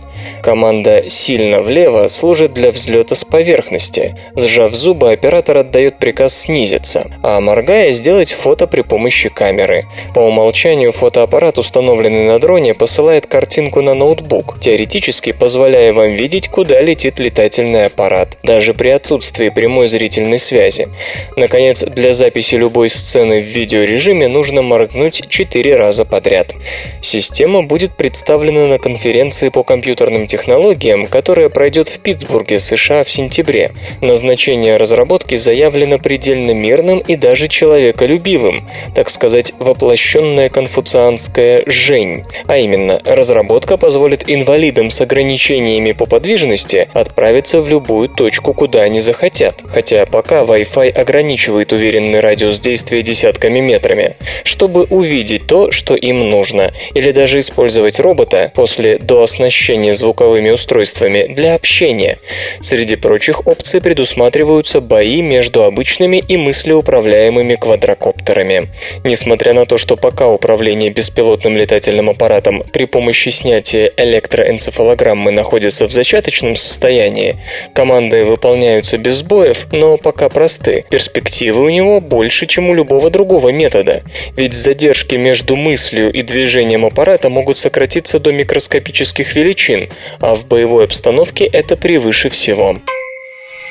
Команда 0.43 1.05
«сильно 1.09 1.61
влево» 1.61 2.09
служит 2.09 2.53
для 2.53 2.71
взлета 2.71 3.15
с 3.15 3.25
поверхности. 3.25 4.17
Сжав 4.37 4.75
зубы, 4.75 5.13
оператор 5.13 5.59
отдает 5.59 5.99
приказ 5.99 6.37
снизиться, 6.37 7.11
а 7.23 7.41
моргая 7.41 7.93
сделать 7.93 8.33
фото 8.33 8.67
при 8.67 8.83
помощи 8.83 9.29
камеры. 9.29 9.87
По 10.15 10.21
умолчанию 10.21 10.93
фотоаппарат, 10.93 11.59
установленный 11.59 12.27
на 12.27 12.39
дроне, 12.39 12.75
посылает 12.75 13.27
картинку 13.27 13.83
на 13.83 13.95
ноутбук, 13.95 14.59
теоретически 14.61 15.33
позволяя 15.33 15.93
вам 15.93 16.15
видеть, 16.15 16.49
куда 16.49 16.81
летит 16.81 17.19
летательный 17.19 17.87
аппарат, 17.87 18.39
даже 18.43 18.75
при 18.75 18.89
отсутствии 18.89 19.49
прямой 19.49 19.89
зрительной 19.89 20.39
связи. 20.39 20.89
Наконец, 21.37 21.83
для 21.83 22.13
записи 22.13 22.55
любой 22.55 22.89
сцены 22.89 23.41
в 23.41 23.45
видеорежиме 23.45 24.29
нужно 24.29 24.63
моргнуть 24.63 25.23
4 25.29 25.77
раза 25.77 26.05
подряд. 26.05 26.55
Система 27.01 27.63
будет 27.63 27.97
представлена 27.97 28.67
на 28.67 28.79
конференции 28.79 29.49
по 29.49 29.63
компьютерным 30.11 30.27
технологиям, 30.27 31.07
которая 31.07 31.49
пройдет 31.49 31.89
в 31.89 32.01
Питтсбурге, 32.01 32.59
США 32.59 33.05
в 33.05 33.11
сентябре. 33.11 33.73
Назначение 34.01 34.77
разработки 34.77 35.37
заявлено 35.37 35.99
предельно 35.99 36.53
мирным 36.53 36.99
и 36.99 37.17
даже 37.17 37.49
человеколюбивым, 37.49 38.69
так 38.95 39.11
сказать, 39.11 39.53
воплощенная 39.59 40.49
конфуцианская 40.49 41.63
«жень». 41.67 42.25
А 42.47 42.59
именно, 42.59 43.01
разработка 43.05 43.77
позволит 43.77 44.25
инвалидам 44.27 44.91
с 44.91 45.01
ограничениями 45.01 45.93
по 45.93 46.07
подвижности 46.07 46.89
отправиться 46.93 47.61
в 47.61 47.69
любую 47.69 48.09
точку, 48.09 48.55
куда 48.55 48.83
они 48.83 49.01
захотят. 49.01 49.63
Хотя 49.73 50.07
пока 50.07 50.43
Wi-Fi 50.43 50.91
ограничивает 50.91 51.73
уверенный 51.73 52.21
радиус 52.21 52.59
действия 52.59 53.03
десятками 53.03 53.61
метрами, 53.61 54.17
чтобы 54.45 54.85
увидеть 54.85 55.47
то, 55.47 55.71
что 55.71 55.95
им 55.95 56.29
нужно, 56.29 56.73
или 56.95 57.13
даже 57.13 57.39
использовать 57.39 58.01
робота 58.01 58.51
после 58.55 58.99
дооснащения 58.99 59.95
звуковыми 60.01 60.51
устройствами 60.51 61.33
для 61.33 61.55
общения. 61.55 62.19
Среди 62.61 62.97
прочих 62.97 63.47
опций 63.47 63.81
предусматриваются 63.81 64.81
бои 64.81 65.23
между 65.23 65.63
обычными 65.63 66.17
и 66.17 66.37
мыслеуправляемыми 66.37 67.55
квадрокоптерами. 67.55 68.69
Несмотря 69.05 69.53
на 69.55 69.67
то, 69.67 69.77
что 69.77 69.97
пока 69.97 70.29
управление 70.29 70.91
беспилотным 70.91 71.57
летательным 71.57 72.11
аппаратом 72.11 72.63
при 72.73 72.87
помощи 72.87 73.29
снятия 73.29 73.93
электроэнцефалограммы 73.97 75.31
находится 75.31 75.87
в 75.87 75.93
зачаточном 75.93 76.57
состоянии, 76.57 77.37
команды 77.75 78.25
выполняются 78.25 78.97
без 78.99 79.17
сбоев, 79.17 79.67
но 79.73 79.99
пока 79.99 80.29
просты. 80.29 80.85
Перспективы 80.91 81.63
у 81.63 81.69
него 81.69 82.01
больше, 82.01 82.47
чем 82.47 82.71
у 82.71 82.75
любого 82.75 83.11
другого 83.11 83.51
метода. 83.51 84.03
Ведь 84.37 84.55
задержки 84.55 85.17
между 85.17 85.57
мыслью 85.57 86.11
и 86.11 86.23
движением 86.23 86.87
аппарата 86.87 87.29
могут 87.29 87.59
сократиться 87.59 88.19
до 88.19 88.33
микроскопических 88.33 89.35
величин, 89.35 89.90
а 90.21 90.35
в 90.35 90.47
боевой 90.47 90.85
обстановке 90.85 91.45
это 91.45 91.77
превыше 91.77 92.29
всего. 92.29 92.77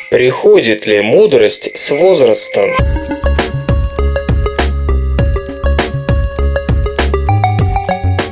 Приходит 0.10 0.88
ли 0.88 1.02
мудрость 1.02 1.78
с 1.78 1.92
возрастом? 1.92 2.72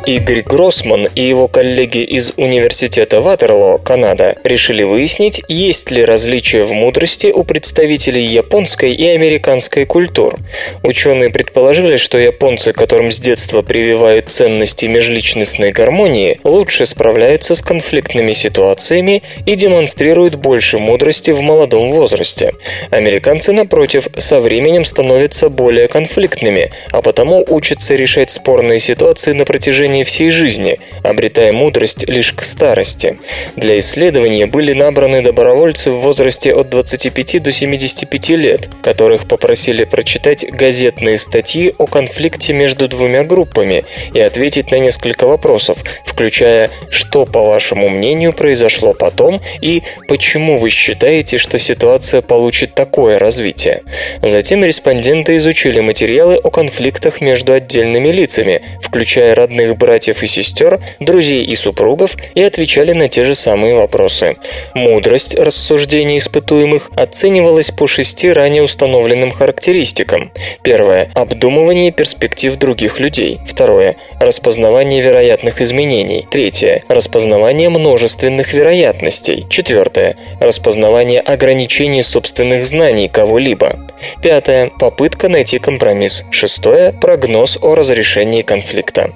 Игорь 0.07 0.41
Гроссман 0.41 1.09
и 1.15 1.27
его 1.27 1.49
коллеги 1.49 1.97
из 1.97 2.31
Университета 2.37 3.19
Ватерлоо, 3.19 3.77
Канада, 3.77 4.37
решили 4.45 4.83
выяснить, 4.83 5.41
есть 5.49 5.91
ли 5.91 6.05
различия 6.05 6.63
в 6.63 6.71
мудрости 6.71 7.27
у 7.27 7.43
представителей 7.43 8.23
японской 8.23 8.93
и 8.93 9.05
американской 9.05 9.83
культур. 9.83 10.37
Ученые 10.81 11.29
предположили, 11.29 11.97
что 11.97 12.17
японцы, 12.17 12.71
которым 12.71 13.11
с 13.11 13.19
детства 13.19 13.61
прививают 13.61 14.29
ценности 14.29 14.85
межличностной 14.85 15.71
гармонии, 15.71 16.39
лучше 16.45 16.85
справляются 16.85 17.53
с 17.53 17.61
конфликтными 17.61 18.31
ситуациями 18.31 19.23
и 19.45 19.55
демонстрируют 19.55 20.35
больше 20.35 20.77
мудрости 20.77 21.31
в 21.31 21.41
молодом 21.41 21.89
возрасте. 21.89 22.53
Американцы, 22.91 23.51
напротив, 23.51 24.07
со 24.17 24.39
временем 24.39 24.85
становятся 24.85 25.49
более 25.49 25.89
конфликтными, 25.89 26.71
а 26.93 27.01
потому 27.01 27.43
учатся 27.45 27.95
решать 27.95 28.31
спорные 28.31 28.79
ситуации 28.79 29.33
на 29.33 29.43
протяжении 29.97 30.03
всей 30.03 30.31
жизни, 30.31 30.79
обретая 31.03 31.51
мудрость 31.51 32.07
лишь 32.07 32.33
к 32.33 32.43
старости. 32.43 33.17
Для 33.55 33.77
исследования 33.79 34.45
были 34.45 34.73
набраны 34.73 35.21
добровольцы 35.21 35.91
в 35.91 36.01
возрасте 36.01 36.53
от 36.53 36.69
25 36.69 37.41
до 37.41 37.51
75 37.51 38.29
лет, 38.29 38.69
которых 38.81 39.27
попросили 39.27 39.83
прочитать 39.85 40.45
газетные 40.49 41.17
статьи 41.17 41.73
о 41.77 41.87
конфликте 41.87 42.53
между 42.53 42.87
двумя 42.87 43.23
группами 43.23 43.83
и 44.13 44.19
ответить 44.19 44.71
на 44.71 44.79
несколько 44.79 45.27
вопросов, 45.27 45.77
включая 46.05 46.69
«Что, 46.89 47.25
по 47.25 47.41
вашему 47.41 47.89
мнению, 47.89 48.33
произошло 48.33 48.93
потом?» 48.93 49.39
и 49.61 49.83
«Почему 50.07 50.57
вы 50.57 50.69
считаете, 50.69 51.37
что 51.37 51.59
ситуация 51.59 52.21
получит 52.21 52.75
такое 52.75 53.19
развитие?». 53.19 53.81
Затем 54.21 54.63
респонденты 54.63 55.37
изучили 55.37 55.79
материалы 55.81 56.35
о 56.35 56.49
конфликтах 56.49 57.21
между 57.21 57.53
отдельными 57.53 58.09
лицами, 58.09 58.61
включая 58.81 59.35
родных 59.35 59.77
братьев 59.77 59.86
и 59.95 60.27
сестер, 60.27 60.79
друзей 60.99 61.43
и 61.43 61.55
супругов, 61.55 62.15
и 62.35 62.41
отвечали 62.41 62.91
на 62.91 63.09
те 63.09 63.23
же 63.23 63.35
самые 63.35 63.75
вопросы. 63.75 64.35
Мудрость 64.73 65.35
рассуждений 65.35 66.17
испытуемых 66.17 66.91
оценивалась 66.95 67.71
по 67.71 67.87
шести 67.87 68.31
ранее 68.31 68.63
установленным 68.63 69.31
характеристикам. 69.31 70.31
Первое– 70.61 71.09
обдумывание 71.15 71.91
перспектив 71.91 72.55
других 72.57 72.99
людей. 72.99 73.39
Второе– 73.47 73.95
распознавание 74.19 75.01
вероятных 75.01 75.61
изменений. 75.61 76.27
Третье– 76.29 76.83
распознавание 76.87 77.69
множественных 77.69 78.53
вероятностей. 78.53 79.45
Четвертое– 79.49 80.17
распознавание 80.39 81.21
ограничений 81.21 82.03
собственных 82.03 82.65
знаний 82.65 83.07
кого-либо. 83.07 83.79
Пятое– 84.21 84.71
попытка 84.79 85.29
найти 85.29 85.59
компромисс. 85.59 86.23
Шестое– 86.31 86.91
прогноз 87.01 87.57
о 87.61 87.75
разрешении 87.75 88.41
конфликта. 88.41 89.11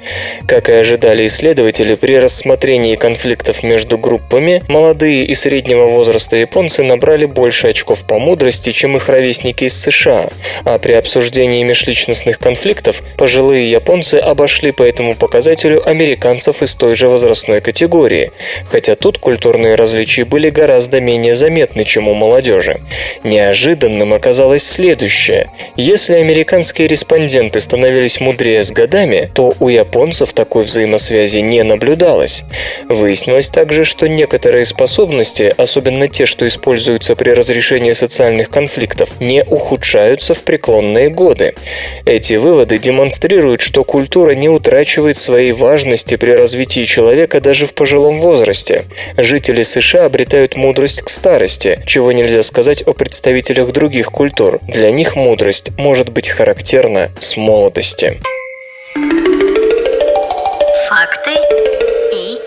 Как 0.47 0.61
и 0.70 0.74
ожидали 0.74 1.26
исследователи, 1.26 1.95
при 1.95 2.18
рассмотрении 2.18 2.95
конфликтов 2.95 3.64
между 3.64 3.97
группами 3.97 4.64
молодые 4.68 5.26
и 5.26 5.34
среднего 5.34 5.88
возраста 5.88 6.36
японцы 6.36 6.84
набрали 6.84 7.26
больше 7.26 7.68
очков 7.68 8.05
по 8.05 8.20
мудрости, 8.20 8.72
чем 8.72 8.97
их 8.97 9.09
ровесники 9.09 9.66
из 9.66 9.80
США, 9.80 10.30
а 10.66 10.78
при 10.78 10.93
обсуждении 10.93 11.64
межличностных 11.64 12.39
конфликтов 12.39 13.01
пожилые 13.18 13.72
японцы 13.72 14.16
обошли 14.16 14.72
по 14.72 14.84
этому 14.84 15.16
показателю 15.16 15.88
американцев 15.88 16.62
из 16.62 16.76
той 16.76 16.95
же 16.95 17.07
возрастной 17.07 17.62
категории, 17.62 18.32
хотя 18.70 18.95
тут 18.95 19.18
культурные 19.18 19.76
различия 19.76 20.26
были 20.26 20.49
гораздо 20.49 20.99
менее 20.99 21.36
заметны, 21.36 21.86
чем 21.86 22.07
у 22.07 22.14
молодежи. 22.14 22.80
Неожиданным 23.24 24.14
оказалось 24.14 24.64
следующее. 24.64 25.49
Если 25.76 26.14
американские 26.14 26.88
респонденты 26.88 27.59
становились 27.59 28.20
мудрее 28.20 28.64
с 28.64 28.72
годами, 28.72 29.32
то 29.34 29.53
у 29.59 29.70
японцев 29.70 30.34
такой 30.34 30.50
взаимосвязи 30.59 31.39
не 31.39 31.63
наблюдалось. 31.63 32.43
Выяснилось 32.89 33.49
также, 33.49 33.85
что 33.85 34.07
некоторые 34.07 34.65
способности, 34.65 35.53
особенно 35.57 36.07
те, 36.07 36.25
что 36.25 36.45
используются 36.45 37.15
при 37.15 37.31
разрешении 37.31 37.93
социальных 37.93 38.49
конфликтов, 38.49 39.19
не 39.19 39.43
ухудшаются 39.43 40.33
в 40.33 40.43
преклонные 40.43 41.09
годы. 41.09 41.55
Эти 42.05 42.33
выводы 42.33 42.77
демонстрируют, 42.77 43.61
что 43.61 43.83
культура 43.83 44.31
не 44.31 44.49
утрачивает 44.49 45.17
своей 45.17 45.51
важности 45.51 46.15
при 46.15 46.31
развитии 46.31 46.85
человека 46.85 47.39
даже 47.39 47.65
в 47.65 47.73
пожилом 47.73 48.19
возрасте. 48.19 48.83
Жители 49.17 49.63
США 49.63 50.05
обретают 50.05 50.55
мудрость 50.55 51.01
к 51.01 51.09
старости, 51.09 51.79
чего 51.85 52.11
нельзя 52.11 52.43
сказать 52.43 52.81
о 52.83 52.93
представителях 52.93 53.71
других 53.71 54.11
культур. 54.11 54.59
Для 54.67 54.91
них 54.91 55.15
мудрость 55.15 55.71
может 55.77 56.09
быть 56.09 56.27
характерна 56.27 57.11
с 57.19 57.37
молодости. 57.37 58.17
Факты 60.91 61.31
и 62.11 62.37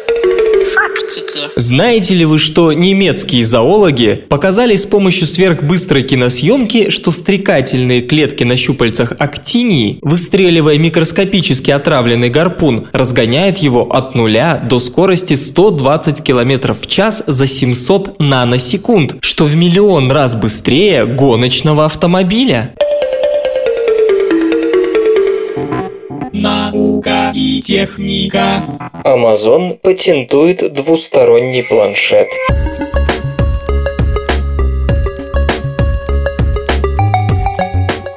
фактики. 0.67 1.49
Знаете 1.57 2.13
ли 2.13 2.27
вы, 2.27 2.39
что 2.39 2.75
немецкие 2.75 3.43
зоологи 3.43 4.23
показали 4.29 4.77
с 4.77 4.85
помощью 4.85 5.27
сверхбыстрой 5.27 6.03
киносъемки, 6.03 6.91
что 6.91 7.11
стрекательные 7.11 8.03
клетки 8.03 8.45
на 8.45 8.59
щупальцах 8.59 9.15
актинии, 9.19 9.99
выстреливая 10.03 10.77
микроскопически 10.77 11.71
отравленный 11.71 12.29
гарпун, 12.29 12.89
разгоняют 12.93 13.61
его 13.61 13.91
от 13.91 14.15
нуля 14.15 14.59
до 14.59 14.79
скорости 14.79 15.33
120 15.33 16.23
км 16.23 16.75
в 16.75 16.87
час 16.87 17.25
за 17.27 17.47
700 17.47 18.21
наносекунд, 18.21 19.17
что 19.21 19.47
в 19.47 19.57
миллион 19.57 20.13
раз 20.13 20.35
быстрее 20.35 21.07
гоночного 21.07 21.87
автомобиля. 21.87 22.75
Наука 27.05 27.33
и 27.35 27.61
техника. 27.61 28.91
Amazon 29.05 29.79
патентует 29.79 30.73
двусторонний 30.73 31.63
планшет. 31.63 32.29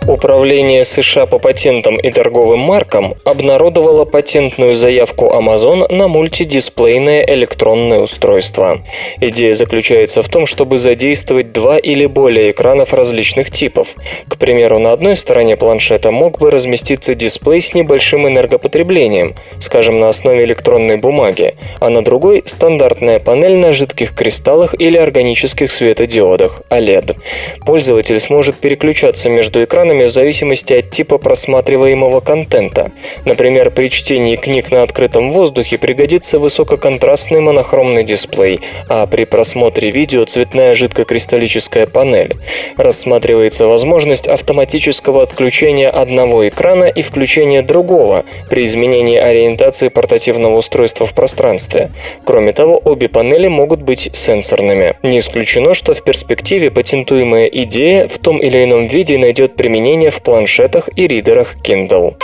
Управление 0.08 0.86
США 0.86 1.26
по 1.26 1.38
патентам 1.38 1.98
и 1.98 2.10
торговым 2.12 2.60
маркам 2.60 3.16
обнародовало 3.26 4.06
патентную 4.06 4.74
заявку 4.74 5.26
Amazon 5.26 5.92
на 5.94 6.08
мультидисплейное 6.08 7.26
электронное 7.28 8.00
устройство. 8.00 8.80
Идея 9.20 9.54
заключается 9.54 10.22
в 10.22 10.30
том, 10.30 10.46
чтобы 10.46 10.78
задействовать 10.78 11.52
два 11.52 11.78
или 11.78 12.06
более 12.06 12.52
экранов 12.52 12.94
различных 12.94 13.52
типов. 13.52 13.96
К 14.30 14.38
примеру, 14.38 14.80
на 14.80 14.94
одной 14.94 15.18
стороне 15.18 15.58
планшета 15.58 16.12
мог 16.12 16.40
бы 16.40 16.52
разместиться 16.52 17.14
дисплей 17.14 17.62
с 17.62 17.74
небольшим 17.74 18.26
энергопотреблением, 18.30 19.36
скажем, 19.60 20.00
на 20.00 20.08
основе 20.08 20.46
электронной 20.46 20.96
бумаги, 20.96 21.56
а 21.82 21.90
на 21.90 22.02
другой– 22.02 22.44
стандартная 22.46 23.20
панель 23.20 23.58
на 23.58 23.74
жидких 23.74 24.16
кристаллах 24.16 24.74
или 24.80 24.96
органических 24.96 25.70
светодиодах– 25.70 26.62
OLED. 26.70 27.18
Пользователь 27.66 28.22
сможет 28.22 28.56
переключаться 28.56 29.30
между 29.30 29.62
экранами 29.62 29.98
в 30.08 30.12
зависимости 30.12 30.74
от 30.74 30.90
типа 30.90 31.18
просматриваемого 31.18 32.20
контента. 32.20 32.92
Например, 33.26 33.72
при 33.72 33.90
чтении 33.90 34.36
книг 34.36 34.72
на 34.72 34.84
открытом 34.84 35.32
воздухе 35.32 35.78
пригодится 35.78 36.40
высококонтрастный 36.40 37.42
монохромный 37.42 38.04
дисплей, 38.04 38.62
а 38.90 39.06
при 39.08 39.26
просмотре 39.26 39.92
видео 39.92 40.26
цветная 40.26 40.76
жидкокристаллическая 40.76 41.88
панель. 41.88 42.36
Рассматривается 42.78 43.68
возможность 43.68 44.28
автоматического 44.28 45.22
отключения 45.22 45.90
одного 45.90 46.48
экрана 46.48 46.86
и 46.86 47.02
включения 47.02 47.62
другого 47.62 48.26
при 48.50 48.66
изменении 48.66 49.18
ориентации 49.18 49.90
портативного 49.90 50.58
устройства 50.58 51.06
в 51.06 51.14
пространстве. 51.14 51.92
Кроме 52.24 52.54
того, 52.54 52.82
обе 52.84 53.10
панели 53.10 53.48
могут 53.48 53.82
быть 53.82 54.10
сенсорными. 54.14 54.96
Не 55.04 55.20
исключено, 55.20 55.74
что 55.74 55.94
в 55.94 56.04
перспективе 56.04 56.72
патентуемая 56.72 57.48
идея 57.48 58.08
в 58.08 58.18
том 58.20 58.38
или 58.38 58.64
ином 58.64 58.88
виде 58.88 59.18
найдет 59.18 59.56
применение 59.56 59.87
в 60.10 60.22
планшетах 60.22 60.90
и 60.98 61.08
ридерах 61.08 61.56
Kindle. 61.66 62.16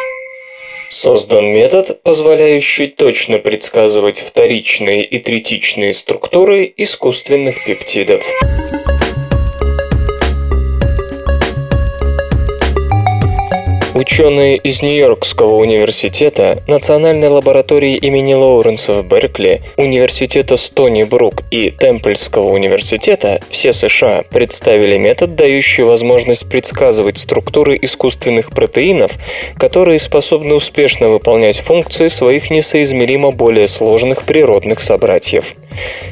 Создан 0.90 1.46
метод, 1.46 2.04
позволяющий 2.04 2.88
точно 2.88 3.40
предсказывать 3.40 4.20
вторичные 4.20 5.06
и 5.06 5.18
третичные 5.18 5.94
структуры 5.94 6.74
искусственных 6.76 7.64
пептидов. 7.66 8.28
Ученые 13.96 14.58
из 14.58 14.82
Нью-Йоркского 14.82 15.58
университета, 15.58 16.64
Национальной 16.68 17.28
лаборатории 17.28 17.96
имени 17.96 18.34
Лоуренса 18.34 18.96
в 18.96 19.06
Беркли, 19.06 19.62
Университета 19.78 20.56
Стони 20.58 21.04
Брук 21.04 21.44
и 21.52 21.70
Темпльского 21.70 22.48
университета, 22.48 23.40
все 23.52 23.72
США, 23.72 24.24
представили 24.32 24.98
метод, 24.98 25.36
дающий 25.36 25.84
возможность 25.84 26.50
предсказывать 26.50 27.20
структуры 27.20 27.78
искусственных 27.80 28.50
протеинов, 28.50 29.12
которые 29.58 30.00
способны 30.00 30.56
успешно 30.56 31.10
выполнять 31.10 31.60
функции 31.60 32.08
своих 32.08 32.50
несоизмеримо 32.50 33.30
более 33.30 33.68
сложных 33.68 34.24
природных 34.24 34.80
собратьев. 34.80 35.54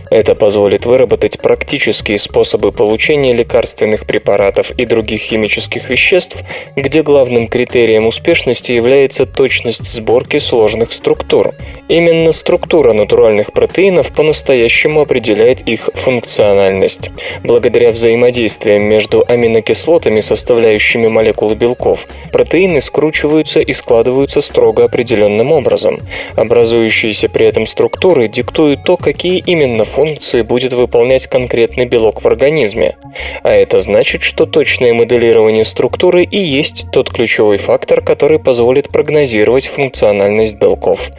Это 0.10 0.36
позволит 0.36 0.86
выработать 0.86 1.40
практические 1.40 2.18
способы 2.18 2.72
получения 2.72 3.34
лекарственных 3.34 4.06
препаратов 4.06 4.72
и 4.72 4.86
других 4.86 5.22
химических 5.22 5.90
веществ, 5.90 6.44
где 6.76 7.02
главным 7.04 7.48
критерием 7.48 8.06
успешности 8.06 8.72
является 8.72 9.26
точность 9.26 9.88
сборки 9.88 10.38
сложных 10.38 10.92
структур. 10.92 11.54
Именно 11.88 12.32
структура 12.32 12.94
натуральных 12.94 13.54
протеинов 13.54 14.12
по-настоящему 14.14 15.02
определяет 15.02 15.68
их 15.68 15.90
функциональность. 15.94 17.12
Благодаря 17.44 17.92
взаимодействиям 17.92 18.84
между 18.84 19.24
аминокислотами, 19.28 20.20
составляющими 20.20 21.08
молекулы 21.08 21.56
белков, 21.56 22.08
протеины 22.32 22.82
скручиваются 22.82 23.60
и 23.60 23.74
складываются 23.74 24.42
строго 24.42 24.86
определенным 24.86 25.52
образом. 25.52 26.00
Образующиеся 26.36 27.30
при 27.30 27.46
этом 27.46 27.66
структуры 27.66 28.28
диктуют 28.28 28.84
то, 28.84 28.98
какие 28.98 29.42
именно 29.52 29.84
функции 29.84 30.42
будет 30.42 30.74
выполнять 30.74 31.28
конкретный 31.28 31.86
белок 31.86 32.24
в 32.24 32.28
организме. 32.28 32.96
А 33.44 33.52
это 33.52 33.80
значит, 33.80 34.24
что 34.24 34.46
точное 34.46 34.94
моделирование 34.94 35.66
структуры 35.66 36.24
и 36.24 36.38
есть 36.38 36.86
тот 36.92 37.12
ключевой 37.12 37.58
фактор, 37.58 38.02
который 38.02 38.40
позволит 38.40 38.90
прогнозировать 38.90 39.68
функциональность 39.68 40.56
белков. 40.56 41.12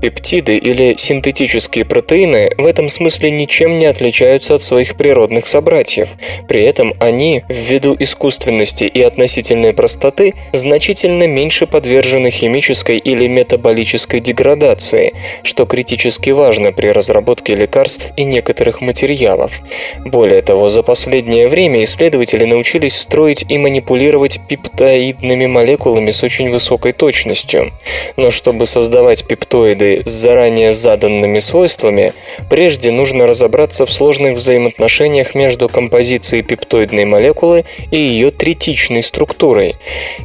Пептиды 0.00 0.56
или 0.56 0.94
синтетические 0.96 1.84
протеины 1.84 2.52
в 2.56 2.66
этом 2.66 2.88
смысле 2.88 3.30
ничем 3.30 3.78
не 3.78 3.86
отличаются 3.86 4.54
от 4.54 4.62
своих 4.62 4.96
природных 4.96 5.46
собратьев. 5.46 6.10
При 6.48 6.62
этом 6.62 6.94
они, 7.00 7.42
ввиду 7.48 7.96
искусственности 7.98 8.84
и 8.84 9.02
относительной 9.02 9.72
простоты, 9.72 10.34
значительно 10.52 11.26
меньше 11.26 11.66
подвержены 11.66 12.30
химической 12.30 12.98
или 12.98 13.26
метаболической 13.26 14.20
деградации, 14.20 15.14
что 15.42 15.66
критически 15.66 16.30
важно 16.30 16.72
при 16.72 16.88
разработке 16.88 17.54
лекарств 17.54 17.79
и 18.16 18.24
некоторых 18.24 18.80
материалов. 18.80 19.60
Более 20.04 20.42
того, 20.42 20.68
за 20.68 20.82
последнее 20.82 21.48
время 21.48 21.84
исследователи 21.84 22.44
научились 22.44 22.96
строить 22.96 23.44
и 23.48 23.58
манипулировать 23.58 24.40
пептоидными 24.48 25.46
молекулами 25.46 26.10
с 26.10 26.22
очень 26.22 26.50
высокой 26.50 26.92
точностью. 26.92 27.72
Но 28.16 28.30
чтобы 28.30 28.66
создавать 28.66 29.26
пептоиды 29.26 30.02
с 30.04 30.10
заранее 30.10 30.72
заданными 30.72 31.38
свойствами, 31.38 32.12
прежде 32.48 32.90
нужно 32.90 33.26
разобраться 33.26 33.86
в 33.86 33.90
сложных 33.90 34.34
взаимоотношениях 34.34 35.34
между 35.34 35.68
композицией 35.68 36.42
пептоидной 36.42 37.04
молекулы 37.04 37.64
и 37.90 37.96
ее 37.96 38.30
третичной 38.30 39.02
структурой. 39.02 39.76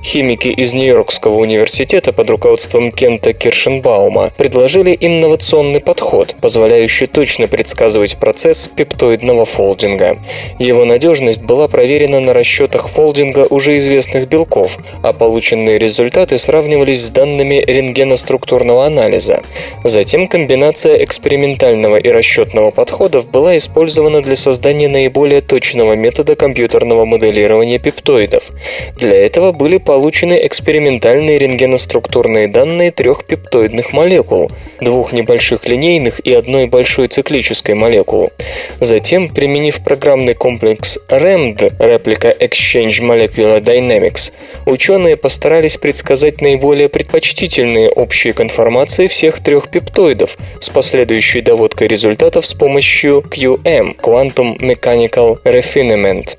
Химики 0.03 0.47
из 0.47 0.73
Нью-Йоркского 0.73 1.35
университета 1.35 2.13
под 2.13 2.29
руководством 2.29 2.91
Кента 2.91 3.33
Киршенбаума 3.33 4.31
предложили 4.37 4.97
инновационный 4.99 5.79
подход, 5.79 6.35
позволяющий 6.41 7.07
точно 7.07 7.44
предсказывать 7.47 8.17
процесс 8.17 8.67
пептоидного 8.67 9.45
фолдинга. 9.45 10.17
Его 10.59 10.85
надежность 10.85 11.43
была 11.43 11.67
проверена 11.67 12.19
на 12.19 12.33
расчетах 12.33 12.89
фолдинга 12.89 13.47
уже 13.49 13.77
известных 13.77 14.27
белков, 14.27 14.77
а 15.03 15.13
полученные 15.13 15.77
результаты 15.77 16.37
сравнивались 16.37 17.03
с 17.05 17.09
данными 17.09 17.63
рентгеноструктурного 17.65 18.85
анализа. 18.85 19.43
Затем 19.83 20.27
комбинация 20.27 21.03
экспериментального 21.03 21.97
и 21.97 22.09
расчетного 22.09 22.71
подходов 22.71 23.29
была 23.29 23.57
использована 23.57 24.21
для 24.21 24.35
создания 24.35 24.89
наиболее 24.89 25.41
точного 25.41 25.93
метода 25.93 26.35
компьютерного 26.35 27.05
моделирования 27.05 27.79
пептоидов. 27.79 28.49
Для 28.97 29.25
этого 29.25 29.51
были 29.51 29.77
получены 29.77 30.39
экспериментальные 30.45 31.37
рентгеноструктурные 31.37 32.47
данные 32.47 32.91
трех 32.91 33.25
пептоидных 33.25 33.93
молекул, 33.93 34.51
двух 34.81 35.13
небольших 35.13 35.67
линейных 35.67 36.19
и 36.19 36.33
одной 36.33 36.67
большой 36.67 37.07
циклической 37.07 37.34
молекулы. 37.75 38.31
Затем, 38.79 39.29
применив 39.29 39.83
программный 39.83 40.33
комплекс 40.33 40.97
REMD 41.09 41.77
Replica 41.77 42.37
Exchange 42.37 43.01
Molecular 43.01 43.61
Dynamics, 43.61 44.31
ученые 44.65 45.15
постарались 45.15 45.77
предсказать 45.77 46.41
наиболее 46.41 46.89
предпочтительные 46.89 47.89
общие 47.89 48.33
конформации 48.33 49.07
всех 49.07 49.41
трех 49.43 49.69
пептоидов 49.69 50.37
с 50.59 50.69
последующей 50.69 51.41
доводкой 51.41 51.87
результатов 51.87 52.45
с 52.45 52.53
помощью 52.53 53.23
QM– 53.29 53.95
Quantum 54.01 54.57
Mechanical 54.59 55.41
Refinement. 55.43 56.37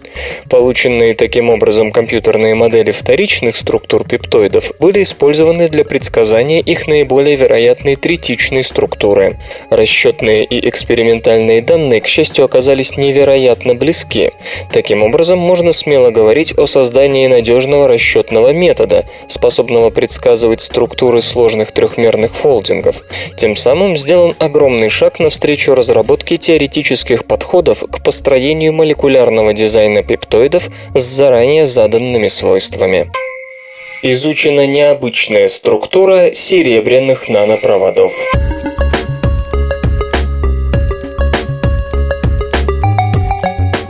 Полученные 0.48 1.14
таким 1.14 1.50
образом 1.50 1.92
компьютерные 1.92 2.54
модели 2.54 2.90
вторичных 2.90 3.56
структур 3.56 4.06
пептоидов 4.06 4.72
были 4.78 5.02
использованы 5.02 5.68
для 5.68 5.84
предсказания 5.84 6.60
их 6.60 6.86
наиболее 6.86 7.36
вероятной 7.36 7.96
третичной 7.96 8.64
структуры. 8.64 9.36
Расчетные 9.70 10.44
и 10.44 10.68
экспериментальные 10.68 10.85
данные, 11.62 12.00
к 12.00 12.06
счастью, 12.06 12.44
оказались 12.44 12.96
невероятно 12.96 13.74
близки. 13.74 14.32
Таким 14.72 15.02
образом, 15.02 15.38
можно 15.38 15.72
смело 15.72 16.10
говорить 16.10 16.56
о 16.56 16.66
создании 16.66 17.26
надежного 17.26 17.88
расчетного 17.88 18.52
метода, 18.52 19.04
способного 19.28 19.90
предсказывать 19.90 20.60
структуры 20.60 21.22
сложных 21.22 21.72
трехмерных 21.72 22.34
фолдингов. 22.34 23.02
Тем 23.36 23.56
самым 23.56 23.96
сделан 23.96 24.34
огромный 24.38 24.88
шаг 24.88 25.18
навстречу 25.18 25.74
разработке 25.74 26.36
теоретических 26.36 27.24
подходов 27.24 27.82
к 27.82 28.02
построению 28.02 28.72
молекулярного 28.72 29.52
дизайна 29.52 30.02
пептоидов 30.02 30.68
с 30.94 31.02
заранее 31.02 31.66
заданными 31.66 32.28
свойствами. 32.28 33.10
Изучена 34.02 34.66
необычная 34.66 35.48
структура 35.48 36.32
серебряных 36.32 37.28
нанопроводов. 37.28 38.12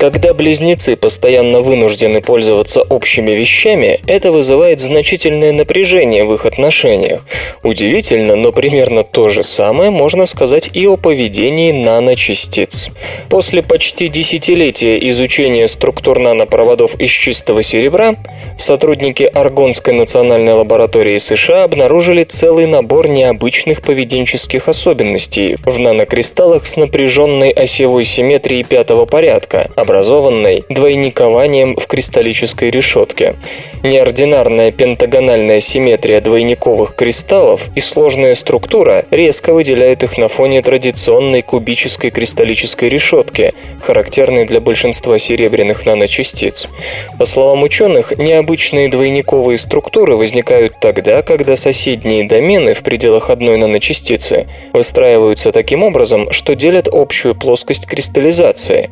Когда 0.07 0.35
близнецы 0.35 0.95
постоянно 0.95 1.63
вынуждены 1.63 2.21
пользоваться 2.21 2.83
общими 2.83 3.33
вещами, 3.33 4.01
это 4.07 4.31
вызывает 4.31 4.79
значительное 4.79 5.51
напряжение 5.53 6.23
в 6.23 6.33
их 6.33 6.47
отношениях. 6.47 7.27
Удивительно, 7.65 8.37
но 8.37 8.53
примерно 8.53 9.03
то 9.03 9.29
же 9.29 9.43
самое 9.43 9.91
можно 9.91 10.27
сказать 10.27 10.71
и 10.73 10.87
о 10.87 10.97
поведении 10.97 11.73
наночастиц. 11.73 12.91
После 13.29 13.65
почти 13.65 14.07
десятилетия 14.07 14.97
изучения 15.09 15.67
структур 15.67 16.21
нанопроводов 16.21 16.95
из 17.01 17.11
чистого 17.11 17.65
серебра, 17.65 18.15
сотрудники 18.57 19.25
Аргонской 19.25 19.93
национальной 19.93 20.53
лаборатории 20.53 21.19
США 21.19 21.65
обнаружили 21.65 22.23
целый 22.23 22.67
набор 22.67 23.09
необычных 23.09 23.83
поведенческих 23.83 24.69
особенностей 24.69 25.57
в 25.65 25.81
нанокристаллах 25.81 26.65
с 26.65 26.77
напряженной 26.77 27.51
осевой 27.51 28.05
симметрией 28.05 28.63
пятого 28.63 29.05
порядка, 29.05 29.69
образованной 29.97 30.63
двойникованием 30.69 31.75
в 31.77 31.87
кристаллической 31.87 32.71
решетке. 32.71 33.35
Неординарная 33.83 34.71
пентагональная 34.71 35.61
симметрия 35.61 36.21
двойниковых 36.21 36.95
кристаллов 36.95 37.71
и 37.75 37.81
сложная 37.81 38.35
структура 38.35 39.05
резко 39.11 39.55
выделяют 39.55 40.03
их 40.03 40.19
на 40.19 40.29
фоне 40.29 40.61
традиционной 40.61 41.41
кубической 41.41 42.11
кристаллической 42.11 42.89
решетки, 42.89 43.55
характерной 43.81 44.45
для 44.45 44.61
большинства 44.61 45.19
серебряных 45.19 45.87
наночастиц. 45.87 46.69
По 47.19 47.25
словам 47.25 47.63
ученых, 47.63 48.19
необычные 48.19 48.89
двойниковые 48.89 49.57
структуры 49.57 50.17
возникают 50.17 50.75
тогда, 50.81 51.23
когда 51.23 51.57
соседние 51.57 52.27
домены 52.27 52.75
в 52.75 52.83
пределах 52.83 53.31
одной 53.31 53.57
наночастицы 53.57 54.47
выстраиваются 54.73 55.53
таким 55.53 55.85
образом, 55.85 56.33
что 56.33 56.55
делят 56.55 56.89
общую 56.91 57.35
плоскость 57.35 57.87
кристаллизации. 57.87 58.91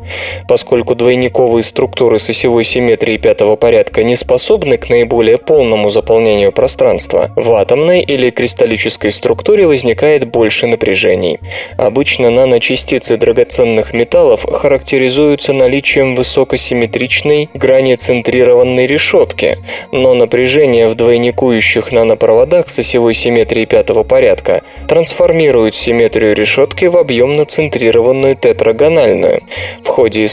Поскольку 0.48 0.93
двойниковые 0.94 1.62
структуры 1.62 2.18
с 2.18 2.30
осевой 2.30 2.64
симметрией 2.64 3.18
пятого 3.18 3.56
порядка 3.56 4.02
не 4.02 4.16
способны 4.16 4.76
к 4.76 4.88
наиболее 4.88 5.38
полному 5.38 5.90
заполнению 5.90 6.52
пространства, 6.52 7.30
в 7.36 7.52
атомной 7.52 8.02
или 8.02 8.30
кристаллической 8.30 9.10
структуре 9.10 9.66
возникает 9.66 10.26
больше 10.26 10.66
напряжений. 10.66 11.38
Обычно 11.76 12.30
наночастицы 12.30 13.16
драгоценных 13.16 13.92
металлов 13.92 14.44
характеризуются 14.44 15.52
наличием 15.52 16.14
высокосимметричной 16.14 17.48
границентрированной 17.54 18.86
решетки, 18.86 19.58
но 19.92 20.14
напряжение 20.14 20.86
в 20.86 20.94
двойникующих 20.94 21.92
нанопроводах 21.92 22.68
с 22.68 22.78
осевой 22.78 23.14
симметрией 23.14 23.66
пятого 23.66 24.02
порядка 24.02 24.62
трансформирует 24.88 25.74
симметрию 25.74 26.34
решетки 26.34 26.86
в 26.86 26.96
объемно-центрированную 26.96 28.36
тетрагональную. 28.36 29.42
В 29.82 29.88
ходе 29.88 30.24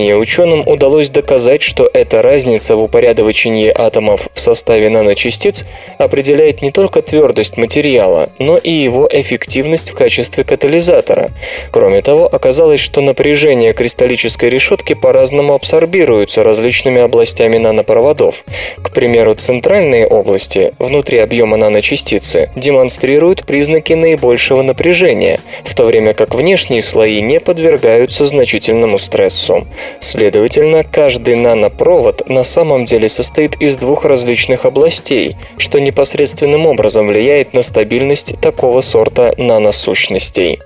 исследования 0.00 0.16
ученым 0.16 0.62
удалось 0.66 1.10
доказать, 1.10 1.62
что 1.62 1.88
эта 1.92 2.22
разница 2.22 2.76
в 2.76 2.82
упорядочении 2.82 3.72
атомов 3.74 4.28
в 4.32 4.40
составе 4.40 4.88
наночастиц 4.88 5.64
определяет 5.98 6.62
не 6.62 6.70
только 6.70 7.02
твердость 7.02 7.56
материала, 7.56 8.30
но 8.38 8.56
и 8.56 8.70
его 8.70 9.08
эффективность 9.10 9.90
в 9.90 9.94
качестве 9.94 10.44
катализатора. 10.44 11.30
Кроме 11.70 12.02
того, 12.02 12.26
оказалось, 12.26 12.80
что 12.80 13.00
напряжение 13.00 13.72
кристаллической 13.72 14.48
решетки 14.48 14.94
по-разному 14.94 15.54
абсорбируются 15.54 16.42
различными 16.42 17.00
областями 17.00 17.58
нанопроводов. 17.58 18.44
К 18.82 18.90
примеру, 18.90 19.34
центральные 19.34 20.06
области, 20.06 20.72
внутри 20.78 21.18
объема 21.18 21.56
наночастицы, 21.56 22.50
демонстрируют 22.56 23.44
признаки 23.44 23.92
наибольшего 23.92 24.62
напряжения, 24.62 25.40
в 25.64 25.74
то 25.74 25.84
время 25.84 26.14
как 26.14 26.34
внешние 26.34 26.82
слои 26.82 27.20
не 27.20 27.40
подвергаются 27.40 28.26
значительному 28.26 28.98
стрессу. 28.98 29.66
Следовательно, 29.98 30.84
каждый 30.84 31.34
нанопровод 31.34 32.28
на 32.28 32.44
самом 32.44 32.84
деле 32.84 33.08
состоит 33.08 33.60
из 33.60 33.76
двух 33.76 34.04
различных 34.04 34.64
областей, 34.64 35.36
что 35.58 35.80
непосредственным 35.80 36.66
образом 36.66 37.08
влияет 37.08 37.52
на 37.52 37.62
стабильность 37.62 38.40
такого 38.40 38.80
сорта 38.80 39.34
наносущностей. 39.36 40.60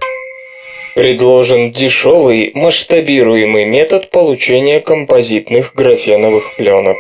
Предложен 0.94 1.72
дешевый 1.72 2.52
масштабируемый 2.54 3.64
метод 3.64 4.10
получения 4.10 4.80
композитных 4.80 5.74
графеновых 5.74 6.54
пленок. 6.56 6.96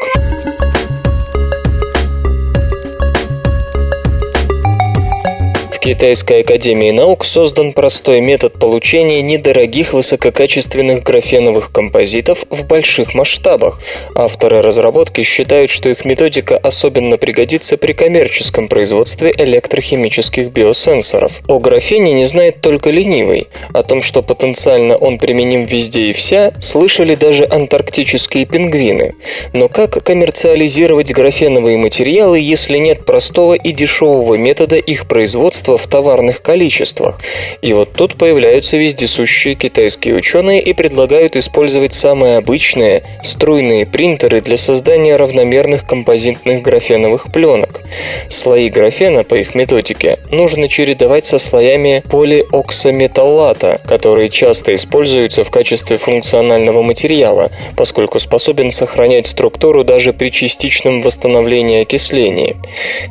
Китайской 5.84 6.40
академии 6.40 6.92
наук 6.92 7.26
создан 7.26 7.74
простой 7.74 8.22
метод 8.22 8.54
получения 8.54 9.20
недорогих 9.20 9.92
высококачественных 9.92 11.02
графеновых 11.02 11.70
композитов 11.70 12.46
в 12.48 12.66
больших 12.66 13.12
масштабах. 13.12 13.82
Авторы 14.14 14.62
разработки 14.62 15.20
считают, 15.20 15.70
что 15.70 15.90
их 15.90 16.06
методика 16.06 16.56
особенно 16.56 17.18
пригодится 17.18 17.76
при 17.76 17.92
коммерческом 17.92 18.68
производстве 18.68 19.30
электрохимических 19.36 20.52
биосенсоров. 20.52 21.42
О 21.48 21.58
графене 21.58 22.14
не 22.14 22.24
знает 22.24 22.62
только 22.62 22.88
ленивый. 22.88 23.48
О 23.74 23.82
том, 23.82 24.00
что 24.00 24.22
потенциально 24.22 24.96
он 24.96 25.18
применим 25.18 25.64
везде 25.64 26.08
и 26.08 26.12
вся, 26.14 26.54
слышали 26.62 27.14
даже 27.14 27.44
антарктические 27.44 28.46
пингвины. 28.46 29.12
Но 29.52 29.68
как 29.68 30.02
коммерциализировать 30.02 31.12
графеновые 31.12 31.76
материалы, 31.76 32.40
если 32.40 32.78
нет 32.78 33.04
простого 33.04 33.52
и 33.52 33.70
дешевого 33.70 34.36
метода 34.36 34.76
их 34.76 35.06
производства 35.06 35.73
в 35.76 35.86
товарных 35.86 36.42
количествах. 36.42 37.20
И 37.62 37.72
вот 37.72 37.92
тут 37.92 38.14
появляются 38.14 38.76
вездесущие 38.76 39.54
китайские 39.54 40.14
ученые 40.14 40.62
и 40.62 40.72
предлагают 40.72 41.36
использовать 41.36 41.92
самые 41.92 42.38
обычные 42.38 43.02
струйные 43.22 43.86
принтеры 43.86 44.40
для 44.40 44.56
создания 44.56 45.16
равномерных 45.16 45.86
композитных 45.86 46.62
графеновых 46.62 47.32
пленок. 47.32 47.80
Слои 48.28 48.68
графена, 48.68 49.24
по 49.24 49.34
их 49.34 49.54
методике, 49.54 50.18
нужно 50.30 50.68
чередовать 50.68 51.24
со 51.24 51.38
слоями 51.38 52.02
полиоксаметаллата, 52.10 53.80
которые 53.86 54.28
часто 54.28 54.74
используются 54.74 55.44
в 55.44 55.50
качестве 55.50 55.96
функционального 55.96 56.82
материала, 56.82 57.50
поскольку 57.76 58.18
способен 58.18 58.70
сохранять 58.70 59.26
структуру 59.26 59.84
даже 59.84 60.12
при 60.12 60.30
частичном 60.30 61.02
восстановлении 61.02 61.82
окисления. 61.82 62.56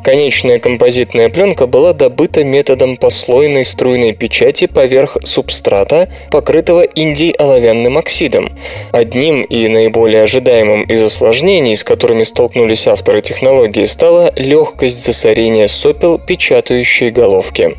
Конечная 0.02 0.58
композитная 0.58 1.28
пленка 1.28 1.66
была 1.66 1.92
добыта 1.92 2.44
методом 2.54 2.96
послойной 2.96 3.64
струйной 3.64 4.12
печати 4.12 4.66
поверх 4.66 5.16
субстрата, 5.24 6.08
покрытого 6.30 6.82
индий-оловянным 6.82 7.98
оксидом. 7.98 8.56
Одним 8.92 9.42
и 9.42 9.66
наиболее 9.66 10.22
ожидаемым 10.22 10.84
из 10.84 11.02
осложнений, 11.02 11.74
с 11.74 11.82
которыми 11.82 12.22
столкнулись 12.22 12.86
авторы 12.86 13.22
технологии, 13.22 13.84
стала 13.86 14.32
легкость 14.36 15.04
засорения 15.04 15.66
сопел 15.66 16.20
печатающей 16.20 17.10
головки. 17.10 17.76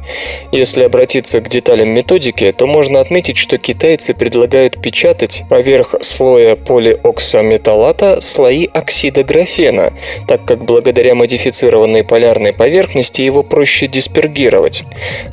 Если 0.51 0.83
обратиться 0.83 1.39
к 1.39 1.47
деталям 1.47 1.89
методики, 1.89 2.51
то 2.51 2.67
можно 2.67 2.99
отметить, 2.99 3.37
что 3.37 3.57
китайцы 3.57 4.13
предлагают 4.13 4.81
печатать 4.81 5.43
поверх 5.49 5.95
слоя 6.01 6.57
полиоксаметаллата 6.57 8.19
слои 8.19 8.67
оксида 8.73 9.23
графена, 9.23 9.93
так 10.27 10.43
как 10.43 10.65
благодаря 10.65 11.15
модифицированной 11.15 12.03
полярной 12.03 12.51
поверхности 12.51 13.21
его 13.21 13.41
проще 13.41 13.87
диспергировать 13.87 14.64
делать. 14.65 14.83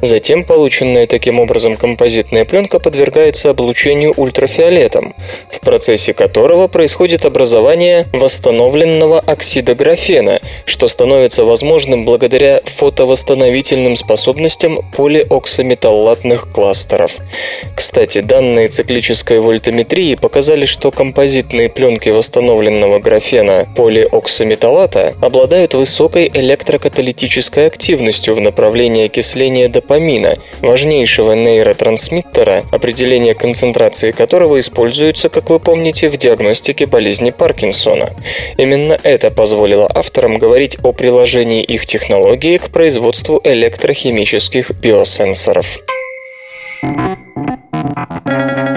Затем 0.00 0.44
полученная 0.44 1.06
таким 1.06 1.40
образом 1.40 1.76
композитная 1.76 2.44
пленка 2.44 2.78
подвергается 2.78 3.50
облучению 3.50 4.12
ультрафиолетом, 4.16 5.14
в 5.50 5.60
процессе 5.60 6.12
которого 6.12 6.68
происходит 6.68 7.24
образование 7.24 8.06
восстановленного 8.12 9.20
оксида 9.20 9.74
графена, 9.74 10.40
что 10.66 10.88
становится 10.88 11.44
возможным 11.44 12.04
благодаря 12.04 12.60
фотовосстановительным 12.64 13.96
способностям 13.96 14.80
полиоксаметаллатных 14.96 16.50
кластеров. 16.52 17.16
Кстати, 17.74 18.20
данные 18.20 18.68
циклической 18.68 19.40
вольтометрии 19.40 20.14
показали, 20.14 20.64
что 20.64 20.90
композитные 20.90 21.68
пленки 21.68 22.10
восстановленного 22.10 22.98
графена 22.98 23.66
полиоксаметаллата 23.76 25.14
обладают 25.20 25.74
высокой 25.74 26.30
электрокаталитической 26.32 27.66
активностью 27.66 28.34
в 28.34 28.40
направлении 28.40 29.08
окисления 29.22 29.68
допамина, 29.68 30.36
важнейшего 30.62 31.32
нейротрансмиттера, 31.32 32.64
определение 32.72 33.34
концентрации 33.34 34.10
которого 34.10 34.58
используется, 34.58 35.28
как 35.28 35.48
вы 35.48 35.60
помните, 35.60 36.08
в 36.08 36.16
диагностике 36.16 36.86
болезни 36.86 37.30
Паркинсона. 37.30 38.10
Именно 38.56 38.98
это 39.04 39.30
позволило 39.30 39.86
авторам 39.86 40.38
говорить 40.38 40.76
о 40.82 40.92
приложении 40.92 41.62
их 41.62 41.86
технологии 41.86 42.58
к 42.58 42.70
производству 42.70 43.40
электрохимических 43.44 44.72
биосенсоров. 44.72 45.78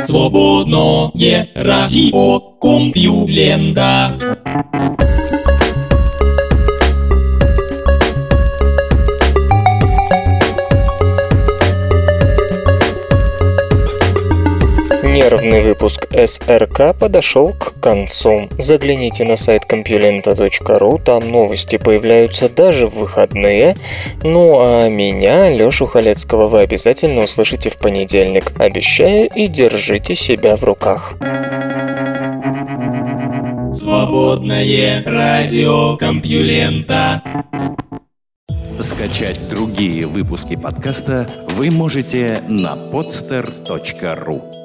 Свободное 0.04 1.50
радио 1.56 2.40
Компьюлента. 2.62 4.16
Нервный 15.26 15.62
выпуск 15.62 16.08
СРК 16.12 16.96
подошел 16.96 17.52
к 17.52 17.82
концу. 17.82 18.48
Загляните 18.60 19.26
на 19.26 19.36
сайт 19.36 19.64
compulenta.ru, 19.68 21.02
там 21.04 21.32
новости 21.32 21.78
появляются 21.78 22.48
даже 22.48 22.86
в 22.86 22.94
выходные. 22.94 23.76
Ну 24.22 24.60
а 24.60 24.88
меня, 24.88 25.50
Лёшу 25.50 25.88
Халецкого, 25.88 26.46
вы 26.46 26.60
обязательно 26.60 27.24
услышите 27.24 27.72
в 27.72 27.80
понедельник. 27.80 28.52
Обещаю 28.60 29.28
и 29.34 29.48
держите 29.48 30.14
себя 30.14 30.58
в 30.58 30.64
руках. 30.64 31.16
Свободное 33.72 35.04
радио 35.08 35.98
Компьюлента. 35.98 37.24
Скачать 38.80 39.40
другие 39.50 40.06
выпуски 40.06 40.56
подкаста 40.56 41.28
вы 41.48 41.72
можете 41.72 42.42
на 42.48 42.76
podster.ru 42.76 44.65